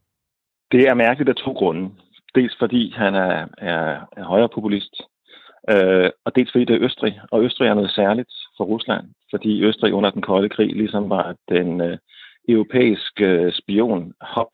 Det 0.72 0.88
er 0.88 0.94
mærkeligt 0.94 1.30
af 1.30 1.36
to 1.36 1.52
grunde. 1.52 1.90
Dels 2.36 2.56
fordi 2.60 2.94
han 2.96 3.16
er, 3.16 3.48
er, 3.58 4.08
er 4.18 4.24
højre 4.24 4.50
populist, 4.50 5.02
øh, 5.70 6.10
og 6.26 6.36
dels 6.36 6.52
fordi 6.52 6.66
det 6.66 6.76
er 6.76 6.86
Østrig. 6.86 7.22
Og 7.32 7.44
Østrig 7.44 7.68
er 7.68 7.74
noget 7.74 7.92
særligt 7.92 8.34
for 8.58 8.64
Rusland, 8.64 9.06
fordi 9.30 9.64
Østrig 9.64 9.94
under 9.94 10.10
den 10.10 10.22
kolde 10.22 10.50
krig 10.50 10.76
ligesom 10.76 11.10
var 11.10 11.36
den 11.50 11.82
øh, 11.82 11.98
europæiske 12.50 13.26
øh, 13.26 13.54
spionhop, 13.54 14.54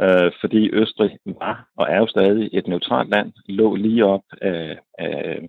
øh, 0.00 0.32
fordi 0.40 0.70
Østrig 0.72 1.18
var 1.26 1.68
og 1.76 1.86
er 1.90 1.98
jo 1.98 2.06
stadig 2.06 2.50
et 2.52 2.66
neutralt 2.66 3.10
land, 3.10 3.32
lå 3.46 3.74
lige 3.74 4.04
op 4.04 4.24
af, 4.42 4.78
af 4.98 5.48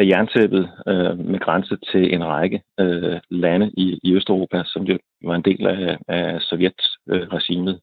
af 0.00 0.06
jerntæppet 0.06 0.70
øh, 0.88 1.18
med 1.18 1.40
grænse 1.40 1.76
til 1.92 2.14
en 2.14 2.24
række 2.24 2.62
øh, 2.80 3.20
lande 3.30 3.70
i, 3.76 4.00
i 4.02 4.14
Østeuropa, 4.14 4.62
som 4.66 4.82
jo 4.82 4.98
var 5.24 5.34
en 5.34 5.42
del 5.42 5.66
af, 5.66 5.98
af 6.08 6.40
Sovjetregimet. 6.40 7.80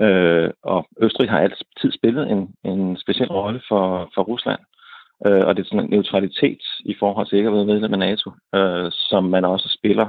Øh, 0.00 0.50
og 0.62 0.86
Østrig 1.00 1.30
har 1.30 1.40
altid 1.40 1.90
spillet 1.98 2.30
en, 2.30 2.54
en 2.64 2.96
speciel 2.96 3.32
rolle 3.32 3.60
for, 3.68 4.10
for 4.14 4.22
Rusland. 4.22 4.60
Øh, 5.26 5.42
og 5.46 5.56
det 5.56 5.62
er 5.62 5.66
sådan 5.68 5.84
en 5.84 5.90
neutralitet 5.90 6.62
i 6.84 6.94
forhold 6.98 7.26
til 7.26 7.36
ikke 7.38 7.48
at 7.48 7.54
være 7.54 7.72
medlem 7.72 7.92
af 7.92 7.98
NATO, 7.98 8.30
øh, 8.54 8.88
som 8.92 9.24
man 9.24 9.44
også 9.44 9.68
spiller 9.78 10.06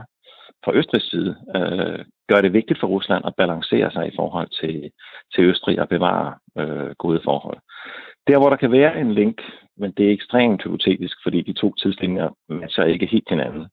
fra 0.66 0.76
Østrigs 0.76 1.10
side, 1.10 1.36
øh, 1.56 2.06
gør 2.30 2.42
det 2.42 2.54
vigtigt 2.54 2.80
for 2.80 2.88
Rusland 2.88 3.24
at 3.26 3.36
balancere 3.38 3.92
sig 3.92 4.08
i 4.08 4.16
forhold 4.16 4.50
til, 4.62 4.92
til 5.36 5.44
Østrig 5.44 5.82
og 5.82 5.90
bevare 5.90 6.34
øh, 6.60 6.92
gode 6.98 7.22
forhold. 7.24 7.58
Der, 8.28 8.38
hvor 8.38 8.50
der 8.50 8.56
kan 8.56 8.72
være 8.72 9.00
en 9.00 9.14
link, 9.14 9.42
men 9.78 9.92
det 9.92 10.08
er 10.08 10.14
ekstremt 10.14 10.64
hypotetisk, 10.64 11.18
fordi 11.24 11.42
de 11.42 11.54
to 11.54 11.74
tidslinjer 11.76 12.30
matcher 12.50 12.84
ikke 12.84 13.06
helt 13.06 13.30
hinanden, 13.30 13.66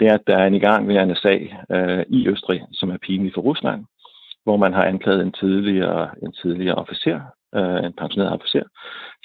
det 0.00 0.08
er, 0.08 0.14
at 0.14 0.26
der 0.26 0.36
er 0.36 0.46
en 0.46 0.54
igangværende 0.54 1.16
sag 1.16 1.56
øh, 1.70 2.04
i 2.08 2.28
Østrig, 2.28 2.62
som 2.72 2.90
er 2.90 2.98
pinlig 3.06 3.32
for 3.34 3.40
Rusland, 3.40 3.84
hvor 4.44 4.56
man 4.56 4.72
har 4.72 4.84
anklaget 4.84 5.22
en 5.22 5.32
tidligere, 5.32 6.10
en 6.22 6.32
tidligere 6.32 6.74
officer, 6.74 7.20
øh, 7.54 7.84
en 7.84 7.92
pensioneret 7.92 8.32
officer, 8.32 8.64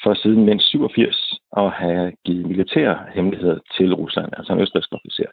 for 0.03 0.13
siden 0.13 0.45
mindst 0.45 0.67
87 0.67 1.33
at 1.57 1.71
have 1.71 2.13
givet 2.25 2.45
militære 2.45 2.99
hemmeligheder 3.15 3.59
til 3.77 3.93
Rusland, 3.93 4.29
altså 4.37 4.53
en 4.53 4.61
østrigsk 4.61 4.89
officer. 4.91 5.29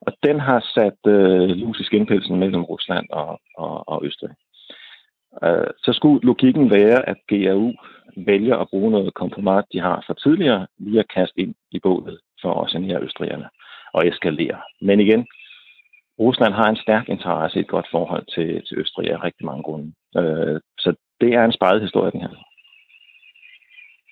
Og 0.00 0.12
den 0.22 0.40
har 0.40 0.60
sat 0.74 1.00
øh, 1.06 1.48
lus 1.48 1.80
i 1.80 1.84
skinpelsen 1.84 2.38
mellem 2.38 2.64
Rusland 2.64 3.06
og, 3.10 3.40
og, 3.58 3.88
og 3.88 4.04
Østrig. 4.04 4.30
Øh, 5.44 5.70
så 5.84 5.92
skulle 5.92 6.26
logikken 6.26 6.70
være, 6.70 7.08
at 7.08 7.16
GRU 7.28 7.72
vælger 8.16 8.56
at 8.56 8.68
bruge 8.68 8.90
noget 8.90 9.14
kompromat, 9.14 9.64
de 9.72 9.80
har 9.80 10.04
fra 10.06 10.14
tidligere, 10.14 10.66
lige 10.78 11.00
at 11.00 11.12
kaste 11.14 11.40
ind 11.40 11.54
i 11.70 11.78
bålet 11.78 12.20
for 12.42 12.52
os 12.52 12.72
her 12.72 13.02
østrigerne 13.02 13.48
og 13.92 14.08
eskalere. 14.08 14.60
Men 14.80 15.00
igen, 15.00 15.26
Rusland 16.18 16.54
har 16.54 16.68
en 16.68 16.76
stærk 16.76 17.08
interesse 17.08 17.58
i 17.58 17.62
et 17.62 17.68
godt 17.68 17.86
forhold 17.90 18.26
til, 18.34 18.66
til 18.66 18.78
Østrig 18.78 19.10
af 19.10 19.24
rigtig 19.24 19.46
mange 19.46 19.62
grunde. 19.62 19.92
Øh, 20.16 20.60
så 20.78 20.94
det 21.20 21.34
er 21.34 21.44
en 21.44 21.52
sparet 21.52 21.82
historie, 21.82 22.10
den 22.10 22.20
her. 22.20 22.28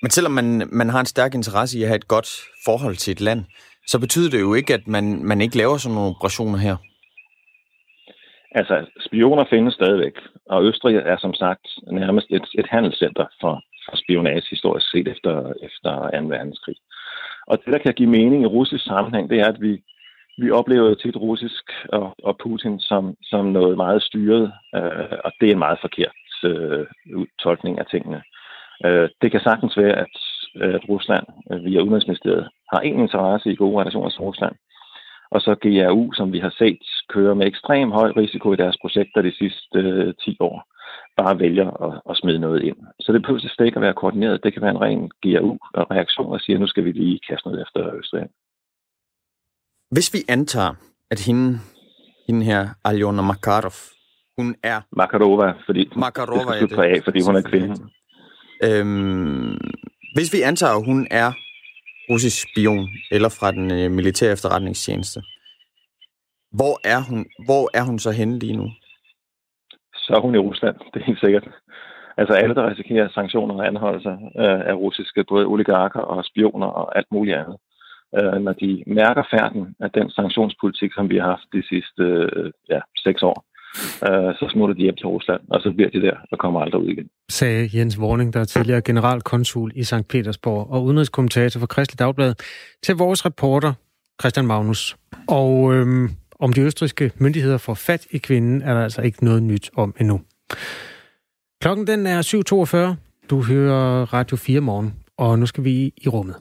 Men 0.02 0.10
selvom 0.10 0.32
man, 0.32 0.68
man 0.72 0.88
har 0.88 1.00
en 1.00 1.12
stærk 1.14 1.34
interesse 1.34 1.78
i 1.78 1.82
at 1.82 1.88
have 1.88 1.96
et 1.96 2.08
godt 2.08 2.28
forhold 2.66 2.96
til 2.96 3.12
et 3.12 3.20
land, 3.20 3.44
så 3.86 4.00
betyder 4.00 4.30
det 4.30 4.40
jo 4.40 4.54
ikke, 4.54 4.74
at 4.74 4.86
man, 4.86 5.24
man 5.24 5.40
ikke 5.40 5.56
laver 5.56 5.76
sådan 5.76 5.94
nogle 5.94 6.14
operationer 6.16 6.58
her. 6.58 6.76
Altså, 8.58 8.86
spioner 9.06 9.44
findes 9.50 9.74
stadigvæk, 9.74 10.16
og 10.46 10.64
Østrig 10.64 10.96
er 10.96 11.16
som 11.18 11.34
sagt 11.34 11.66
nærmest 11.92 12.26
et, 12.30 12.46
et 12.58 12.66
handelscenter 12.70 13.26
for, 13.40 13.54
for 13.88 13.96
spionage 13.96 14.50
historisk 14.50 14.90
set 14.90 15.08
efter, 15.08 15.52
efter 15.62 16.20
2. 16.20 16.26
verdenskrig. 16.26 16.76
Og 17.46 17.58
det, 17.64 17.72
der 17.72 17.78
kan 17.78 17.94
give 17.94 18.10
mening 18.10 18.42
i 18.42 18.52
russisk 18.56 18.84
sammenhæng, 18.84 19.30
det 19.30 19.40
er, 19.40 19.48
at 19.48 19.60
vi, 19.60 19.82
vi 20.38 20.50
oplever 20.50 20.88
jo 20.88 20.94
tit 20.94 21.16
russisk 21.16 21.64
og, 21.88 22.14
og 22.22 22.38
Putin 22.42 22.80
som, 22.80 23.16
som 23.22 23.44
noget 23.46 23.76
meget 23.76 24.02
styret, 24.02 24.52
øh, 24.74 25.18
og 25.24 25.32
det 25.40 25.48
er 25.48 25.52
en 25.52 25.64
meget 25.66 25.78
forkert 25.80 26.18
øh, 26.44 26.86
tolkning 27.38 27.78
af 27.78 27.86
tingene. 27.86 28.22
Øh, 28.84 29.08
det 29.22 29.30
kan 29.30 29.40
sagtens 29.40 29.76
være, 29.76 29.96
at, 30.04 30.14
at 30.60 30.88
Rusland 30.88 31.26
øh, 31.52 31.64
via 31.64 31.80
Udenrigsministeriet 31.80 32.48
har 32.72 32.80
en 32.80 33.00
interesse 33.00 33.52
i 33.52 33.56
gode 33.56 33.80
relationer 33.80 34.10
til 34.10 34.20
Rusland, 34.20 34.54
og 35.30 35.40
så 35.40 35.54
GRU, 35.54 36.12
som 36.12 36.32
vi 36.32 36.38
har 36.38 36.54
set 36.58 36.82
kører 37.08 37.34
med 37.34 37.46
ekstrem 37.46 37.90
høj 37.90 38.10
risiko 38.16 38.52
i 38.52 38.56
deres 38.56 38.76
projekter 38.80 39.22
de 39.22 39.36
sidste 39.36 39.78
øh, 39.78 40.14
10 40.24 40.36
år, 40.40 40.73
bare 41.16 41.38
vælger 41.38 41.68
at, 41.86 42.00
at 42.10 42.16
smide 42.16 42.38
noget 42.38 42.62
ind. 42.62 42.76
Så 43.00 43.12
det 43.12 43.22
behøver 43.22 43.40
slet 43.40 43.66
ikke 43.66 43.76
at 43.76 43.82
være 43.82 43.94
koordineret. 43.94 44.44
Det 44.44 44.52
kan 44.52 44.62
være 44.62 44.70
en 44.70 44.80
ren 44.80 45.10
GRU-reaktion, 45.22 46.32
og 46.32 46.40
siger, 46.40 46.56
at 46.56 46.60
nu 46.60 46.66
skal 46.66 46.84
vi 46.84 46.92
lige 46.92 47.20
kaste 47.28 47.48
noget 47.48 47.62
efter 47.62 47.94
Østrig. 47.94 48.26
Hvis 49.90 50.14
vi 50.14 50.18
antager, 50.28 50.74
at 51.10 51.20
hende, 51.26 51.58
hende 52.26 52.44
her, 52.44 52.68
Aljona 52.84 53.22
Makarov, 53.22 53.78
hun 54.38 54.56
er... 54.62 54.80
Makarova, 54.96 55.52
fordi 55.66 55.88
Makarova, 55.96 56.60
det 56.60 56.70
skal 56.70 56.84
af, 56.84 57.00
fordi 57.04 57.20
hun 57.26 57.36
er 57.36 57.42
kvinde. 57.42 57.74
Øhm, 58.64 59.58
hvis 60.14 60.32
vi 60.32 60.40
antager, 60.40 60.72
at 60.72 60.84
hun 60.84 61.06
er 61.10 61.32
russisk 62.10 62.46
spion, 62.50 62.88
eller 63.10 63.28
fra 63.28 63.52
den 63.52 63.70
øh, 63.72 63.90
militære 63.90 64.32
efterretningstjeneste, 64.32 65.22
hvor 66.52 66.80
er, 66.84 67.00
hun, 67.08 67.26
hvor 67.44 67.70
er 67.74 67.82
hun 67.82 67.98
så 67.98 68.10
henne 68.10 68.38
lige 68.38 68.56
nu? 68.56 68.70
Så 70.04 70.10
er 70.16 70.20
hun 70.20 70.34
i 70.34 70.44
Rusland, 70.48 70.76
det 70.92 71.00
er 71.00 71.06
helt 71.10 71.24
sikkert. 71.24 71.46
Altså 72.16 72.34
alle, 72.34 72.54
der 72.54 72.70
risikerer 72.70 73.08
sanktioner 73.08 73.54
og 73.54 73.66
anholdelser 73.66 74.16
øh, 74.42 74.60
af 74.70 74.74
russiske, 74.74 75.24
både 75.28 75.46
oligarker 75.46 76.00
og 76.00 76.24
spioner 76.24 76.66
og 76.66 76.98
alt 76.98 77.06
muligt 77.12 77.36
andet, 77.36 77.56
øh, 78.18 78.42
når 78.46 78.52
de 78.52 78.82
mærker 78.86 79.22
færden 79.34 79.74
af 79.80 79.90
den 79.90 80.10
sanktionspolitik, 80.10 80.90
som 80.94 81.10
vi 81.10 81.16
har 81.16 81.28
haft 81.34 81.48
de 81.52 81.62
sidste 81.72 82.02
øh, 82.36 82.50
ja, 82.70 82.80
seks 83.06 83.22
år, 83.22 83.38
øh, 84.08 84.34
så 84.38 84.44
smutter 84.52 84.74
de 84.74 84.82
hjem 84.82 84.96
til 84.96 85.06
Rusland, 85.06 85.40
og 85.50 85.60
så 85.60 85.72
bliver 85.76 85.90
de 85.90 86.00
der 86.06 86.16
og 86.32 86.38
kommer 86.38 86.60
aldrig 86.60 86.80
ud 86.80 86.88
igen. 86.88 87.08
Sagde 87.28 87.68
Jens 87.74 87.98
Warning, 87.98 88.34
der 88.34 88.40
er 88.40 88.44
tidligere 88.44 88.82
generalkonsul 88.82 89.72
i 89.74 89.82
St. 89.82 90.08
Petersborg 90.08 90.70
og 90.70 90.84
udenrigskommentator 90.84 91.60
for 91.60 91.66
Kristelig 91.66 91.98
Dagblad, 91.98 92.34
til 92.82 92.94
vores 92.96 93.26
reporter 93.26 93.72
Christian 94.20 94.46
Magnus. 94.46 94.96
Og 95.28 95.74
øhm, 95.74 96.08
om 96.44 96.52
de 96.52 96.60
østriske 96.60 97.10
myndigheder 97.18 97.58
får 97.58 97.74
fat 97.74 98.06
i 98.10 98.18
kvinden, 98.18 98.62
er 98.62 98.74
der 98.74 98.82
altså 98.82 99.02
ikke 99.02 99.24
noget 99.24 99.42
nyt 99.42 99.70
om 99.76 99.94
endnu. 100.00 100.20
Klokken 101.62 101.86
den 101.86 102.06
er 102.06 102.22
7.42. 102.92 103.26
Du 103.30 103.42
hører 103.42 104.12
Radio 104.12 104.36
4 104.36 104.60
morgen, 104.60 104.94
og 105.18 105.38
nu 105.38 105.46
skal 105.46 105.64
vi 105.64 105.92
i 105.96 106.08
rummet. 106.08 106.36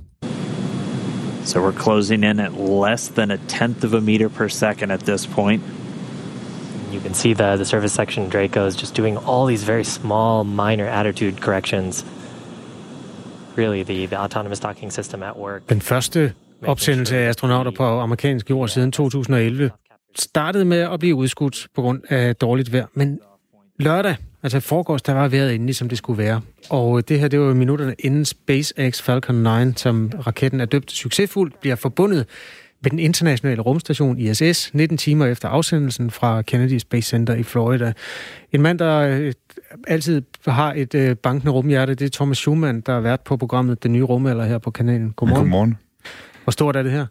So 1.45 1.69
we're 1.69 1.83
closing 1.83 2.23
in 2.23 2.39
at 2.39 2.51
less 2.87 3.07
than 3.07 3.31
a 3.31 3.37
tenth 3.47 3.85
of 3.85 3.93
a 3.93 3.99
meter 3.99 4.27
per 4.27 4.47
second 4.47 4.91
at 4.91 4.99
this 4.99 5.27
point. 5.27 5.63
You 6.93 7.01
can 7.01 7.13
see 7.13 7.33
the, 7.33 7.55
the 7.55 7.65
service 7.65 7.95
section 7.95 8.29
Draco 8.29 8.65
is 8.65 8.81
just 8.81 8.97
doing 8.97 9.17
all 9.17 9.47
these 9.47 9.71
very 9.71 9.83
small, 9.83 10.43
minor 10.43 10.85
attitude 10.85 11.41
corrections. 11.41 12.05
Really, 13.57 13.83
the, 13.83 14.07
the 14.07 14.17
autonomous 14.17 14.59
docking 14.59 14.93
system 14.93 15.23
at 15.23 15.35
work. 15.37 15.69
Den 15.69 15.81
første 15.81 16.33
opsendelse 16.67 17.17
af 17.17 17.29
astronauter 17.29 17.71
på 17.71 17.99
amerikansk 17.99 18.49
jord 18.49 18.67
siden 18.67 18.91
2011 18.91 19.71
startede 20.15 20.65
med 20.65 20.79
at 20.79 20.99
blive 20.99 21.15
udskudt 21.15 21.67
på 21.75 21.81
grund 21.81 22.01
af 22.09 22.35
dårligt 22.35 22.73
vejr, 22.73 22.85
men 22.93 23.19
lørdag, 23.79 24.15
altså 24.43 24.59
forgårs, 24.59 25.01
der 25.01 25.13
var 25.13 25.27
vejret 25.27 25.55
endelig, 25.55 25.75
som 25.75 25.89
det 25.89 25.97
skulle 25.97 26.17
være. 26.17 26.41
Og 26.69 27.09
det 27.09 27.19
her, 27.19 27.27
det 27.27 27.39
var 27.39 27.53
minutterne 27.53 27.95
inden 27.99 28.25
SpaceX 28.25 29.01
Falcon 29.01 29.35
9, 29.65 29.73
som 29.75 30.11
raketten 30.27 30.61
er 30.61 30.65
døbt 30.65 30.91
succesfuldt, 30.91 31.59
bliver 31.61 31.75
forbundet 31.75 32.25
ved 32.81 32.91
den 32.91 32.99
internationale 32.99 33.61
rumstation 33.61 34.19
ISS 34.19 34.73
19 34.73 34.97
timer 34.97 35.25
efter 35.25 35.49
afsendelsen 35.49 36.11
fra 36.11 36.41
Kennedy 36.41 36.77
Space 36.77 37.09
Center 37.09 37.33
i 37.33 37.43
Florida. 37.43 37.93
En 38.51 38.61
mand, 38.61 38.79
der 38.79 38.99
øh, 38.99 39.33
altid 39.87 40.21
har 40.47 40.73
et 40.73 40.95
øh, 40.95 41.15
bankende 41.15 41.51
rumhjerte, 41.51 41.95
det 41.95 42.05
er 42.05 42.09
Thomas 42.09 42.37
Schumann, 42.37 42.81
der 42.81 42.93
har 42.93 42.99
været 42.99 43.21
på 43.21 43.37
programmet 43.37 43.83
Den 43.83 43.93
Nye 43.93 44.03
Rumalder 44.03 44.45
her 44.45 44.57
på 44.57 44.71
kanalen. 44.71 45.11
Godmorgen. 45.11 45.43
Godmorgen. 45.43 45.77
Hvor 46.43 46.51
stort 46.51 46.75
er 46.75 46.83
det 46.83 46.91
her? 46.91 47.05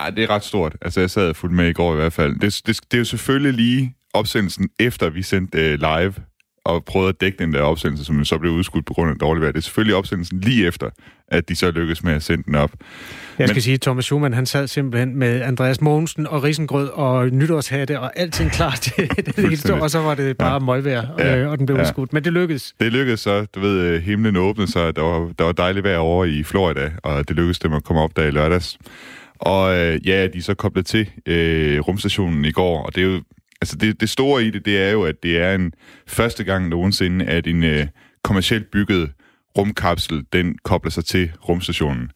Ej, 0.00 0.10
det 0.10 0.24
er 0.24 0.30
ret 0.30 0.44
stort. 0.44 0.76
Altså, 0.82 1.00
jeg 1.00 1.10
sad 1.10 1.28
og 1.28 1.36
fulgte 1.36 1.56
med 1.56 1.68
i 1.68 1.72
går 1.72 1.92
i 1.92 1.96
hvert 1.96 2.12
fald. 2.12 2.40
Det, 2.40 2.60
det, 2.66 2.80
det 2.90 2.94
er 2.94 2.98
jo 2.98 3.04
selvfølgelig 3.04 3.52
lige 3.52 3.94
opsendelsen, 4.14 4.68
efter 4.78 5.10
vi 5.10 5.22
sendte 5.22 5.58
uh, 5.58 5.80
live 5.80 6.14
og 6.64 6.84
prøvede 6.84 7.08
at 7.08 7.20
dække 7.20 7.38
den 7.38 7.52
der 7.52 7.62
opsendelse, 7.62 8.04
som 8.04 8.24
så 8.24 8.38
blev 8.38 8.52
udskudt 8.52 8.86
på 8.86 8.94
grund 8.94 9.10
af 9.10 9.16
dårligt 9.16 9.42
vejr. 9.42 9.52
Det 9.52 9.58
er 9.58 9.62
selvfølgelig 9.62 9.96
opsendelsen 9.96 10.40
lige 10.40 10.66
efter, 10.66 10.90
at 11.28 11.48
de 11.48 11.56
så 11.56 11.70
lykkedes 11.70 12.02
med 12.04 12.12
at 12.12 12.22
sende 12.22 12.44
den 12.44 12.54
op. 12.54 12.70
Jeg 13.38 13.48
skal 13.48 13.54
Men... 13.54 13.62
sige, 13.62 13.74
at 13.74 13.80
Thomas 13.80 14.04
Schumann, 14.04 14.34
han 14.34 14.46
sad 14.46 14.66
simpelthen 14.66 15.16
med 15.16 15.42
Andreas 15.42 15.80
Mogensen 15.80 16.26
og 16.26 16.42
risengrød 16.42 16.88
og 16.88 17.28
nytårshatte 17.28 18.00
og 18.00 18.18
alting 18.18 18.52
klar 18.52 18.70
til 18.70 19.10
det 19.36 19.70
og 19.70 19.90
så 19.90 19.98
var 19.98 20.14
det 20.14 20.36
bare 20.36 20.52
ja. 20.52 20.58
møgvejr, 20.58 21.06
ja. 21.18 21.36
Øh, 21.36 21.50
og 21.50 21.58
den 21.58 21.66
blev 21.66 21.76
ja. 21.76 21.82
udskudt. 21.82 22.12
Men 22.12 22.24
det 22.24 22.32
lykkedes. 22.32 22.74
Det 22.80 22.92
lykkedes 22.92 23.20
så. 23.20 23.46
Du 23.54 23.60
ved, 23.60 23.80
øh, 23.80 24.02
himlen 24.02 24.36
åbnede 24.36 24.72
sig, 24.72 24.96
der 24.96 25.02
var, 25.02 25.32
der 25.38 25.44
var 25.44 25.52
dejligt 25.52 25.84
vejr 25.84 25.98
over 25.98 26.24
i 26.24 26.42
Florida, 26.42 26.90
og 27.02 27.28
det 27.28 27.36
lykkedes 27.36 27.58
dem 27.58 27.72
at 27.72 27.84
komme 27.84 28.02
op 28.02 28.16
der 28.16 28.24
i 28.24 28.30
lørdags. 28.30 28.78
Og 29.40 29.78
øh, 29.78 30.06
ja, 30.06 30.26
de 30.26 30.38
er 30.38 30.42
så 30.42 30.54
koblet 30.54 30.86
til 30.86 31.10
øh, 31.26 31.80
rumstationen 31.80 32.44
i 32.44 32.50
går, 32.50 32.82
og 32.82 32.94
det 32.94 33.02
er 33.02 33.06
jo 33.06 33.22
altså 33.60 33.76
det, 33.76 34.00
det 34.00 34.08
store 34.08 34.44
i 34.44 34.50
det, 34.50 34.64
det 34.64 34.82
er 34.82 34.90
jo, 34.90 35.02
at 35.02 35.22
det 35.22 35.38
er 35.38 35.54
en 35.54 35.72
første 36.06 36.44
gang 36.44 36.68
nogensinde, 36.68 37.24
at 37.24 37.46
en 37.46 37.64
øh, 37.64 37.86
kommercielt 38.24 38.70
bygget 38.70 39.12
rumkapsel, 39.58 40.24
den 40.32 40.58
kobler 40.64 40.90
sig 40.90 41.04
til 41.04 41.32
rumstationen. 41.48 42.10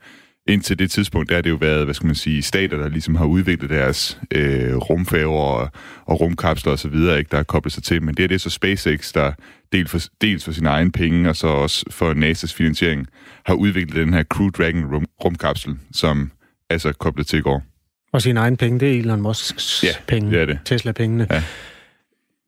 Indtil 0.48 0.78
det 0.78 0.90
tidspunkt, 0.90 1.30
der 1.30 1.36
er 1.36 1.40
det 1.40 1.50
jo 1.50 1.54
været, 1.54 1.84
hvad 1.84 1.94
skal 1.94 2.06
man 2.06 2.14
sige, 2.14 2.42
stater, 2.42 2.76
der 2.76 2.88
ligesom 2.88 3.14
har 3.14 3.24
udviklet 3.24 3.70
deres 3.70 4.20
øh, 4.30 4.76
rumfærger 4.76 5.40
og, 5.40 5.70
og 6.06 6.20
rumkapsler 6.20 6.72
og 6.72 6.78
så 6.78 6.88
videre, 6.88 7.18
ikke, 7.18 7.30
der 7.30 7.36
har 7.36 7.44
koblet 7.44 7.72
sig 7.72 7.82
til. 7.82 8.02
Men 8.02 8.14
det 8.14 8.24
er 8.24 8.28
det 8.28 8.40
så 8.40 8.50
SpaceX, 8.50 9.12
der 9.12 9.32
dels 9.72 9.90
for, 9.90 10.00
dels 10.20 10.44
for 10.44 10.52
sine 10.52 10.68
egne 10.68 10.92
penge, 10.92 11.28
og 11.28 11.36
så 11.36 11.46
også 11.46 11.84
for 11.90 12.14
NASA's 12.14 12.56
finansiering, 12.56 13.06
har 13.46 13.54
udviklet 13.54 14.06
den 14.06 14.14
her 14.14 14.22
Crew 14.22 14.50
Dragon 14.50 14.94
rum, 14.94 15.06
rumkapsel, 15.24 15.76
som 15.92 16.30
er 16.70 16.78
så 16.78 16.92
koblet 16.92 17.26
til 17.26 17.38
i 17.38 17.42
går. 17.42 17.62
Og 18.12 18.22
sine 18.22 18.40
egne 18.40 18.56
penge, 18.56 18.80
det 18.80 18.94
er 18.94 18.98
Elon 18.98 19.20
Musks 19.20 19.84
ja, 19.84 19.88
penge. 20.06 20.30
det 20.30 20.40
er 20.40 20.46
det. 20.46 20.58
Tesla-pengene. 20.64 21.26
Ja. 21.30 21.42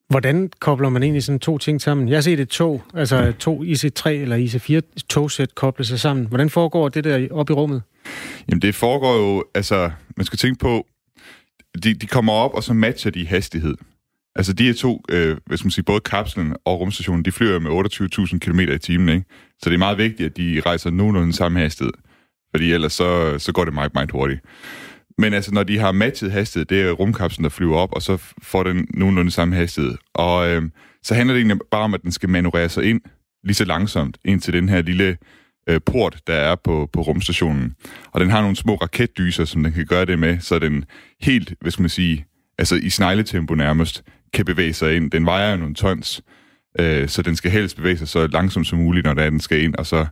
Hvordan 0.08 0.50
kobler 0.60 0.88
man 0.88 1.02
egentlig 1.02 1.22
sådan 1.22 1.38
to 1.38 1.58
ting 1.58 1.80
sammen? 1.80 2.08
Jeg 2.08 2.16
har 2.16 2.20
set 2.20 2.40
et 2.40 2.48
tog, 2.48 2.82
altså 2.94 3.32
to 3.38 3.64
IC3 3.64 4.08
eller 4.08 4.36
IC4 4.36 5.04
togsæt 5.08 5.54
koble 5.54 5.84
sig 5.84 6.00
sammen. 6.00 6.26
Hvordan 6.26 6.50
foregår 6.50 6.88
det 6.88 7.04
der 7.04 7.28
op 7.30 7.50
i 7.50 7.52
rummet? 7.52 7.82
Jamen 8.48 8.62
det 8.62 8.74
foregår 8.74 9.16
jo, 9.16 9.44
altså 9.54 9.90
man 10.16 10.26
skal 10.26 10.38
tænke 10.38 10.58
på, 10.58 10.86
de, 11.82 11.94
de 11.94 12.06
kommer 12.06 12.32
op, 12.32 12.54
og 12.54 12.62
så 12.62 12.72
matcher 12.72 13.10
de 13.10 13.26
hastighed. 13.26 13.74
Altså 14.36 14.52
de 14.52 14.66
her 14.66 14.74
to, 14.74 15.02
øh, 15.10 15.36
hvis 15.46 15.64
man 15.64 15.70
siger, 15.70 15.84
både 15.84 16.00
kapslen 16.00 16.56
og 16.64 16.80
rumstationen, 16.80 17.24
de 17.24 17.32
flyver 17.32 17.58
med 17.58 17.70
28.000 18.32 18.38
km 18.38 18.60
i 18.60 18.78
timen, 18.78 19.08
ikke? 19.08 19.24
Så 19.62 19.70
det 19.70 19.74
er 19.74 19.78
meget 19.78 19.98
vigtigt, 19.98 20.30
at 20.30 20.36
de 20.36 20.62
rejser 20.66 20.90
nogenlunde 20.90 21.32
samme 21.32 21.60
hastighed. 21.60 21.92
Fordi 22.56 22.72
ellers 22.72 22.92
så, 22.92 23.38
så 23.38 23.52
går 23.52 23.64
det 23.64 23.74
meget, 23.74 23.94
meget 23.94 24.10
hurtigt. 24.10 24.40
Men 25.18 25.34
altså, 25.34 25.54
når 25.54 25.62
de 25.62 25.78
har 25.78 25.92
matchet 25.92 26.32
hastighed, 26.32 26.66
det 26.66 26.82
er 26.82 26.90
rumkapslen, 26.90 27.44
der 27.44 27.50
flyver 27.50 27.76
op, 27.76 27.92
og 27.92 28.02
så 28.02 28.16
får 28.42 28.62
den 28.62 28.86
nogenlunde 28.94 29.30
samme 29.30 29.56
hastighed. 29.56 29.94
Og 30.14 30.48
øh, 30.48 30.62
så 31.02 31.14
handler 31.14 31.34
det 31.34 31.40
egentlig 31.40 31.58
bare 31.70 31.82
om, 31.82 31.94
at 31.94 32.02
den 32.02 32.12
skal 32.12 32.28
manøvrere 32.28 32.68
sig 32.68 32.84
ind 32.84 33.00
lige 33.44 33.54
så 33.54 33.64
langsomt 33.64 34.18
ind 34.24 34.40
til 34.40 34.52
den 34.52 34.68
her 34.68 34.82
lille 34.82 35.16
øh, 35.68 35.80
port, 35.86 36.20
der 36.26 36.34
er 36.34 36.54
på, 36.64 36.88
på 36.92 37.00
rumstationen. 37.00 37.74
Og 38.12 38.20
den 38.20 38.30
har 38.30 38.40
nogle 38.40 38.56
små 38.56 38.74
raketdyser, 38.74 39.44
som 39.44 39.62
den 39.62 39.72
kan 39.72 39.86
gøre 39.86 40.04
det 40.04 40.18
med, 40.18 40.40
så 40.40 40.58
den 40.58 40.84
helt, 41.20 41.54
hvad 41.60 41.70
skal 41.70 41.82
man 41.82 41.90
sige, 41.90 42.26
altså 42.58 42.76
i 42.76 42.90
snegletempo 42.90 43.54
nærmest, 43.54 44.02
kan 44.34 44.44
bevæge 44.44 44.72
sig 44.72 44.96
ind. 44.96 45.10
Den 45.10 45.26
vejer 45.26 45.50
jo 45.50 45.56
nogle 45.56 45.74
tons, 45.74 46.22
øh, 46.80 47.08
så 47.08 47.22
den 47.22 47.36
skal 47.36 47.50
helst 47.50 47.76
bevæge 47.76 47.98
sig 47.98 48.08
så 48.08 48.26
langsomt 48.26 48.66
som 48.66 48.78
muligt, 48.78 49.06
når 49.06 49.14
den 49.14 49.40
skal 49.40 49.62
ind, 49.62 49.74
og 49.74 49.86
så 49.86 50.06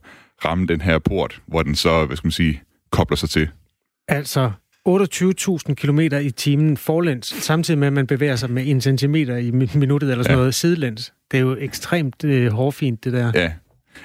ramme 0.44 0.66
den 0.66 0.80
her 0.80 0.98
port, 0.98 1.42
hvor 1.46 1.62
den 1.62 1.74
så, 1.74 2.04
hvad 2.06 2.16
skal 2.16 2.26
man 2.26 2.32
sige, 2.32 2.62
kobler 2.90 3.16
sig 3.16 3.30
til. 3.30 3.48
Altså 4.08 4.50
28.000 4.88 5.74
km 5.74 6.00
i 6.00 6.30
timen 6.30 6.76
forlæns, 6.76 7.26
samtidig 7.26 7.78
med, 7.78 7.86
at 7.86 7.92
man 7.92 8.06
bevæger 8.06 8.36
sig 8.36 8.50
med 8.50 8.66
en 8.66 8.80
centimeter 8.80 9.36
i 9.36 9.50
minuttet 9.50 10.10
eller 10.10 10.22
sådan 10.22 10.36
ja. 10.36 10.38
noget 10.38 10.54
sidelæns. 10.54 11.12
Det 11.30 11.36
er 11.36 11.40
jo 11.40 11.56
ekstremt 11.60 12.24
øh, 12.24 12.52
hårfint, 12.52 13.04
det 13.04 13.12
der. 13.12 13.32
Ja, 13.34 13.52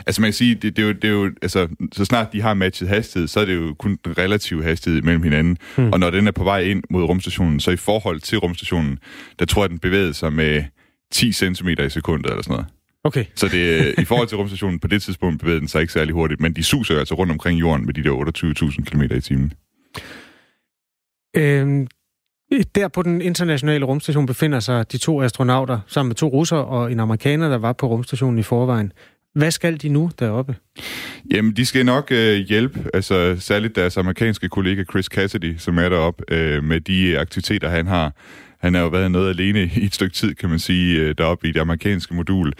Altså 0.08 0.22
man 0.22 0.28
kan 0.28 0.34
sige, 0.34 0.56
det, 0.56 0.76
det, 0.76 0.84
er 0.84 0.88
jo, 0.88 0.94
det 0.94 1.04
er 1.04 1.10
jo, 1.10 1.32
altså, 1.42 1.68
så 1.92 2.06
snart 2.06 2.34
de 2.34 2.42
har 2.42 2.54
matchet 2.54 2.90
hastighed, 2.90 3.28
så 3.28 3.40
er 3.40 3.46
det 3.46 3.56
jo 3.56 3.76
kun 3.80 3.98
den 4.06 4.18
relative 4.18 4.64
hastighed 4.64 5.02
mellem 5.02 5.24
hinanden. 5.24 5.58
Hmm. 5.76 5.92
Og 5.94 6.00
når 6.00 6.10
den 6.10 6.28
er 6.28 6.32
på 6.32 6.44
vej 6.44 6.60
ind 6.60 6.84
mod 6.90 7.04
rumstationen, 7.04 7.60
så 7.60 7.72
i 7.72 7.76
forhold 7.76 8.20
til 8.20 8.38
rumstationen, 8.38 9.00
der 9.40 9.46
tror 9.46 9.64
jeg, 9.64 9.70
den 9.70 9.80
bevæger 9.80 10.12
sig 10.12 10.34
med 10.34 10.64
10 11.12 11.32
cm 11.32 11.68
i 11.68 11.90
sekundet 11.90 12.30
eller 12.30 12.44
sådan 12.44 12.54
noget. 12.54 12.68
Okay. 13.04 13.26
Så 13.36 13.48
det, 13.48 13.94
i 13.98 14.06
forhold 14.06 14.28
til 14.28 14.38
rumstationen 14.38 14.80
på 14.80 14.88
det 14.88 15.02
tidspunkt 15.02 15.40
bevæger 15.40 15.60
den 15.60 15.68
sig 15.68 15.82
ikke 15.82 15.94
særlig 15.94 16.14
hurtigt, 16.14 16.42
men 16.42 16.54
de 16.54 16.64
suser 16.64 17.00
altså 17.00 17.16
rundt 17.16 17.32
omkring 17.32 17.60
jorden 17.60 17.86
med 17.86 17.94
de 17.94 18.04
der 18.04 18.72
28.000 18.72 18.84
km 18.84 19.02
i 19.02 19.22
timen. 19.22 19.54
Øhm, 21.36 21.88
der 22.76 22.88
på 22.88 23.02
den 23.02 23.22
internationale 23.22 23.86
rumstation 23.86 24.26
befinder 24.26 24.60
sig 24.60 24.92
de 24.92 24.98
to 24.98 25.22
astronauter 25.22 25.80
sammen 25.88 26.10
med 26.10 26.16
to 26.16 26.28
russere 26.28 26.66
og 26.66 26.92
en 26.92 27.00
amerikaner, 27.00 27.50
der 27.50 27.58
var 27.58 27.74
på 27.74 27.88
rumstationen 27.88 28.40
i 28.40 28.44
forvejen. 28.44 28.92
Hvad 29.36 29.52
skal 29.52 29.82
de 29.82 29.90
nu 29.90 30.12
deroppe? 30.20 30.56
Jamen, 31.32 31.56
de 31.56 31.66
skal 31.66 31.86
nok 31.86 32.12
øh, 32.12 32.38
hjælpe, 32.38 32.80
altså 32.94 33.36
særligt 33.40 33.76
deres 33.76 33.98
amerikanske 33.98 34.50
kollega 34.50 34.84
Chris 34.84 35.06
Cassidy, 35.06 35.58
som 35.58 35.78
er 35.78 35.90
deroppe, 35.90 36.24
øh, 36.34 36.64
med 36.64 36.82
de 36.82 37.20
aktiviteter, 37.20 37.70
han 37.70 37.88
har. 37.88 38.14
Han 38.60 38.74
har 38.74 38.82
jo 38.82 38.88
været 38.88 39.12
noget 39.12 39.30
alene 39.30 39.72
i 39.76 39.86
et 39.86 39.96
stykke 39.96 40.16
tid, 40.16 40.36
kan 40.36 40.50
man 40.50 40.60
sige, 40.60 41.00
øh, 41.00 41.16
deroppe 41.18 41.48
i 41.48 41.52
det 41.52 41.60
amerikanske 41.60 42.14
modul. 42.14 42.54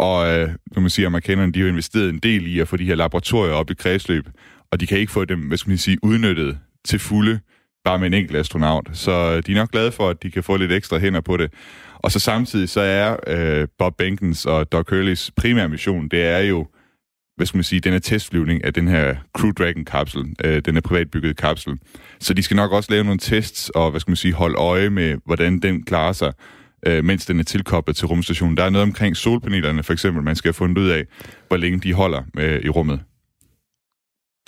Og 0.00 0.28
øh, 0.32 0.48
nu 0.76 0.80
man 0.80 0.90
sige, 0.90 1.06
amerikanerne 1.06 1.52
de 1.52 1.60
har 1.60 1.68
investeret 1.68 2.08
en 2.08 2.18
del 2.18 2.46
i 2.46 2.60
at 2.60 2.68
få 2.68 2.76
de 2.76 2.84
her 2.84 2.94
laboratorier 2.94 3.52
op 3.52 3.70
i 3.70 3.74
kredsløb, 3.74 4.28
og 4.72 4.80
de 4.80 4.86
kan 4.86 4.98
ikke 4.98 5.12
få 5.12 5.24
dem, 5.24 5.38
hvad 5.38 5.58
skal 5.58 5.70
man 5.70 5.78
sige, 5.78 5.98
udnyttet 6.02 6.58
til 6.84 6.98
fulde, 6.98 7.40
bare 7.84 7.98
med 7.98 8.06
en 8.06 8.14
enkelt 8.14 8.38
astronaut. 8.38 8.88
Så 8.92 9.10
øh, 9.10 9.42
de 9.46 9.52
er 9.52 9.56
nok 9.56 9.70
glade 9.70 9.92
for, 9.92 10.08
at 10.08 10.22
de 10.22 10.30
kan 10.30 10.42
få 10.42 10.56
lidt 10.56 10.72
ekstra 10.72 10.98
hænder 10.98 11.20
på 11.20 11.36
det. 11.36 11.52
Og 11.94 12.12
så 12.12 12.18
samtidig 12.18 12.68
så 12.68 12.80
er 12.80 13.16
øh, 13.26 13.68
Bob 13.78 13.96
Benkens 13.98 14.46
og 14.46 14.72
Doug 14.72 14.84
Hurleys 14.90 15.30
primære 15.36 15.68
mission, 15.68 16.08
det 16.08 16.22
er 16.22 16.38
jo, 16.38 16.66
hvad 17.36 17.46
skal 17.46 17.58
man 17.58 17.64
sige, 17.64 17.80
den 17.80 17.94
er 17.94 17.98
testflyvning 17.98 18.64
af 18.64 18.74
den 18.74 18.88
her 18.88 19.16
Crew 19.38 19.50
Dragon-kapsel, 19.50 20.24
øh, 20.44 20.62
den 20.64 20.76
er 20.76 20.80
privatbygget 20.80 21.36
kapsel. 21.36 21.78
Så 22.20 22.34
de 22.34 22.42
skal 22.42 22.56
nok 22.56 22.72
også 22.72 22.92
lave 22.92 23.04
nogle 23.04 23.18
tests 23.18 23.68
og, 23.68 23.90
hvad 23.90 24.00
skal 24.00 24.10
man 24.10 24.16
sige, 24.16 24.34
holde 24.34 24.56
øje 24.56 24.90
med, 24.90 25.16
hvordan 25.24 25.58
den 25.58 25.82
klarer 25.84 26.12
sig, 26.12 26.32
øh, 26.86 27.04
mens 27.04 27.26
den 27.26 27.40
er 27.40 27.44
tilkoblet 27.44 27.96
til 27.96 28.06
rumstationen. 28.06 28.56
Der 28.56 28.64
er 28.64 28.70
noget 28.70 28.82
omkring 28.82 29.16
solpanelerne, 29.16 29.82
for 29.82 29.92
eksempel, 29.92 30.22
man 30.22 30.36
skal 30.36 30.48
have 30.48 30.54
fundet 30.54 30.78
ud 30.78 30.88
af, 30.88 31.04
hvor 31.48 31.56
længe 31.56 31.80
de 31.80 31.92
holder 31.92 32.22
øh, 32.38 32.60
i 32.64 32.68
rummet. 32.68 33.00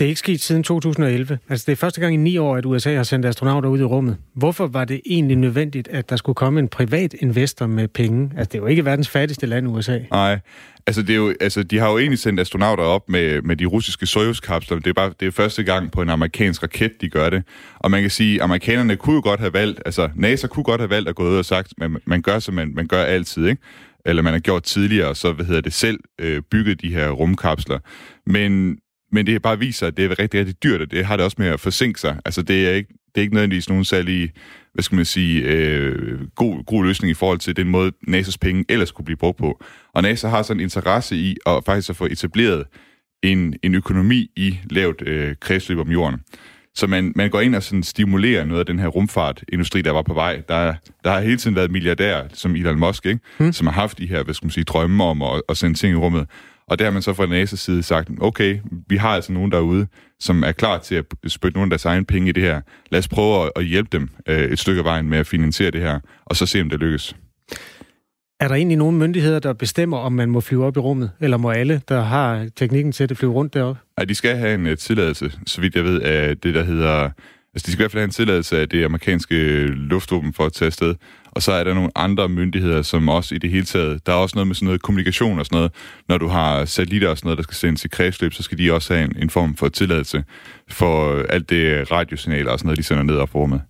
Det 0.02 0.06
er 0.06 0.08
ikke 0.08 0.18
sket 0.18 0.40
siden 0.40 0.62
2011. 0.62 1.38
Altså, 1.48 1.64
det 1.66 1.72
er 1.72 1.76
første 1.76 2.00
gang 2.00 2.14
i 2.14 2.16
ni 2.16 2.36
år, 2.36 2.56
at 2.56 2.66
USA 2.66 2.96
har 2.96 3.02
sendt 3.02 3.26
astronauter 3.26 3.68
ud 3.68 3.80
i 3.80 3.84
rummet. 3.84 4.16
Hvorfor 4.34 4.66
var 4.66 4.84
det 4.84 5.00
egentlig 5.06 5.36
nødvendigt, 5.36 5.88
at 5.88 6.10
der 6.10 6.16
skulle 6.16 6.34
komme 6.34 6.60
en 6.60 6.68
privat 6.68 7.14
investor 7.14 7.66
med 7.66 7.88
penge? 7.88 8.30
Altså, 8.36 8.48
det 8.52 8.54
er 8.54 8.58
jo 8.58 8.66
ikke 8.66 8.84
verdens 8.84 9.08
fattigste 9.08 9.46
land, 9.46 9.68
USA. 9.68 9.98
Nej, 10.10 10.40
altså, 10.86 11.02
det 11.02 11.10
er 11.10 11.16
jo, 11.16 11.34
altså 11.40 11.62
de 11.62 11.78
har 11.78 11.90
jo 11.90 11.98
egentlig 11.98 12.18
sendt 12.18 12.40
astronauter 12.40 12.84
op 12.84 13.08
med, 13.08 13.42
med 13.42 13.56
de 13.56 13.66
russiske 13.66 14.06
Soyuz-kapsler. 14.06 14.78
Det 14.78 14.86
er 14.86 14.92
bare 14.92 15.12
det 15.20 15.26
er 15.26 15.32
første 15.32 15.62
gang 15.62 15.92
på 15.92 16.02
en 16.02 16.10
amerikansk 16.10 16.62
raket, 16.62 16.92
de 17.00 17.08
gør 17.08 17.30
det. 17.30 17.42
Og 17.78 17.90
man 17.90 18.00
kan 18.00 18.10
sige, 18.10 18.34
at 18.34 18.44
amerikanerne 18.44 18.96
kunne 18.96 19.16
jo 19.16 19.22
godt 19.24 19.40
have 19.40 19.52
valgt, 19.52 19.82
altså 19.86 20.08
NASA 20.14 20.46
kunne 20.46 20.64
godt 20.64 20.80
have 20.80 20.90
valgt 20.90 21.08
at 21.08 21.14
gå 21.14 21.22
ud 21.22 21.36
og 21.36 21.44
sagt, 21.44 21.66
at 21.70 21.90
man, 21.90 22.00
man 22.06 22.22
gør, 22.22 22.38
som 22.38 22.54
man, 22.54 22.72
man 22.74 22.86
gør 22.86 23.02
altid, 23.02 23.46
ikke? 23.46 23.62
eller 24.06 24.22
man 24.22 24.32
har 24.32 24.40
gjort 24.40 24.62
tidligere, 24.62 25.14
så 25.14 25.32
hvad 25.32 25.46
hedder 25.46 25.60
det 25.60 25.72
selv 25.72 25.98
øh, 26.20 26.42
bygget 26.50 26.82
de 26.82 26.94
her 26.94 27.10
rumkapsler. 27.10 27.78
Men 28.26 28.78
men 29.12 29.26
det 29.26 29.42
bare 29.42 29.58
viser, 29.58 29.86
at 29.86 29.96
det 29.96 30.04
er 30.04 30.18
rigtig, 30.18 30.40
rigtig 30.40 30.62
dyrt, 30.62 30.80
og 30.80 30.90
det 30.90 31.04
har 31.04 31.16
det 31.16 31.24
også 31.24 31.36
med 31.38 31.46
at 31.46 31.60
forsinke 31.60 32.00
sig. 32.00 32.18
Altså, 32.24 32.42
det 32.42 32.68
er 32.68 32.72
ikke, 32.72 32.88
det 32.88 33.20
er 33.20 33.22
ikke 33.22 33.34
nødvendigvis 33.34 33.68
nogen 33.68 33.84
særlig, 33.84 34.32
hvad 34.74 34.82
skal 34.82 34.96
man 34.96 35.04
sige, 35.04 35.42
øh, 35.42 36.20
god, 36.36 36.64
god 36.64 36.84
løsning 36.84 37.10
i 37.10 37.14
forhold 37.14 37.38
til 37.38 37.56
den 37.56 37.68
måde, 37.68 37.92
NASA's 38.08 38.36
penge 38.40 38.64
ellers 38.68 38.92
kunne 38.92 39.04
blive 39.04 39.16
brugt 39.16 39.38
på. 39.38 39.64
Og 39.94 40.02
NASA 40.02 40.28
har 40.28 40.42
sådan 40.42 40.60
en 40.60 40.64
interesse 40.64 41.16
i 41.16 41.36
at 41.46 41.62
faktisk 41.66 41.90
at 41.90 41.96
få 41.96 42.06
etableret 42.06 42.64
en, 43.22 43.54
en 43.62 43.74
økonomi 43.74 44.30
i 44.36 44.58
lavt 44.70 45.02
øh, 45.02 45.34
kredsløb 45.40 45.78
om 45.78 45.90
jorden. 45.90 46.20
Så 46.74 46.86
man, 46.86 47.12
man 47.16 47.30
går 47.30 47.40
ind 47.40 47.54
og 47.54 47.62
sådan 47.62 47.82
stimulerer 47.82 48.44
noget 48.44 48.60
af 48.60 48.66
den 48.66 48.78
her 48.78 48.86
rumfartindustri, 48.86 49.82
der 49.82 49.90
var 49.90 50.02
på 50.02 50.14
vej. 50.14 50.42
Der, 50.48 50.74
der 51.04 51.10
har 51.10 51.20
hele 51.20 51.36
tiden 51.36 51.56
været 51.56 51.70
milliardærer, 51.70 52.28
som 52.32 52.56
Elon 52.56 52.78
Musk, 52.78 53.06
ikke? 53.06 53.20
Hmm. 53.38 53.52
som 53.52 53.66
har 53.66 53.74
haft 53.74 53.98
de 53.98 54.06
her, 54.06 54.22
hvad 54.22 54.34
skal 54.34 54.46
man 54.46 54.50
sige, 54.50 54.64
drømme 54.64 55.04
om 55.04 55.22
at, 55.22 55.42
at 55.48 55.56
sende 55.56 55.78
ting 55.78 55.92
i 55.92 55.96
rummet. 55.96 56.26
Og 56.72 56.78
der 56.78 56.84
har 56.84 56.92
man 56.92 57.02
så 57.02 57.14
fra 57.14 57.26
NASA's 57.26 57.56
side 57.56 57.82
sagt, 57.82 58.10
okay, 58.20 58.58
vi 58.88 58.96
har 58.96 59.08
altså 59.08 59.32
nogen 59.32 59.52
derude, 59.52 59.86
som 60.20 60.42
er 60.42 60.52
klar 60.52 60.78
til 60.78 60.94
at 60.94 61.04
spytte 61.26 61.56
nogle 61.56 61.66
af 61.66 61.70
deres 61.70 61.84
egne 61.84 62.04
penge 62.04 62.28
i 62.28 62.32
det 62.32 62.42
her. 62.42 62.60
Lad 62.90 62.98
os 62.98 63.08
prøve 63.08 63.50
at 63.56 63.64
hjælpe 63.64 63.88
dem 63.92 64.08
øh, 64.28 64.40
et 64.40 64.58
stykke 64.58 64.78
af 64.78 64.84
vejen 64.84 65.08
med 65.08 65.18
at 65.18 65.26
finansiere 65.26 65.70
det 65.70 65.80
her, 65.80 66.00
og 66.26 66.36
så 66.36 66.46
se, 66.46 66.60
om 66.60 66.70
det 66.70 66.80
lykkes. 66.80 67.16
Er 68.40 68.48
der 68.48 68.54
egentlig 68.54 68.78
nogle 68.78 68.98
myndigheder, 68.98 69.38
der 69.38 69.52
bestemmer, 69.52 69.98
om 69.98 70.12
man 70.12 70.30
må 70.30 70.40
flyve 70.40 70.64
op 70.64 70.76
i 70.76 70.80
rummet? 70.80 71.10
Eller 71.20 71.36
må 71.36 71.50
alle, 71.50 71.82
der 71.88 72.00
har 72.00 72.48
teknikken 72.56 72.92
til 72.92 73.04
at 73.10 73.16
flyve 73.16 73.32
rundt 73.32 73.54
deroppe? 73.54 73.80
Nej, 73.98 74.04
de 74.04 74.14
skal 74.14 74.36
have 74.36 74.54
en 74.54 74.66
uh, 74.66 74.74
tilladelse, 74.74 75.32
så 75.46 75.60
vidt 75.60 75.76
jeg 75.76 75.84
ved, 75.84 76.00
af 76.00 76.38
det, 76.38 76.54
der 76.54 76.64
hedder... 76.64 77.10
Altså, 77.54 77.66
de 77.66 77.72
skal 77.72 77.80
i 77.80 77.82
hvert 77.82 77.90
fald 77.90 78.00
have 78.00 78.04
en 78.04 78.10
tilladelse 78.10 78.60
af 78.60 78.68
det 78.68 78.84
amerikanske 78.84 79.66
luftvåben 79.66 80.32
for 80.32 80.46
at 80.46 80.52
tage 80.52 80.66
afsted. 80.66 80.94
Og 81.24 81.42
så 81.42 81.52
er 81.52 81.64
der 81.64 81.74
nogle 81.74 81.90
andre 81.94 82.28
myndigheder, 82.28 82.82
som 82.82 83.08
også 83.08 83.34
i 83.34 83.38
det 83.38 83.50
hele 83.50 83.64
taget, 83.64 84.06
der 84.06 84.12
er 84.12 84.16
også 84.16 84.36
noget 84.36 84.46
med 84.46 84.54
sådan 84.54 84.66
noget 84.66 84.82
kommunikation 84.82 85.38
og 85.38 85.46
sådan 85.46 85.56
noget. 85.56 85.72
Når 86.08 86.18
du 86.18 86.28
har 86.28 86.64
satellitter 86.64 87.08
og 87.08 87.18
sådan 87.18 87.26
noget, 87.26 87.36
der 87.36 87.42
skal 87.42 87.54
sendes 87.54 87.84
i 87.84 87.88
kredsløb, 87.88 88.32
så 88.32 88.42
skal 88.42 88.58
de 88.58 88.72
også 88.72 88.94
have 88.94 89.04
en, 89.04 89.16
en 89.16 89.30
form 89.30 89.56
for 89.56 89.68
tilladelse 89.68 90.24
for 90.68 91.22
alt 91.28 91.50
det 91.50 91.90
radiosignaler 91.90 92.50
og 92.50 92.58
sådan 92.58 92.66
noget, 92.66 92.78
de 92.78 92.82
sender 92.82 93.02
ned 93.02 93.16
op 93.16 93.34
rummet. 93.34 93.60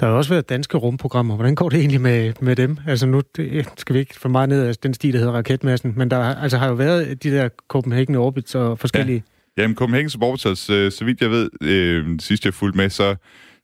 Der 0.00 0.06
har 0.06 0.12
også 0.12 0.30
været 0.30 0.48
danske 0.48 0.78
rumprogrammer. 0.78 1.34
Hvordan 1.34 1.54
går 1.54 1.68
det 1.68 1.78
egentlig 1.78 2.00
med, 2.00 2.32
med 2.40 2.56
dem? 2.56 2.78
Altså 2.86 3.06
nu 3.06 3.22
det, 3.36 3.68
skal 3.76 3.94
vi 3.94 3.98
ikke 3.98 4.20
for 4.20 4.28
meget 4.28 4.48
ned 4.48 4.66
af 4.66 4.74
den 4.76 4.94
sti, 4.94 5.10
der 5.10 5.18
hedder 5.18 5.32
Raketmassen, 5.32 5.92
men 5.96 6.10
der 6.10 6.18
altså, 6.18 6.58
har 6.58 6.68
jo 6.68 6.74
været 6.74 7.22
de 7.22 7.30
der 7.30 7.48
Copenhagen 7.68 8.14
Orbits 8.14 8.54
og 8.54 8.78
forskellige... 8.78 9.16
Ja. 9.16 9.35
Jamen, 9.56 9.76
Copenhagen 9.76 10.22
Orbiters, 10.22 10.70
øh, 10.70 10.92
så 10.92 11.04
vidt 11.04 11.20
jeg 11.20 11.30
ved, 11.30 11.50
øh, 11.62 12.06
sidst 12.20 12.44
jeg 12.44 12.54
fulgte 12.54 12.76
med, 12.76 12.90
så 12.90 13.16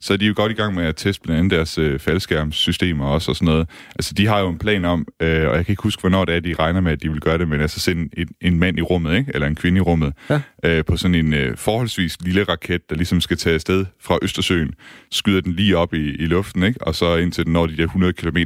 så 0.03 0.13
er 0.13 0.17
de 0.17 0.27
jo 0.27 0.33
godt 0.37 0.53
i 0.53 0.55
gang 0.55 0.75
med 0.75 0.85
at 0.85 0.97
teste 0.97 1.23
blandt 1.23 1.39
andet 1.39 1.51
deres 1.51 1.79
øh, 1.79 1.99
faldskærmssystemer 1.99 3.07
også 3.07 3.31
og 3.31 3.37
sådan 3.37 3.47
noget. 3.47 3.69
Altså, 3.95 4.15
de 4.15 4.27
har 4.27 4.41
jo 4.41 4.49
en 4.49 4.59
plan 4.59 4.85
om, 4.85 5.07
øh, 5.21 5.49
og 5.49 5.57
jeg 5.57 5.67
kan 5.67 5.73
ikke 5.73 5.83
huske, 5.83 6.01
hvornår 6.01 6.25
det 6.25 6.37
er, 6.37 6.41
de 6.41 6.55
regner 6.55 6.81
med, 6.81 6.93
at 6.93 7.03
de 7.03 7.11
vil 7.11 7.21
gøre 7.21 7.39
det, 7.39 7.49
men 7.49 7.61
altså 7.61 7.81
sende 7.81 8.09
en, 8.17 8.29
en 8.41 8.59
mand 8.59 8.79
i 8.79 8.83
rummet, 8.83 9.19
ikke? 9.19 9.31
eller 9.35 9.47
en 9.47 9.55
kvinde 9.55 9.79
i 9.79 9.81
rummet, 9.81 10.13
ja. 10.31 10.41
øh, 10.65 10.85
på 10.85 10.97
sådan 10.97 11.15
en 11.15 11.35
øh, 11.35 11.57
forholdsvis 11.57 12.17
lille 12.21 12.45
raket, 12.45 12.91
der 12.91 12.97
ligesom 12.97 13.21
skal 13.21 13.37
tage 13.37 13.55
afsted 13.55 13.87
fra 14.01 14.19
Østersøen, 14.23 14.75
skyder 15.11 15.41
den 15.41 15.53
lige 15.53 15.77
op 15.77 15.95
i, 15.95 16.15
i 16.15 16.27
luften, 16.27 16.63
ikke? 16.63 16.87
og 16.87 16.95
så 16.95 17.17
indtil 17.17 17.45
den 17.45 17.53
når 17.53 17.67
de 17.67 17.77
der 17.77 17.85
100 17.85 18.13
km, 18.13 18.39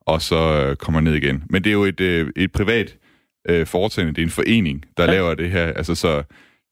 og 0.00 0.22
så 0.22 0.66
øh, 0.66 0.76
kommer 0.76 1.00
ned 1.00 1.14
igen. 1.14 1.42
Men 1.50 1.64
det 1.64 1.70
er 1.70 1.74
jo 1.74 1.84
et, 1.84 2.00
øh, 2.00 2.28
et 2.36 2.52
privat 2.52 2.96
øh, 3.48 3.66
foretagende, 3.66 4.14
det 4.14 4.22
er 4.22 4.26
en 4.26 4.30
forening, 4.30 4.84
der 4.96 5.04
ja. 5.04 5.10
laver 5.10 5.34
det 5.34 5.50
her, 5.50 5.66
altså 5.66 5.94
så 5.94 6.22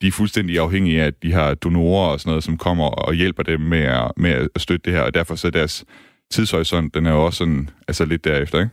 de 0.02 0.06
er 0.06 0.12
fuldstændig 0.12 0.58
afhængige 0.58 1.02
af, 1.02 1.14
de 1.14 1.32
har 1.32 1.54
donorer 1.54 2.08
og 2.08 2.20
sådan 2.20 2.30
noget, 2.30 2.44
som 2.44 2.56
kommer 2.56 2.84
og 2.84 3.14
hjælper 3.14 3.42
dem 3.42 3.60
med 3.60 3.82
at, 3.82 4.12
med 4.16 4.48
at 4.54 4.60
støtte 4.60 4.90
det 4.90 4.98
her, 4.98 5.02
og 5.02 5.14
derfor 5.14 5.34
så 5.34 5.50
deres 5.50 5.84
tidshorisont, 6.30 6.94
den 6.94 7.06
er 7.06 7.10
jo 7.10 7.24
også 7.24 7.38
sådan, 7.38 7.70
altså 7.88 8.04
lidt 8.04 8.24
derefter, 8.24 8.58
ikke? 8.58 8.70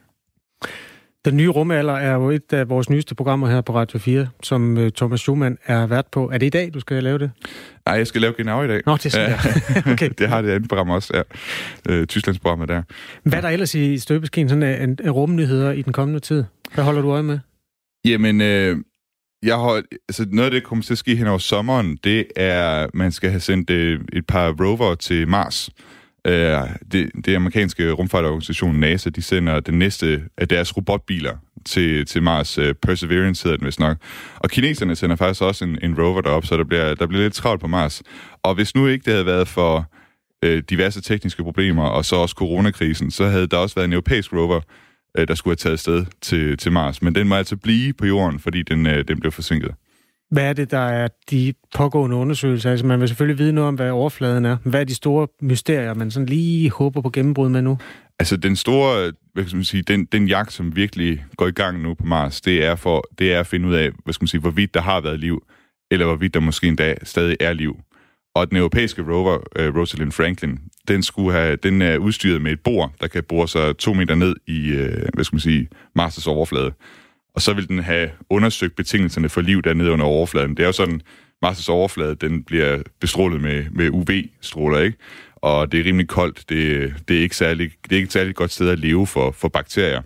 Den 1.26 1.38
nye 1.38 1.50
rumalder 1.50 1.94
er 1.94 2.14
jo 2.14 2.30
et 2.30 2.54
af 2.54 2.70
vores 2.70 2.90
nyeste 2.90 3.16
programmer 3.16 3.50
her 3.50 3.62
på 3.62 3.76
Radio 3.76 4.00
4, 4.00 4.28
som 4.44 4.78
uh, 4.78 4.90
Thomas 4.90 5.20
Schumann 5.20 5.58
er 5.66 5.88
vært 5.88 6.06
på. 6.12 6.30
Er 6.34 6.38
det 6.38 6.46
i 6.46 6.50
dag, 6.50 6.74
du 6.74 6.80
skal 6.80 7.04
lave 7.04 7.20
det? 7.20 7.32
Nej, 7.86 7.96
jeg 7.96 8.08
skal 8.08 8.22
lave 8.22 8.34
Genau 8.38 8.64
i 8.64 8.68
dag. 8.68 8.82
Nå, 8.86 8.98
det 8.98 9.06
er 9.06 9.10
sådan 9.10 9.30
ja. 9.30 9.92
okay. 9.94 10.10
det 10.20 10.30
har 10.30 10.42
det 10.42 10.52
andet 10.52 10.70
program 10.70 10.90
også, 10.90 11.24
ja. 11.88 12.00
Uh, 12.00 12.06
Tysklands 12.06 12.40
program 12.40 12.68
der. 12.68 12.82
Hvad 13.24 13.38
er 13.38 13.42
der 13.42 13.50
ellers 13.50 13.76
i 13.76 13.98
støbeskeen 13.98 14.50
sådan 14.50 14.64
af, 14.64 14.88
af 15.04 15.12
rumnyheder 15.12 15.72
i 15.72 15.82
den 15.82 15.94
kommende 15.94 16.20
tid? 16.20 16.44
Hvad 16.74 16.84
holder 16.84 17.02
du 17.02 17.12
øje 17.12 17.24
med? 17.24 17.40
Jamen, 18.06 18.42
øh, 18.42 18.78
jeg 19.46 19.56
har, 19.56 19.84
altså 20.10 20.26
noget 20.32 20.46
af 20.46 20.52
det, 20.52 20.64
der 20.64 20.68
kommer 20.68 20.84
til 20.84 20.94
at 20.94 20.98
ske 20.98 21.16
hen 21.16 21.28
over 21.28 21.38
sommeren, 21.38 21.98
det 22.04 22.26
er, 22.36 22.84
at 22.84 22.90
man 22.94 23.12
skal 23.12 23.30
have 23.30 23.40
sendt 23.40 23.70
et, 23.70 24.02
et 24.14 24.28
par 24.28 24.56
rover 24.60 24.96
til 24.96 25.28
Mars. 25.28 25.70
Øh, 26.28 26.58
det, 26.92 27.12
det 27.26 27.36
amerikanske 27.36 27.92
rumfartorganisation 27.92 28.80
NASA, 28.80 29.10
de 29.10 29.22
sender 29.22 29.60
den 29.60 29.80
næste 29.80 30.24
af 30.38 30.48
deres 30.48 30.78
robotbiler 30.78 31.36
til, 31.66 32.06
til 32.06 32.24
Mars. 32.24 32.58
Øh, 32.58 32.74
Perseverance 32.74 33.44
hedder 33.44 33.58
den 33.58 33.66
vist 33.66 33.80
nok. 33.80 33.98
Og 34.40 34.50
kineserne 34.50 34.96
sender 34.96 35.16
faktisk 35.16 35.42
også 35.42 35.66
en, 35.66 35.80
en 35.84 36.02
rover 36.02 36.22
derop, 36.22 36.46
så 36.46 36.58
der 36.58 36.64
bliver, 36.64 36.96
der 36.96 37.08
bliver 37.08 37.24
lidt 37.24 37.34
travlt 37.34 37.62
på 37.62 37.68
Mars. 37.68 38.04
Og 38.44 38.56
hvis 38.56 38.76
nu 38.76 38.88
ikke 38.88 39.06
det 39.06 39.14
havde 39.14 39.26
været 39.26 39.48
for 39.48 39.92
øh, 40.44 40.64
diverse 40.70 41.02
tekniske 41.02 41.44
problemer, 41.44 41.84
og 41.84 42.06
så 42.06 42.16
også 42.16 42.36
coronakrisen, 42.38 43.12
så 43.12 43.26
havde 43.26 43.48
der 43.48 43.58
også 43.58 43.76
været 43.76 43.86
en 43.86 43.94
europæisk 43.94 44.34
rover, 44.34 44.62
øh, 45.18 45.28
der 45.28 45.36
skulle 45.36 45.52
have 45.52 45.70
taget 45.70 45.80
sted 45.80 46.06
til, 46.22 46.58
til 46.58 46.72
Mars. 46.72 47.02
Men 47.02 47.16
den 47.16 47.28
må 47.28 47.36
altså 47.36 47.56
blive 47.56 47.94
på 47.94 48.06
jorden, 48.06 48.40
fordi 48.40 48.64
den, 48.64 48.88
øh, 48.88 49.08
den 49.08 49.20
blev 49.20 49.32
forsinket. 49.32 49.72
Hvad 50.32 50.50
er 50.50 50.54
det, 50.54 50.72
der 50.72 50.80
er 50.88 51.08
de 51.32 51.54
pågående 51.76 52.16
undersøgelser? 52.16 52.72
Altså, 52.72 52.86
man 52.86 53.00
vil 53.00 53.08
selvfølgelig 53.08 53.40
vide 53.40 53.54
noget 53.54 53.68
om, 53.68 53.76
hvad 53.76 53.92
overfladen 53.92 54.46
er. 54.46 54.58
Hvad 54.64 54.80
er 54.80 54.84
de 54.84 54.96
store 54.96 55.28
mysterier, 55.42 55.94
man 55.94 56.12
sådan 56.12 56.26
lige 56.26 56.72
håber 56.72 57.02
på 57.02 57.10
gennembrud 57.10 57.50
med 57.50 57.62
nu? 57.62 57.78
Altså, 58.20 58.38
den 58.38 58.56
store, 58.56 59.12
hvad 59.34 59.44
skal 59.44 59.56
man 59.56 59.66
sige, 59.66 59.84
den, 59.84 60.06
den 60.06 60.28
jagt, 60.28 60.54
som 60.54 60.76
virkelig 60.76 61.26
går 61.38 61.48
i 61.48 61.52
gang 61.52 61.82
nu 61.82 61.94
på 61.94 62.06
Mars, 62.06 62.42
det 62.42 62.66
er, 62.66 62.76
for, 62.76 63.04
det 63.20 63.34
er 63.34 63.40
at 63.40 63.48
finde 63.48 63.68
ud 63.68 63.74
af, 63.74 63.92
hvad 64.04 64.14
skal 64.14 64.24
man 64.24 64.28
sige, 64.28 64.42
hvorvidt 64.42 64.74
der 64.74 64.82
har 64.82 65.02
været 65.02 65.20
liv, 65.20 65.44
eller 65.92 66.06
hvorvidt 66.06 66.34
der 66.34 66.40
måske 66.40 66.68
endda 66.68 66.96
stadig 67.04 67.38
er 67.40 67.54
liv. 67.54 67.80
Og 68.36 68.50
den 68.50 68.58
europæiske 68.58 69.02
rover, 69.02 69.38
uh, 69.38 69.78
Rosalind 69.78 70.12
Franklin, 70.12 70.60
den, 70.88 71.04
skulle 71.04 71.32
have, 71.32 71.56
den 71.56 71.82
er 71.82 71.98
udstyret 71.98 72.42
med 72.42 72.52
et 72.52 72.60
bor, 72.60 72.94
der 73.02 73.08
kan 73.08 73.24
bore 73.24 73.48
sig 73.48 73.78
to 73.78 73.94
meter 73.94 74.16
ned 74.16 74.36
i, 74.48 74.68
øh, 74.68 75.06
hvad 75.14 75.24
skal 75.24 75.36
man 75.36 75.40
sige, 75.40 75.70
Mars' 76.00 76.30
overflade 76.30 76.72
og 77.36 77.42
så 77.42 77.54
vil 77.54 77.68
den 77.68 77.80
have 77.80 78.10
undersøgt 78.30 78.76
betingelserne 78.76 79.30
for 79.30 79.42
liv 79.42 79.62
dernede 79.62 79.92
under 79.92 80.06
overfladen. 80.06 80.58
Det 80.58 80.64
er 80.64 80.68
jo 80.68 80.72
sådan, 80.72 81.02
Mars' 81.46 81.70
overflade, 81.70 82.16
den 82.16 82.44
bliver 82.44 82.82
bestrålet 83.00 83.42
med, 83.42 83.66
med 83.72 83.90
UV-stråler, 83.90 84.80
ikke? 84.80 84.98
Og 85.36 85.72
det 85.72 85.80
er 85.80 85.86
rimelig 85.86 86.08
koldt. 86.08 86.50
Det, 86.50 86.94
det, 87.08 87.18
er 87.18 87.22
ikke 87.22 87.36
særlig, 87.36 87.72
det 87.84 87.92
er 87.92 87.96
ikke 87.96 88.08
et 88.08 88.14
særligt 88.14 88.38
godt 88.38 88.52
sted 88.52 88.70
at 88.70 88.80
leve 88.80 89.08
for, 89.08 89.32
for 89.32 89.48
bakterier. 89.48 90.02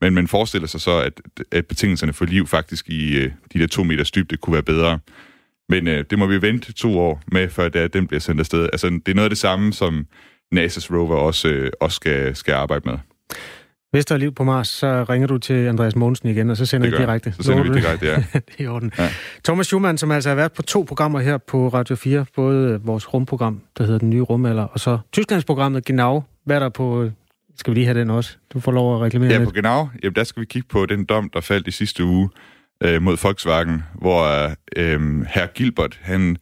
Men 0.00 0.14
man 0.14 0.28
forestiller 0.28 0.68
sig 0.68 0.80
så, 0.80 0.98
at, 0.98 1.20
at 1.52 1.66
betingelserne 1.66 2.12
for 2.12 2.24
liv 2.24 2.46
faktisk 2.46 2.88
i 2.88 3.16
øh, 3.16 3.30
de 3.52 3.58
der 3.58 3.66
to 3.66 3.82
meters 3.82 4.10
dybde 4.10 4.36
kunne 4.36 4.54
være 4.54 4.62
bedre. 4.62 4.98
Men 5.70 5.88
øh, 5.88 6.04
det 6.10 6.18
må 6.18 6.26
vi 6.26 6.42
vente 6.42 6.72
to 6.72 6.98
år 6.98 7.22
med, 7.32 7.48
før 7.48 7.68
det, 7.68 7.94
den 7.94 8.06
bliver 8.06 8.20
sendt 8.20 8.40
afsted. 8.40 8.68
Altså, 8.72 8.86
det 8.86 9.08
er 9.08 9.14
noget 9.14 9.24
af 9.24 9.30
det 9.30 9.38
samme, 9.38 9.72
som 9.72 10.06
NASA's 10.54 10.94
rover 10.96 11.16
også, 11.16 11.48
øh, 11.48 11.70
også 11.80 11.94
skal, 11.96 12.36
skal 12.36 12.54
arbejde 12.54 12.82
med. 12.88 12.98
Hvis 13.92 14.06
der 14.06 14.14
er 14.14 14.18
liv 14.18 14.34
på 14.34 14.44
Mars, 14.44 14.68
så 14.68 15.04
ringer 15.08 15.26
du 15.28 15.38
til 15.38 15.66
Andreas 15.66 15.96
Mogensen 15.96 16.28
igen, 16.28 16.50
og 16.50 16.56
så 16.56 16.66
sender 16.66 16.90
vi 16.90 16.96
direkte. 16.96 17.32
Så 17.32 17.42
sender 17.42 17.62
vi 17.62 17.80
direkte, 17.80 18.06
ja. 18.06 18.16
det 18.32 18.54
er 18.58 18.62
i 18.62 18.66
orden. 18.66 18.92
Ja. 18.98 19.08
Thomas 19.44 19.66
Schumann, 19.66 19.98
som 19.98 20.10
altså 20.10 20.28
har 20.28 20.36
været 20.36 20.52
på 20.52 20.62
to 20.62 20.84
programmer 20.88 21.20
her 21.20 21.38
på 21.38 21.68
Radio 21.68 21.96
4, 21.96 22.24
både 22.36 22.80
vores 22.82 23.14
rumprogram, 23.14 23.60
der 23.78 23.84
hedder 23.84 23.98
Den 23.98 24.10
Nye 24.10 24.20
Rumalder, 24.20 24.62
og 24.62 24.80
så 24.80 24.98
Tysklandsprogrammet 25.12 25.84
Genau. 25.84 26.22
Hvad 26.44 26.56
er 26.56 26.60
der 26.60 26.68
på... 26.68 27.10
Skal 27.56 27.70
vi 27.70 27.78
lige 27.78 27.84
have 27.86 28.00
den 28.00 28.10
også? 28.10 28.36
Du 28.52 28.60
får 28.60 28.72
lov 28.72 28.94
at 28.96 29.00
reklamere 29.00 29.30
Ja, 29.30 29.38
lidt. 29.38 29.48
på 29.48 29.52
Genau, 29.52 29.88
jamen, 30.02 30.14
der 30.14 30.24
skal 30.24 30.40
vi 30.40 30.46
kigge 30.46 30.68
på 30.68 30.86
den 30.86 31.04
dom, 31.04 31.30
der 31.30 31.40
faldt 31.40 31.68
i 31.68 31.70
sidste 31.70 32.04
uge 32.04 32.28
øh, 32.84 33.02
mod 33.02 33.16
Volkswagen, 33.22 33.82
hvor 33.94 34.50
øh, 34.76 35.22
herr 35.26 35.46
Gilbert, 35.46 35.98
han 36.02 36.36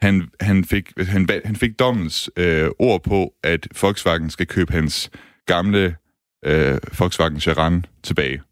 han, 0.00 0.28
han, 0.40 0.64
fik, 0.64 0.92
han, 0.98 1.28
han 1.44 1.56
fik 1.56 1.78
dommens 1.78 2.30
øh, 2.36 2.68
ord 2.78 3.02
på, 3.02 3.34
at 3.42 3.68
Volkswagen 3.82 4.30
skal 4.30 4.46
købe 4.46 4.72
hans 4.72 5.10
gamle 5.46 5.96
øh, 6.44 6.78
Volkswagen 6.98 7.40
Charan 7.40 7.84
tilbage. 8.02 8.42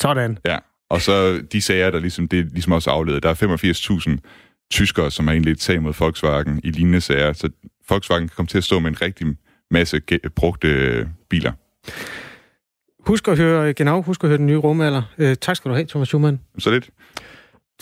Sådan. 0.00 0.38
Ja, 0.46 0.58
og 0.90 1.00
så 1.00 1.42
de 1.52 1.62
sager, 1.62 1.90
der 1.90 1.98
ligesom, 1.98 2.28
det 2.28 2.38
er 2.38 2.44
ligesom 2.44 2.72
også 2.72 2.90
afledet. 2.90 3.22
Der 3.22 3.28
er 3.28 4.18
85.000 4.18 4.18
tyskere, 4.70 5.10
som 5.10 5.26
har 5.26 5.34
egentlig 5.34 5.60
sag 5.60 5.82
mod 5.82 5.94
Volkswagen 5.98 6.60
i 6.64 6.70
lignende 6.70 7.00
sager, 7.00 7.32
så 7.32 7.48
Volkswagen 7.88 8.28
kan 8.28 8.34
komme 8.36 8.48
til 8.48 8.58
at 8.58 8.64
stå 8.64 8.78
med 8.78 8.90
en 8.90 9.02
rigtig 9.02 9.26
masse 9.70 10.00
brugte 10.36 10.68
øh, 10.68 11.06
biler. 11.30 11.52
Husk 13.06 13.28
at 13.28 13.38
høre 13.38 13.74
genau, 13.74 14.02
husk 14.02 14.24
at 14.24 14.28
høre 14.28 14.38
den 14.38 14.46
nye 14.46 14.56
rumalder. 14.56 15.02
Øh, 15.18 15.36
tak 15.36 15.56
skal 15.56 15.68
du 15.68 15.74
have, 15.74 15.86
Thomas 15.86 16.08
Schumann. 16.08 16.40
Så 16.58 16.70
lidt. 16.70 16.90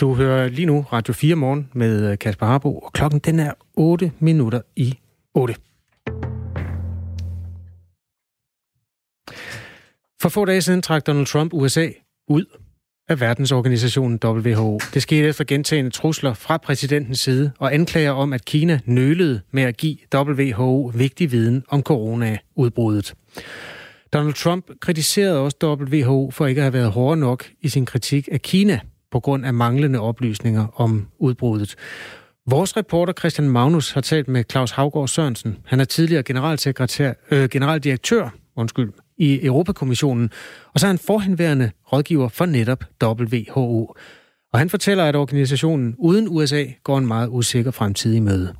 Du 0.00 0.14
hører 0.14 0.48
lige 0.48 0.66
nu 0.66 0.86
Radio 0.92 1.12
4 1.14 1.34
morgen 1.34 1.68
med 1.72 2.10
øh, 2.10 2.18
Kasper 2.18 2.46
Harbo, 2.46 2.78
og 2.78 2.92
klokken 2.92 3.20
den 3.20 3.40
er 3.40 3.52
8 3.74 4.12
minutter 4.18 4.60
i 4.76 4.98
8. 5.34 5.54
For 10.22 10.28
få 10.28 10.44
dage 10.44 10.62
siden 10.62 10.82
trak 10.82 11.06
Donald 11.06 11.26
Trump 11.26 11.52
USA 11.54 11.88
ud 12.28 12.44
af 13.08 13.20
verdensorganisationen 13.20 14.18
WHO. 14.24 14.80
Det 14.94 15.02
skete 15.02 15.28
efter 15.28 15.44
gentagende 15.44 15.90
trusler 15.90 16.34
fra 16.34 16.56
præsidentens 16.56 17.20
side 17.20 17.52
og 17.58 17.74
anklager 17.74 18.10
om, 18.10 18.32
at 18.32 18.44
Kina 18.44 18.80
nølede 18.84 19.40
med 19.50 19.62
at 19.62 19.76
give 19.76 19.96
WHO 20.14 20.92
vigtig 20.94 21.32
viden 21.32 21.64
om 21.68 21.82
coronaudbruddet. 21.82 23.14
Donald 24.12 24.34
Trump 24.34 24.70
kritiserede 24.80 25.38
også 25.38 25.56
WHO 25.62 26.30
for 26.30 26.46
ikke 26.46 26.60
at 26.60 26.64
have 26.64 26.72
været 26.72 26.90
hård 26.90 27.18
nok 27.18 27.44
i 27.60 27.68
sin 27.68 27.86
kritik 27.86 28.28
af 28.32 28.42
Kina 28.42 28.80
på 29.10 29.20
grund 29.20 29.46
af 29.46 29.54
manglende 29.54 30.00
oplysninger 30.00 30.80
om 30.80 31.08
udbruddet. 31.18 31.74
Vores 32.46 32.76
reporter 32.76 33.12
Christian 33.12 33.48
Magnus 33.48 33.90
har 33.90 34.00
talt 34.00 34.28
med 34.28 34.44
Claus 34.50 34.70
Havgård 34.70 35.08
Sørensen. 35.08 35.58
Han 35.64 35.80
er 35.80 35.84
tidligere 35.84 36.22
generalsekretær, 36.22 37.12
øh, 37.30 37.48
generaldirektør 37.48 38.28
undskyld, 38.56 38.92
i 39.18 39.46
Europakommissionen, 39.46 40.30
og 40.74 40.80
så 40.80 40.86
er 40.86 40.88
han 40.88 40.98
forhenværende 40.98 41.70
rådgiver 41.92 42.28
for 42.28 42.46
netop 42.46 42.84
WHO. 43.02 43.94
Og 44.52 44.58
han 44.58 44.70
fortæller, 44.70 45.04
at 45.04 45.16
organisationen 45.16 45.94
uden 45.98 46.28
USA 46.28 46.64
går 46.84 46.98
en 46.98 47.06
meget 47.06 47.28
usikker 47.30 47.70
fremtid 47.70 48.14
i 48.14 48.20
møde. 48.20 48.54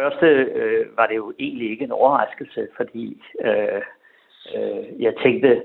Første 0.00 0.26
øh, 0.26 0.86
var 0.96 1.06
det 1.06 1.16
jo 1.16 1.32
egentlig 1.38 1.70
ikke 1.70 1.84
en 1.84 1.92
overraskelse, 1.92 2.68
fordi 2.76 3.22
øh, 3.44 3.82
øh, 4.56 5.02
jeg 5.02 5.14
tænkte, 5.22 5.62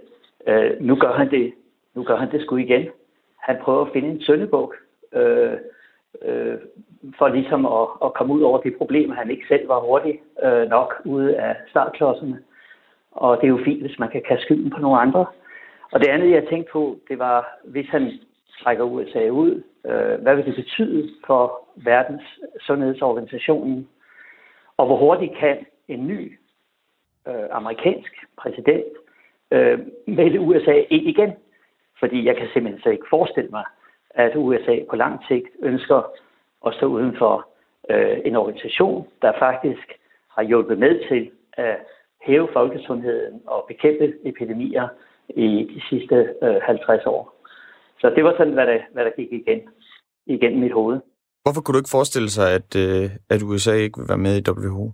øh, 0.48 0.72
nu 0.80 0.96
gør 0.96 1.14
han 1.14 1.32
det, 1.32 1.54
nu 1.94 2.04
gør 2.04 2.16
han 2.16 2.32
det 2.32 2.42
sgu 2.42 2.58
igen. 2.58 2.90
Han 3.38 3.58
prøver 3.62 3.86
at 3.86 3.92
finde 3.94 4.10
en 4.10 4.22
søndebog, 4.22 4.74
øh, 5.14 5.54
øh, 6.22 6.58
for 7.18 7.28
ligesom 7.28 7.66
at, 7.66 7.88
at 8.06 8.14
komme 8.14 8.34
ud 8.34 8.42
over 8.42 8.62
de 8.62 8.72
problemer, 8.78 9.16
han 9.16 9.32
ikke 9.32 9.48
selv 9.48 9.68
var 9.68 9.80
hurtig 9.80 10.22
øh, 10.44 10.70
nok 10.70 11.02
ude 11.06 11.38
af 11.38 11.56
startklodserne. 11.70 12.40
Og 13.12 13.38
det 13.38 13.44
er 13.44 13.56
jo 13.58 13.66
fint, 13.66 13.82
hvis 13.82 14.00
man 14.00 14.10
kan 14.10 14.22
kaste 14.28 14.46
skylden 14.46 14.70
på 14.70 14.80
nogle 14.80 15.00
andre. 15.00 15.26
Og 15.92 16.00
det 16.00 16.08
andet, 16.08 16.32
jeg 16.32 16.48
tænkte 16.50 16.72
på, 16.72 16.98
det 17.10 17.20
var, 17.20 17.58
hvis 17.64 17.88
han 17.90 18.12
trækker 18.64 18.84
USA 18.84 19.30
ud, 19.30 19.64
øh, 19.86 20.22
hvad 20.22 20.36
vil 20.36 20.46
det 20.46 20.56
betyde 20.56 21.10
for 21.28 21.68
verdens 21.76 22.40
sundhedsorganisationen? 22.60 23.88
Og 24.78 24.86
hvor 24.86 24.98
hurtigt 24.98 25.38
kan 25.38 25.66
en 25.88 26.08
ny 26.08 26.40
øh, 27.28 27.48
amerikansk 27.52 28.14
præsident 28.38 28.94
øh, 29.52 29.80
melde 30.08 30.40
USA 30.40 30.74
ind 30.90 31.08
igen? 31.08 31.32
Fordi 32.00 32.26
jeg 32.26 32.38
kan 32.38 32.48
simpelthen 32.54 32.82
så 32.82 32.90
ikke 32.90 33.06
forestille 33.10 33.50
mig, 33.50 33.66
at 34.10 34.36
USA 34.36 34.78
på 34.90 34.96
lang 34.96 35.20
sigt 35.28 35.48
ønsker 35.60 36.12
at 36.66 36.74
stå 36.74 36.86
uden 36.86 37.18
for 37.18 37.50
øh, 37.90 38.18
en 38.26 38.36
organisation, 38.36 39.08
der 39.22 39.32
faktisk 39.40 39.94
har 40.30 40.44
hjulpet 40.44 40.78
med 40.78 41.08
til 41.10 41.32
at 41.54 41.78
hæve 42.22 42.48
folkesundheden 42.54 43.42
og 43.48 43.66
bekæmpe 43.68 44.14
epidemier 44.24 44.88
i 45.30 45.48
de 45.76 45.82
sidste 45.90 46.34
øh, 46.42 46.62
50 46.62 47.06
år. 47.06 47.36
Så 48.00 48.10
det 48.10 48.24
var 48.24 48.32
sådan, 48.38 48.54
hvad 48.54 48.68
der, 48.68 48.80
hvad 48.94 49.06
der 49.06 49.12
gik 49.12 49.32
igen, 49.32 49.62
igennem 50.26 50.60
mit 50.60 50.72
hoved. 50.72 51.00
Hvorfor 51.46 51.62
kunne 51.62 51.74
du 51.74 51.82
ikke 51.84 51.98
forestille 51.98 52.30
sig, 52.30 52.48
at, 52.60 52.70
øh, 52.84 53.06
at 53.30 53.42
USA 53.50 53.74
ikke 53.74 54.00
vil 54.00 54.10
være 54.10 54.26
med 54.28 54.36
i 54.38 54.46
WHO? 54.50 54.92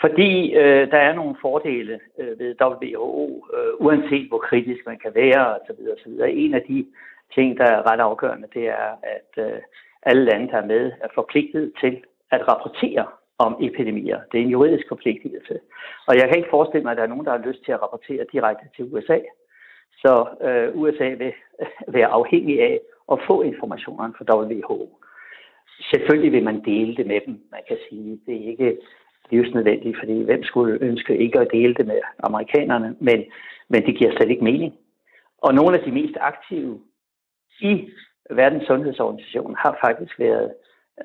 Fordi 0.00 0.54
øh, 0.54 0.90
der 0.90 1.00
er 1.08 1.14
nogle 1.14 1.36
fordele 1.42 2.00
øh, 2.18 2.38
ved 2.38 2.54
WHO, 2.62 3.46
øh, 3.56 3.72
uanset 3.86 4.28
hvor 4.28 4.38
kritisk 4.38 4.80
man 4.86 4.98
kan 4.98 5.12
være 5.14 5.42
osv. 5.54 5.80
osv. 5.94 6.12
En 6.28 6.54
af 6.54 6.62
de 6.68 6.86
ting, 7.34 7.58
der 7.58 7.64
er 7.64 7.90
ret 7.90 8.00
afgørende, 8.00 8.48
det 8.54 8.68
er, 8.68 8.88
at 9.16 9.44
øh, 9.46 9.58
alle 10.02 10.24
lande, 10.24 10.48
der 10.48 10.56
er 10.56 10.66
med, 10.66 10.92
er 11.00 11.08
forpligtet 11.14 11.72
til 11.80 12.02
at 12.30 12.48
rapportere 12.48 13.06
om 13.38 13.56
epidemier. 13.60 14.20
Det 14.32 14.38
er 14.38 14.44
en 14.44 14.56
juridisk 14.56 14.84
forpligtelse. 14.88 15.60
Og 16.08 16.14
jeg 16.16 16.28
kan 16.28 16.36
ikke 16.36 16.54
forestille 16.56 16.84
mig, 16.84 16.90
at 16.90 16.96
der 16.96 17.02
er 17.02 17.12
nogen, 17.14 17.26
der 17.26 17.36
har 17.36 17.46
lyst 17.48 17.64
til 17.64 17.72
at 17.72 17.82
rapportere 17.82 18.24
direkte 18.32 18.64
til 18.76 18.84
USA. 18.92 19.18
Så 20.02 20.12
øh, 20.46 20.80
USA 20.80 21.08
vil 21.08 21.32
være 21.96 22.06
afhængig 22.06 22.62
af 22.62 22.80
at 23.12 23.18
få 23.26 23.42
informationerne 23.42 24.14
fra 24.18 24.24
WHO. 24.38 24.98
Selvfølgelig 25.90 26.32
vil 26.32 26.44
man 26.44 26.64
dele 26.64 26.96
det 26.96 27.06
med 27.06 27.20
dem. 27.26 27.40
Man 27.50 27.60
kan 27.68 27.76
sige, 27.88 28.20
det 28.26 28.34
er 28.36 28.50
ikke 28.50 28.78
livsnødvendigt, 29.30 29.98
fordi 29.98 30.22
hvem 30.22 30.42
skulle 30.42 30.78
ønske 30.80 31.16
ikke 31.16 31.40
at 31.40 31.48
dele 31.52 31.74
det 31.74 31.86
med 31.86 32.00
amerikanerne, 32.18 32.96
men, 33.00 33.24
men 33.68 33.86
det 33.86 33.98
giver 33.98 34.12
slet 34.16 34.30
ikke 34.30 34.44
mening. 34.44 34.74
Og 35.38 35.54
nogle 35.54 35.78
af 35.78 35.84
de 35.84 35.92
mest 35.92 36.16
aktive 36.20 36.80
i 37.60 37.88
Verdens 38.30 38.66
Sundhedsorganisation 38.66 39.56
har 39.58 39.78
faktisk 39.86 40.18
været 40.18 40.52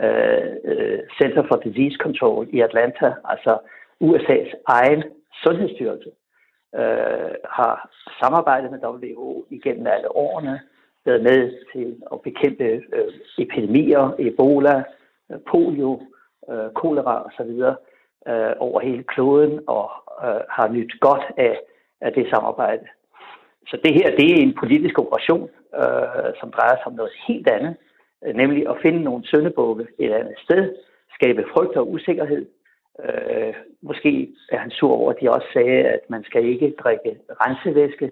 øh, 0.01 0.51
øh 0.63 0.99
Center 1.21 1.43
for 1.47 1.55
Disease 1.55 1.97
Control 2.03 2.47
i 2.51 2.59
Atlanta, 2.61 3.13
altså 3.25 3.57
USA's 4.03 4.51
egen 4.67 5.03
sundhedsstyrelse, 5.43 6.11
øh, 6.75 7.33
har 7.57 7.89
samarbejdet 8.21 8.71
med 8.71 8.79
WHO 8.85 9.45
igennem 9.49 9.87
alle 9.87 10.15
årene, 10.15 10.59
været 11.05 11.23
med 11.23 11.51
til 11.73 11.97
at 12.13 12.21
bekæmpe 12.21 12.63
øh, 12.63 13.13
epidemier, 13.37 14.15
Ebola, 14.19 14.83
øh, 15.31 15.39
polio, 15.51 16.01
øh, 16.51 16.69
kolera 16.75 17.25
osv. 17.25 17.51
Øh, 18.27 18.53
over 18.59 18.79
hele 18.79 19.03
kloden 19.03 19.59
og 19.67 19.91
øh, 20.25 20.41
har 20.49 20.67
nyt 20.67 20.99
godt 20.99 21.25
af, 21.37 21.59
af 22.01 22.13
det 22.13 22.27
samarbejde. 22.33 22.87
Så 23.67 23.77
det 23.83 23.93
her, 23.93 24.15
det 24.15 24.27
er 24.31 24.41
en 24.41 24.57
politisk 24.59 24.99
operation, 24.99 25.49
øh, 25.81 26.31
som 26.39 26.51
drejer 26.51 26.75
sig 26.77 26.87
om 26.87 26.93
noget 26.93 27.11
helt 27.27 27.47
andet, 27.49 27.75
øh, 28.25 28.35
nemlig 28.35 28.69
at 28.69 28.77
finde 28.81 29.01
nogle 29.03 29.27
søndebukke 29.27 29.87
et 29.99 30.11
andet 30.11 30.35
sted, 30.45 30.75
skabe 31.13 31.43
frygt 31.53 31.75
og 31.77 31.91
usikkerhed. 31.91 32.45
Øh, 33.05 33.53
måske 33.81 34.29
er 34.51 34.57
han 34.57 34.71
sur 34.71 34.91
over, 34.91 35.11
at 35.11 35.17
de 35.21 35.31
også 35.31 35.47
sagde, 35.53 35.83
at 35.95 35.99
man 36.09 36.23
skal 36.23 36.45
ikke 36.45 36.75
drikke 36.83 37.17
rensevæske 37.29 38.11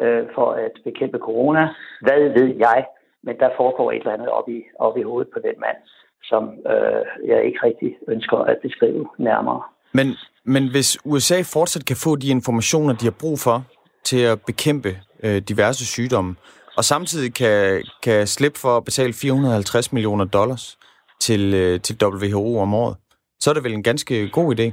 øh, 0.00 0.24
for 0.34 0.48
at 0.52 0.72
bekæmpe 0.84 1.18
corona. 1.18 1.62
Hvad 2.00 2.20
ved 2.38 2.54
jeg? 2.66 2.86
Men 3.22 3.38
der 3.38 3.50
foregår 3.56 3.92
et 3.92 3.98
eller 3.98 4.12
andet 4.12 4.28
op 4.28 4.48
i, 4.48 4.62
op 4.78 4.96
i 4.98 5.02
hovedet 5.02 5.30
på 5.32 5.38
den 5.38 5.56
mand, 5.60 5.76
som 6.22 6.42
øh, 6.72 7.28
jeg 7.30 7.44
ikke 7.44 7.58
rigtig 7.62 7.96
ønsker 8.08 8.36
at 8.36 8.58
beskrive 8.62 9.08
nærmere. 9.18 9.62
Men, 9.92 10.06
men 10.44 10.70
hvis 10.70 10.98
USA 11.04 11.38
fortsat 11.54 11.84
kan 11.86 11.96
få 11.96 12.16
de 12.16 12.28
informationer, 12.28 12.94
de 12.94 13.04
har 13.04 13.16
brug 13.20 13.38
for 13.38 13.64
til 14.04 14.22
at 14.32 14.38
bekæmpe 14.46 14.88
øh, 15.24 15.38
diverse 15.50 15.86
sygdomme, 15.86 16.36
og 16.76 16.84
samtidig 16.84 17.34
kan, 17.34 17.84
kan 18.02 18.26
slippe 18.26 18.58
for 18.58 18.76
at 18.76 18.84
betale 18.84 19.12
450 19.12 19.92
millioner 19.92 20.24
dollars 20.24 20.78
til, 21.20 21.54
øh, 21.54 21.80
til 21.80 21.96
WHO 22.02 22.58
om 22.58 22.74
året, 22.74 22.96
så 23.40 23.50
er 23.50 23.54
det 23.54 23.64
vel 23.64 23.72
en 23.72 23.82
ganske 23.82 24.28
god 24.28 24.58
idé 24.58 24.72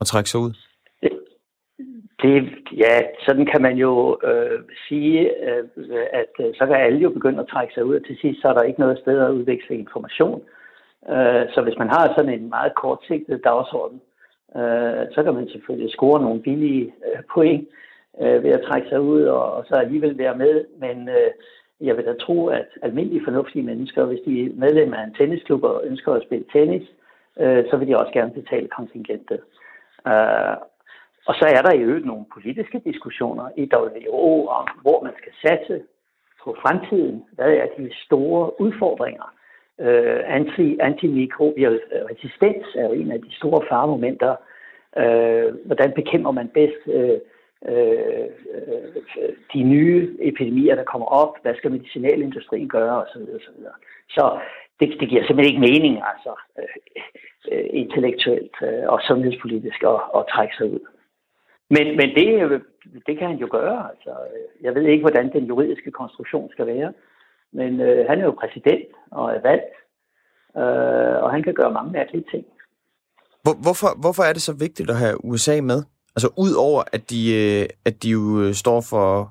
at 0.00 0.06
trække 0.06 0.30
sig 0.30 0.40
ud? 0.40 0.52
Det, 2.24 2.36
ja, 2.84 2.94
sådan 3.26 3.46
kan 3.46 3.62
man 3.62 3.76
jo 3.76 4.18
øh, 4.24 4.60
sige, 4.88 5.20
øh, 5.48 5.64
at 6.12 6.32
øh, 6.40 6.54
så 6.54 6.66
kan 6.66 6.76
alle 6.76 6.98
jo 6.98 7.10
begynde 7.10 7.40
at 7.40 7.48
trække 7.48 7.74
sig 7.74 7.84
ud, 7.84 7.96
og 7.96 8.04
til 8.06 8.16
sidst 8.20 8.40
så 8.40 8.48
er 8.48 8.54
der 8.54 8.62
ikke 8.62 8.80
noget 8.80 8.98
sted 8.98 9.18
at 9.20 9.30
udveksle 9.30 9.76
information. 9.76 10.42
Øh, 11.08 11.44
så 11.54 11.60
hvis 11.64 11.78
man 11.78 11.88
har 11.88 12.12
sådan 12.16 12.32
en 12.32 12.48
meget 12.48 12.74
kortsigtet 12.74 13.44
dagsorden, 13.44 14.00
øh, 14.56 15.02
så 15.14 15.22
kan 15.24 15.34
man 15.34 15.48
selvfølgelig 15.48 15.90
score 15.90 16.22
nogle 16.22 16.42
billige 16.42 16.84
øh, 16.84 17.22
point, 17.34 17.68
øh, 18.20 18.42
ved 18.44 18.50
at 18.50 18.64
trække 18.68 18.88
sig 18.88 19.00
ud 19.00 19.22
og, 19.22 19.52
og 19.52 19.64
så 19.68 19.74
alligevel 19.74 20.18
være 20.18 20.36
med. 20.36 20.64
Men 20.78 21.08
øh, 21.08 21.30
jeg 21.80 21.96
vil 21.96 22.04
da 22.04 22.14
tro, 22.14 22.46
at 22.46 22.68
almindelige 22.82 23.24
fornuftige 23.24 23.64
mennesker, 23.64 24.04
hvis 24.04 24.20
de 24.26 24.44
er 24.44 24.50
medlem 24.54 24.94
af 24.94 25.04
en 25.04 25.14
tennisklub 25.14 25.62
og 25.64 25.82
ønsker 25.84 26.12
at 26.12 26.22
spille 26.22 26.44
tennis, 26.52 26.88
øh, 27.40 27.64
så 27.70 27.76
vil 27.76 27.88
de 27.88 27.98
også 27.98 28.12
gerne 28.12 28.32
betale 28.32 28.68
kontingentet. 28.68 29.40
Øh, 30.06 30.56
og 31.26 31.34
så 31.34 31.46
er 31.56 31.62
der 31.62 31.72
i 31.74 31.82
øvrigt 31.82 32.06
nogle 32.06 32.24
politiske 32.34 32.78
diskussioner 32.84 33.46
i 33.56 33.68
WHO 33.74 34.46
om, 34.46 34.68
hvor 34.82 35.02
man 35.04 35.12
skal 35.20 35.32
satse 35.44 35.82
på 36.44 36.56
fremtiden. 36.62 37.24
Hvad 37.32 37.52
er 37.52 37.66
de 37.78 37.90
store 38.06 38.60
udfordringer? 38.60 39.34
Øh, 39.80 40.20
anti, 40.26 40.78
antimikrobial 40.80 41.80
resistens 42.10 42.66
er 42.74 42.84
jo 42.84 42.92
en 42.92 43.12
af 43.12 43.20
de 43.20 43.34
store 43.36 43.62
faremomenter. 43.68 44.36
Øh, 44.96 45.54
hvordan 45.64 45.92
bekæmper 45.92 46.30
man 46.30 46.48
bedst 46.48 46.82
øh, 46.86 47.18
øh, 47.68 48.28
øh, 48.54 49.32
de 49.54 49.62
nye 49.62 50.16
epidemier, 50.20 50.74
der 50.74 50.84
kommer 50.84 51.06
op, 51.06 51.32
hvad 51.42 51.54
skal 51.54 51.70
medicinalindustrien 51.70 52.68
gøre 52.68 52.96
Og 53.02 53.06
så, 53.12 53.18
videre, 53.18 53.72
Så 54.08 54.38
det, 54.80 55.00
det 55.00 55.08
giver 55.08 55.24
simpelthen 55.26 55.54
ikke 55.54 55.72
mening, 55.72 56.02
altså 56.12 56.32
øh, 56.58 56.64
øh, 57.52 57.66
intellektuelt 57.72 58.56
øh, 58.62 58.84
og 58.92 59.00
sundhedspolitisk 59.08 59.82
at, 59.82 60.00
at 60.16 60.24
trække 60.34 60.54
sig 60.56 60.66
ud. 60.66 60.80
Men, 61.74 61.86
men 61.98 62.08
det, 62.16 62.26
det 63.06 63.18
kan 63.18 63.26
han 63.30 63.38
jo 63.44 63.48
gøre. 63.50 63.90
Altså, 63.92 64.12
jeg 64.62 64.74
ved 64.74 64.82
ikke, 64.82 65.04
hvordan 65.06 65.32
den 65.32 65.44
juridiske 65.44 65.90
konstruktion 65.90 66.50
skal 66.50 66.66
være, 66.66 66.92
men 67.52 67.80
øh, 67.80 68.06
han 68.08 68.20
er 68.20 68.24
jo 68.24 68.34
præsident 68.42 68.88
og 69.10 69.24
er 69.36 69.40
valgt, 69.50 69.74
øh, 70.60 71.16
og 71.24 71.30
han 71.30 71.42
kan 71.42 71.54
gøre 71.54 71.72
mange 71.72 71.92
mærkelige 71.92 72.24
ting. 72.30 72.44
Hvor, 73.42 73.54
hvorfor, 73.62 74.00
hvorfor 74.00 74.22
er 74.22 74.32
det 74.32 74.42
så 74.42 74.54
vigtigt 74.64 74.90
at 74.90 74.96
have 74.96 75.24
USA 75.24 75.60
med? 75.60 75.82
Altså 76.16 76.28
ud 76.38 76.52
over, 76.68 76.82
at 76.92 77.10
de, 77.10 77.20
øh, 77.42 77.66
at 77.84 78.02
de 78.02 78.08
jo 78.10 78.42
øh, 78.42 78.52
står 78.54 78.80
for 78.90 79.30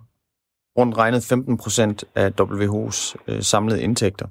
rundt 0.80 0.98
regnet 0.98 1.24
15 1.30 1.58
procent 1.58 2.06
af 2.16 2.28
WHO's 2.42 3.16
øh, 3.28 3.42
samlede 3.42 3.84
indtægter. 3.84 4.28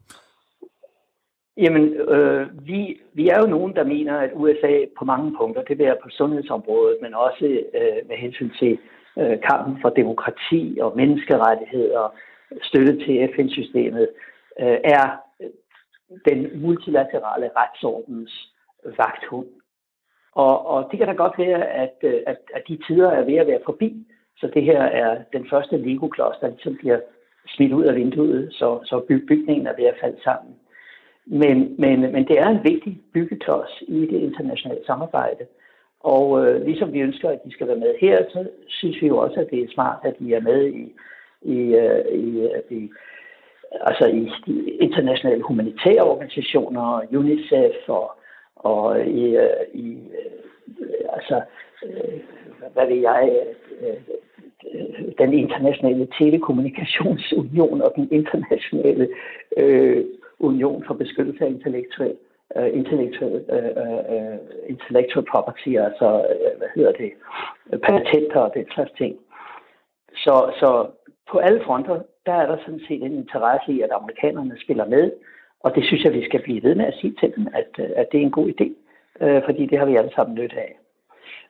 Jamen, 1.56 1.94
øh, 1.94 2.66
vi, 2.66 3.00
vi 3.12 3.28
er 3.28 3.38
jo 3.40 3.46
nogen, 3.46 3.76
der 3.76 3.84
mener, 3.84 4.18
at 4.18 4.30
USA 4.34 4.84
på 4.98 5.04
mange 5.04 5.36
punkter, 5.38 5.62
det 5.62 5.78
vil 5.78 5.86
være 5.86 6.02
på 6.02 6.08
sundhedsområdet, 6.08 6.98
men 7.02 7.14
også 7.14 7.44
øh, 7.74 8.08
med 8.08 8.16
hensyn 8.16 8.50
til 8.58 8.78
øh, 9.18 9.40
kampen 9.50 9.78
for 9.82 9.88
demokrati 9.88 10.78
og 10.80 10.96
menneskerettigheder, 10.96 12.14
støtte 12.62 12.98
til 13.04 13.28
FN-systemet, 13.36 14.08
øh, 14.60 14.78
er 14.84 15.06
den 16.28 16.62
multilaterale 16.62 17.50
retsordens 17.56 18.52
vagthund. 18.84 19.46
Og, 20.32 20.66
og 20.66 20.88
det 20.90 20.98
kan 20.98 21.08
da 21.08 21.12
godt 21.12 21.38
være, 21.38 21.66
at, 21.66 21.96
øh, 22.02 22.20
at, 22.26 22.38
at 22.54 22.62
de 22.68 22.78
tider 22.86 23.10
er 23.10 23.24
ved 23.24 23.34
at 23.34 23.46
være 23.46 23.60
forbi. 23.64 24.06
Så 24.36 24.50
det 24.54 24.62
her 24.62 24.82
er 24.82 25.22
den 25.32 25.46
første 25.50 25.76
Lego-klods, 25.76 26.38
der 26.40 26.48
ligesom 26.48 26.76
bliver 26.76 27.00
smidt 27.48 27.72
ud 27.72 27.84
af 27.84 27.94
vinduet, 27.94 28.48
så, 28.52 28.80
så 28.84 29.00
bygningen 29.08 29.66
er 29.66 29.76
ved 29.76 29.84
at 29.84 29.98
falde 30.00 30.22
sammen. 30.22 30.54
Men, 31.26 31.74
men, 31.78 32.00
men 32.00 32.28
det 32.28 32.38
er 32.38 32.48
en 32.48 32.64
vigtig 32.64 33.00
byggeklods 33.12 33.82
i 33.88 34.00
det 34.00 34.20
internationale 34.20 34.80
samarbejde. 34.86 35.46
Og 36.00 36.46
øh, 36.46 36.64
ligesom 36.64 36.92
vi 36.92 37.00
ønsker, 37.00 37.28
at 37.30 37.44
de 37.44 37.52
skal 37.52 37.68
være 37.68 37.76
med 37.76 37.94
her, 38.00 38.24
så 38.32 38.48
synes 38.66 39.02
vi 39.02 39.06
jo 39.06 39.18
også, 39.18 39.40
at 39.40 39.50
det 39.50 39.62
er 39.62 39.74
smart, 39.74 39.98
at 40.04 40.18
de 40.18 40.34
er 40.34 40.40
med 40.40 40.66
i, 40.66 40.92
i, 41.42 41.58
øh, 41.58 42.04
i, 42.12 42.40
øh, 42.40 42.78
i 42.78 42.90
altså 43.80 44.06
i 44.06 44.30
de 44.46 44.70
internationale 44.70 45.42
humanitære 45.42 46.02
organisationer, 46.02 47.00
UNICEF 47.12 47.88
og 47.88 48.12
og 48.62 49.00
øh, 49.00 49.06
i, 49.06 49.36
øh, 49.36 49.64
i 49.74 49.98
øh, 50.80 51.06
altså, 51.12 51.42
øh, 51.84 52.20
hvad 52.72 52.86
ved 52.86 52.96
jeg, 52.96 53.32
øh, 53.80 53.96
den 55.18 55.32
internationale 55.32 56.08
telekommunikationsunion 56.18 57.82
og 57.82 57.92
den 57.96 58.08
internationale 58.10 59.08
øh, 59.56 60.04
union 60.42 60.84
for 60.86 60.94
beskyttelse 60.94 61.44
af 61.44 61.48
intellektuel 61.48 62.16
øh, 62.56 62.62
uh, 62.62 62.78
intellectual, 62.78 63.44
uh, 63.52 63.56
øh, 63.56 63.70
uh, 63.82 64.02
øh, 64.14 64.38
intellectual 64.68 65.26
property, 65.32 65.72
altså, 65.86 66.08
uh, 66.32 66.58
hvad 66.58 66.68
hedder 66.74 66.92
det, 66.92 67.12
patenter 67.82 68.40
og 68.40 68.54
den 68.54 68.66
slags 68.74 68.92
ting. 68.98 69.16
Så, 70.24 70.52
så 70.60 70.86
på 71.30 71.38
alle 71.38 71.64
fronter, 71.64 72.02
der 72.26 72.32
er 72.32 72.46
der 72.46 72.56
sådan 72.64 72.84
set 72.88 73.02
en 73.02 73.12
interesse 73.12 73.72
i, 73.72 73.80
at 73.80 73.90
amerikanerne 73.92 74.56
spiller 74.64 74.86
med, 74.86 75.12
og 75.60 75.74
det 75.74 75.84
synes 75.84 76.04
jeg, 76.04 76.12
vi 76.12 76.24
skal 76.24 76.42
blive 76.42 76.62
ved 76.62 76.74
med 76.74 76.84
at 76.84 76.98
sige 77.00 77.14
til 77.20 77.32
dem, 77.36 77.46
at, 77.54 77.84
at 77.96 78.06
det 78.12 78.18
er 78.18 78.24
en 78.24 78.38
god 78.38 78.48
idé, 78.48 78.68
øh, 79.24 79.42
fordi 79.44 79.66
det 79.66 79.78
har 79.78 79.86
vi 79.86 79.96
alle 79.96 80.12
sammen 80.14 80.34
nyt 80.34 80.52
af. 80.52 80.78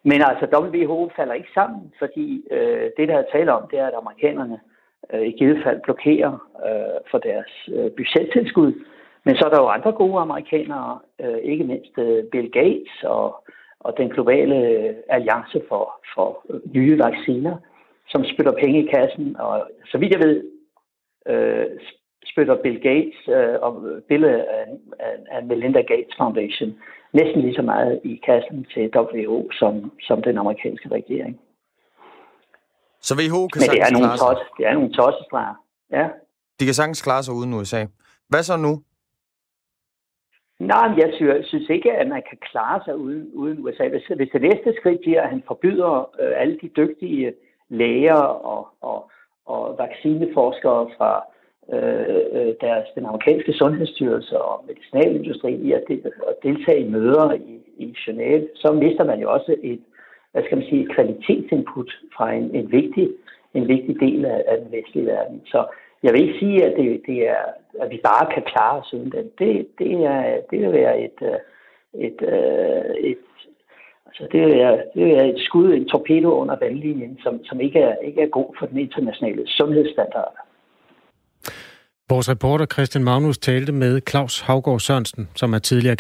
Men 0.05 0.23
altså, 0.23 0.59
WHO 0.59 1.11
falder 1.17 1.35
ikke 1.35 1.55
sammen, 1.55 1.93
fordi 1.99 2.45
øh, 2.51 2.91
det, 2.97 3.09
der 3.09 3.17
er 3.19 3.33
tale 3.33 3.53
om, 3.53 3.69
det 3.71 3.79
er, 3.79 3.87
at 3.87 3.95
amerikanerne 3.95 4.61
øh, 5.13 5.27
i 5.27 5.31
givet 5.31 5.63
fald 5.65 5.81
blokerer 5.85 6.33
øh, 6.67 7.01
for 7.11 7.19
deres 7.19 7.53
øh, 7.69 7.91
budgettilskud. 7.97 8.73
Men 9.25 9.37
så 9.37 9.45
er 9.45 9.51
der 9.51 9.63
jo 9.63 9.69
andre 9.69 9.93
gode 9.93 10.21
amerikanere, 10.21 10.99
øh, 11.21 11.39
ikke 11.43 11.65
mindst 11.65 11.99
øh, 11.99 12.25
Bill 12.25 12.51
Gates 12.51 12.95
og, 13.05 13.45
og 13.81 13.95
den 13.97 14.09
globale 14.09 14.57
øh, 14.69 14.95
alliance 15.09 15.63
for, 15.69 15.85
for 16.15 16.45
øh, 16.51 16.61
nye 16.75 16.99
vacciner, 16.99 17.57
som 18.09 18.25
spytter 18.25 18.53
penge 18.53 18.85
i 18.85 18.87
kassen. 18.87 19.37
Og 19.37 19.71
så 19.91 19.99
vidt 19.99 20.13
jeg 20.13 20.23
ved, 20.29 20.45
øh, 21.29 21.67
spytter 22.33 22.63
Bill 22.63 22.81
Gates 22.81 23.21
øh, 23.29 23.57
og 23.63 23.73
billedet 24.09 24.35
af, 24.59 24.67
af, 25.01 25.15
af 25.31 25.45
Melinda 25.45 25.81
Gates 25.81 26.17
Foundation 26.19 26.75
næsten 27.13 27.41
lige 27.43 27.55
så 27.55 27.63
meget 27.63 28.01
i 28.05 28.21
kassen 28.27 28.67
til 28.75 28.91
WHO 28.97 29.51
som, 29.53 29.93
som 30.01 30.23
den 30.23 30.39
amerikanske 30.39 30.89
regering. 30.89 31.41
Så 33.03 33.13
WHO 33.21 33.41
kan 33.49 33.61
Men 33.61 33.69
det 33.75 33.81
er, 33.87 33.91
nogle 33.97 34.13
tos, 34.23 34.41
det 34.57 34.67
er 34.67 34.73
nogle 34.73 34.93
tossestreger. 34.93 35.55
Ja. 35.91 36.09
De 36.61 36.65
kan 36.65 36.75
sagtens 36.75 37.03
klare 37.03 37.23
sig 37.23 37.35
uden 37.35 37.55
USA. 37.55 37.87
Hvad 38.29 38.43
så 38.43 38.57
nu? 38.57 38.83
Nej, 40.59 40.89
jeg 41.03 41.11
synes, 41.45 41.69
ikke, 41.69 41.93
at 41.93 42.09
man 42.09 42.23
kan 42.29 42.39
klare 42.51 42.81
sig 42.85 42.97
uden, 42.97 43.31
uden 43.35 43.59
USA. 43.65 43.89
Hvis, 43.89 44.03
hvis 44.17 44.31
det 44.33 44.43
næste 44.43 44.75
skridt 44.81 45.01
bliver, 45.01 45.23
at 45.23 45.29
han 45.29 45.43
forbyder 45.47 46.11
øh, 46.21 46.33
alle 46.41 46.59
de 46.63 46.69
dygtige 46.69 47.35
læger 47.69 48.23
og, 48.53 48.69
og, 48.81 49.11
og 49.47 49.79
vaccineforskere 49.79 50.91
fra, 50.97 51.25
Øh, 51.71 52.17
øh, 52.33 52.55
deres, 52.61 52.87
den 52.95 53.07
amerikanske 53.07 53.53
sundhedsstyrelse 53.53 54.41
og 54.41 54.65
medicinalindustrien 54.69 55.67
i 55.67 55.73
at, 55.73 55.83
at 56.31 56.37
deltage 56.43 56.81
i 56.81 56.89
møder 56.89 57.33
i, 57.33 57.61
i 57.77 57.95
Genève, 57.99 58.47
så 58.55 58.73
mister 58.73 59.05
man 59.05 59.21
jo 59.21 59.33
også 59.33 59.57
et, 59.63 59.81
hvad 60.33 60.43
skal 60.45 60.59
man 60.59 60.67
sige, 60.67 60.89
kvalitetsinput 60.95 61.91
fra 62.17 62.33
en, 62.33 62.55
en, 62.55 62.73
vigtig, 62.73 63.09
en 63.55 63.69
vigtig 63.69 64.01
del 64.01 64.25
af, 64.25 64.45
af 64.47 64.59
den 64.59 64.73
vestlige 64.73 65.07
verden. 65.07 65.43
Så 65.47 65.67
jeg 66.03 66.13
vil 66.13 66.23
ikke 66.23 66.39
sige, 66.39 66.65
at, 66.65 66.77
det, 66.77 67.03
det 67.07 67.29
er, 67.29 67.45
at 67.81 67.91
vi 67.91 68.01
bare 68.05 68.35
kan 68.35 68.43
klare 68.43 68.81
os 68.81 68.95
uden 68.95 69.13
den. 69.13 69.31
Det, 69.39 69.67
det, 69.79 69.93
er, 70.05 70.41
det 70.51 70.61
vil 70.61 70.73
være 70.73 71.01
et, 71.01 71.19
øh, 71.23 71.39
et, 71.95 72.23
et, 72.23 73.11
et 73.11 73.19
Altså 74.07 74.29
det 74.33 74.63
er, 74.63 74.83
det 74.95 75.17
er 75.17 75.25
et 75.25 75.41
skud, 75.41 75.73
en 75.73 75.89
torpedo 75.89 76.31
under 76.31 76.57
vandlinjen, 76.61 77.19
som, 77.23 77.45
som 77.45 77.61
ikke, 77.61 77.81
er, 77.81 77.97
ikke 77.97 78.23
er 78.23 78.27
god 78.27 78.55
for 78.59 78.67
den 78.67 78.79
internationale 78.79 79.43
sundhedsstandard. 79.47 80.35
Vores 82.13 82.29
reporter 82.29 82.67
Christian 82.67 83.05
Magnus 83.05 83.39
talte 83.39 83.73
med 83.73 84.01
Claus 84.09 84.41
Havgård 84.41 84.81
Sørensen, 84.81 85.29
som 85.37 85.55
er 85.55 85.59
tidligere 85.59 85.97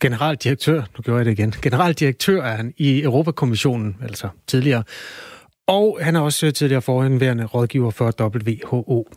generaldirektør, 0.00 0.80
nu 0.80 1.02
gjorde 1.02 1.18
jeg 1.18 1.26
det 1.26 1.32
igen, 1.32 1.54
generaldirektør 1.62 2.42
er 2.42 2.56
han 2.56 2.74
i 2.76 3.02
Europakommissionen, 3.02 3.96
altså 4.02 4.28
tidligere, 4.46 4.82
og 5.66 5.98
han 6.00 6.16
er 6.16 6.20
også 6.20 6.50
tidligere 6.50 6.82
forhenværende 6.82 7.44
rådgiver 7.44 7.90
for 7.90 8.12
WHO. 8.20 9.08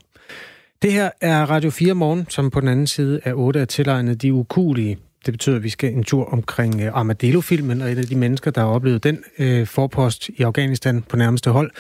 Det 0.82 0.92
her 0.92 1.10
er 1.22 1.46
Radio 1.46 1.70
4 1.70 1.94
Morgen, 1.94 2.26
som 2.30 2.52
på 2.52 2.60
den 2.60 2.68
anden 2.68 2.88
side 2.88 3.20
af 3.24 3.34
8 3.36 3.60
er 3.60 3.66
tilegnet 3.66 4.22
de 4.22 4.34
ukulige. 4.34 4.98
Det 5.26 5.34
betyder, 5.34 5.56
at 5.56 5.64
vi 5.64 5.70
skal 5.70 5.94
en 5.94 6.04
tur 6.04 6.26
omkring 6.26 6.82
øh, 6.82 6.92
Armadillo-filmen, 6.94 7.82
og 7.82 7.92
et 7.92 7.98
af 7.98 8.06
de 8.06 8.16
mennesker, 8.16 8.52
der 8.52 8.62
har 8.62 8.68
oplevet 8.68 9.04
den 9.04 9.24
øh, 9.40 9.68
forpost 9.68 10.30
i 10.30 10.42
Afghanistan 10.42 11.02
på 11.02 11.18
nærmeste 11.18 11.50
hold. 11.50 11.72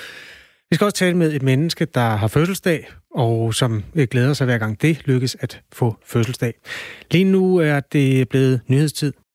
Vi 0.69 0.75
skal 0.75 0.85
også 0.85 0.97
tale 0.97 1.17
med 1.17 1.33
et 1.33 1.43
menneske, 1.43 1.85
der 1.85 2.15
har 2.15 2.27
fødselsdag, 2.27 2.87
og 3.15 3.53
som 3.53 3.83
øh, 3.95 4.07
glæder 4.11 4.33
sig 4.33 4.45
hver 4.45 4.57
gang 4.57 4.81
det 4.81 5.01
lykkes 5.05 5.37
at 5.39 5.61
få 5.73 5.95
fødselsdag. 6.05 6.53
Lige 7.11 7.23
nu 7.23 7.57
er 7.57 7.79
det 7.79 8.29
blevet 8.29 8.61
nyhedstid. 8.67 9.13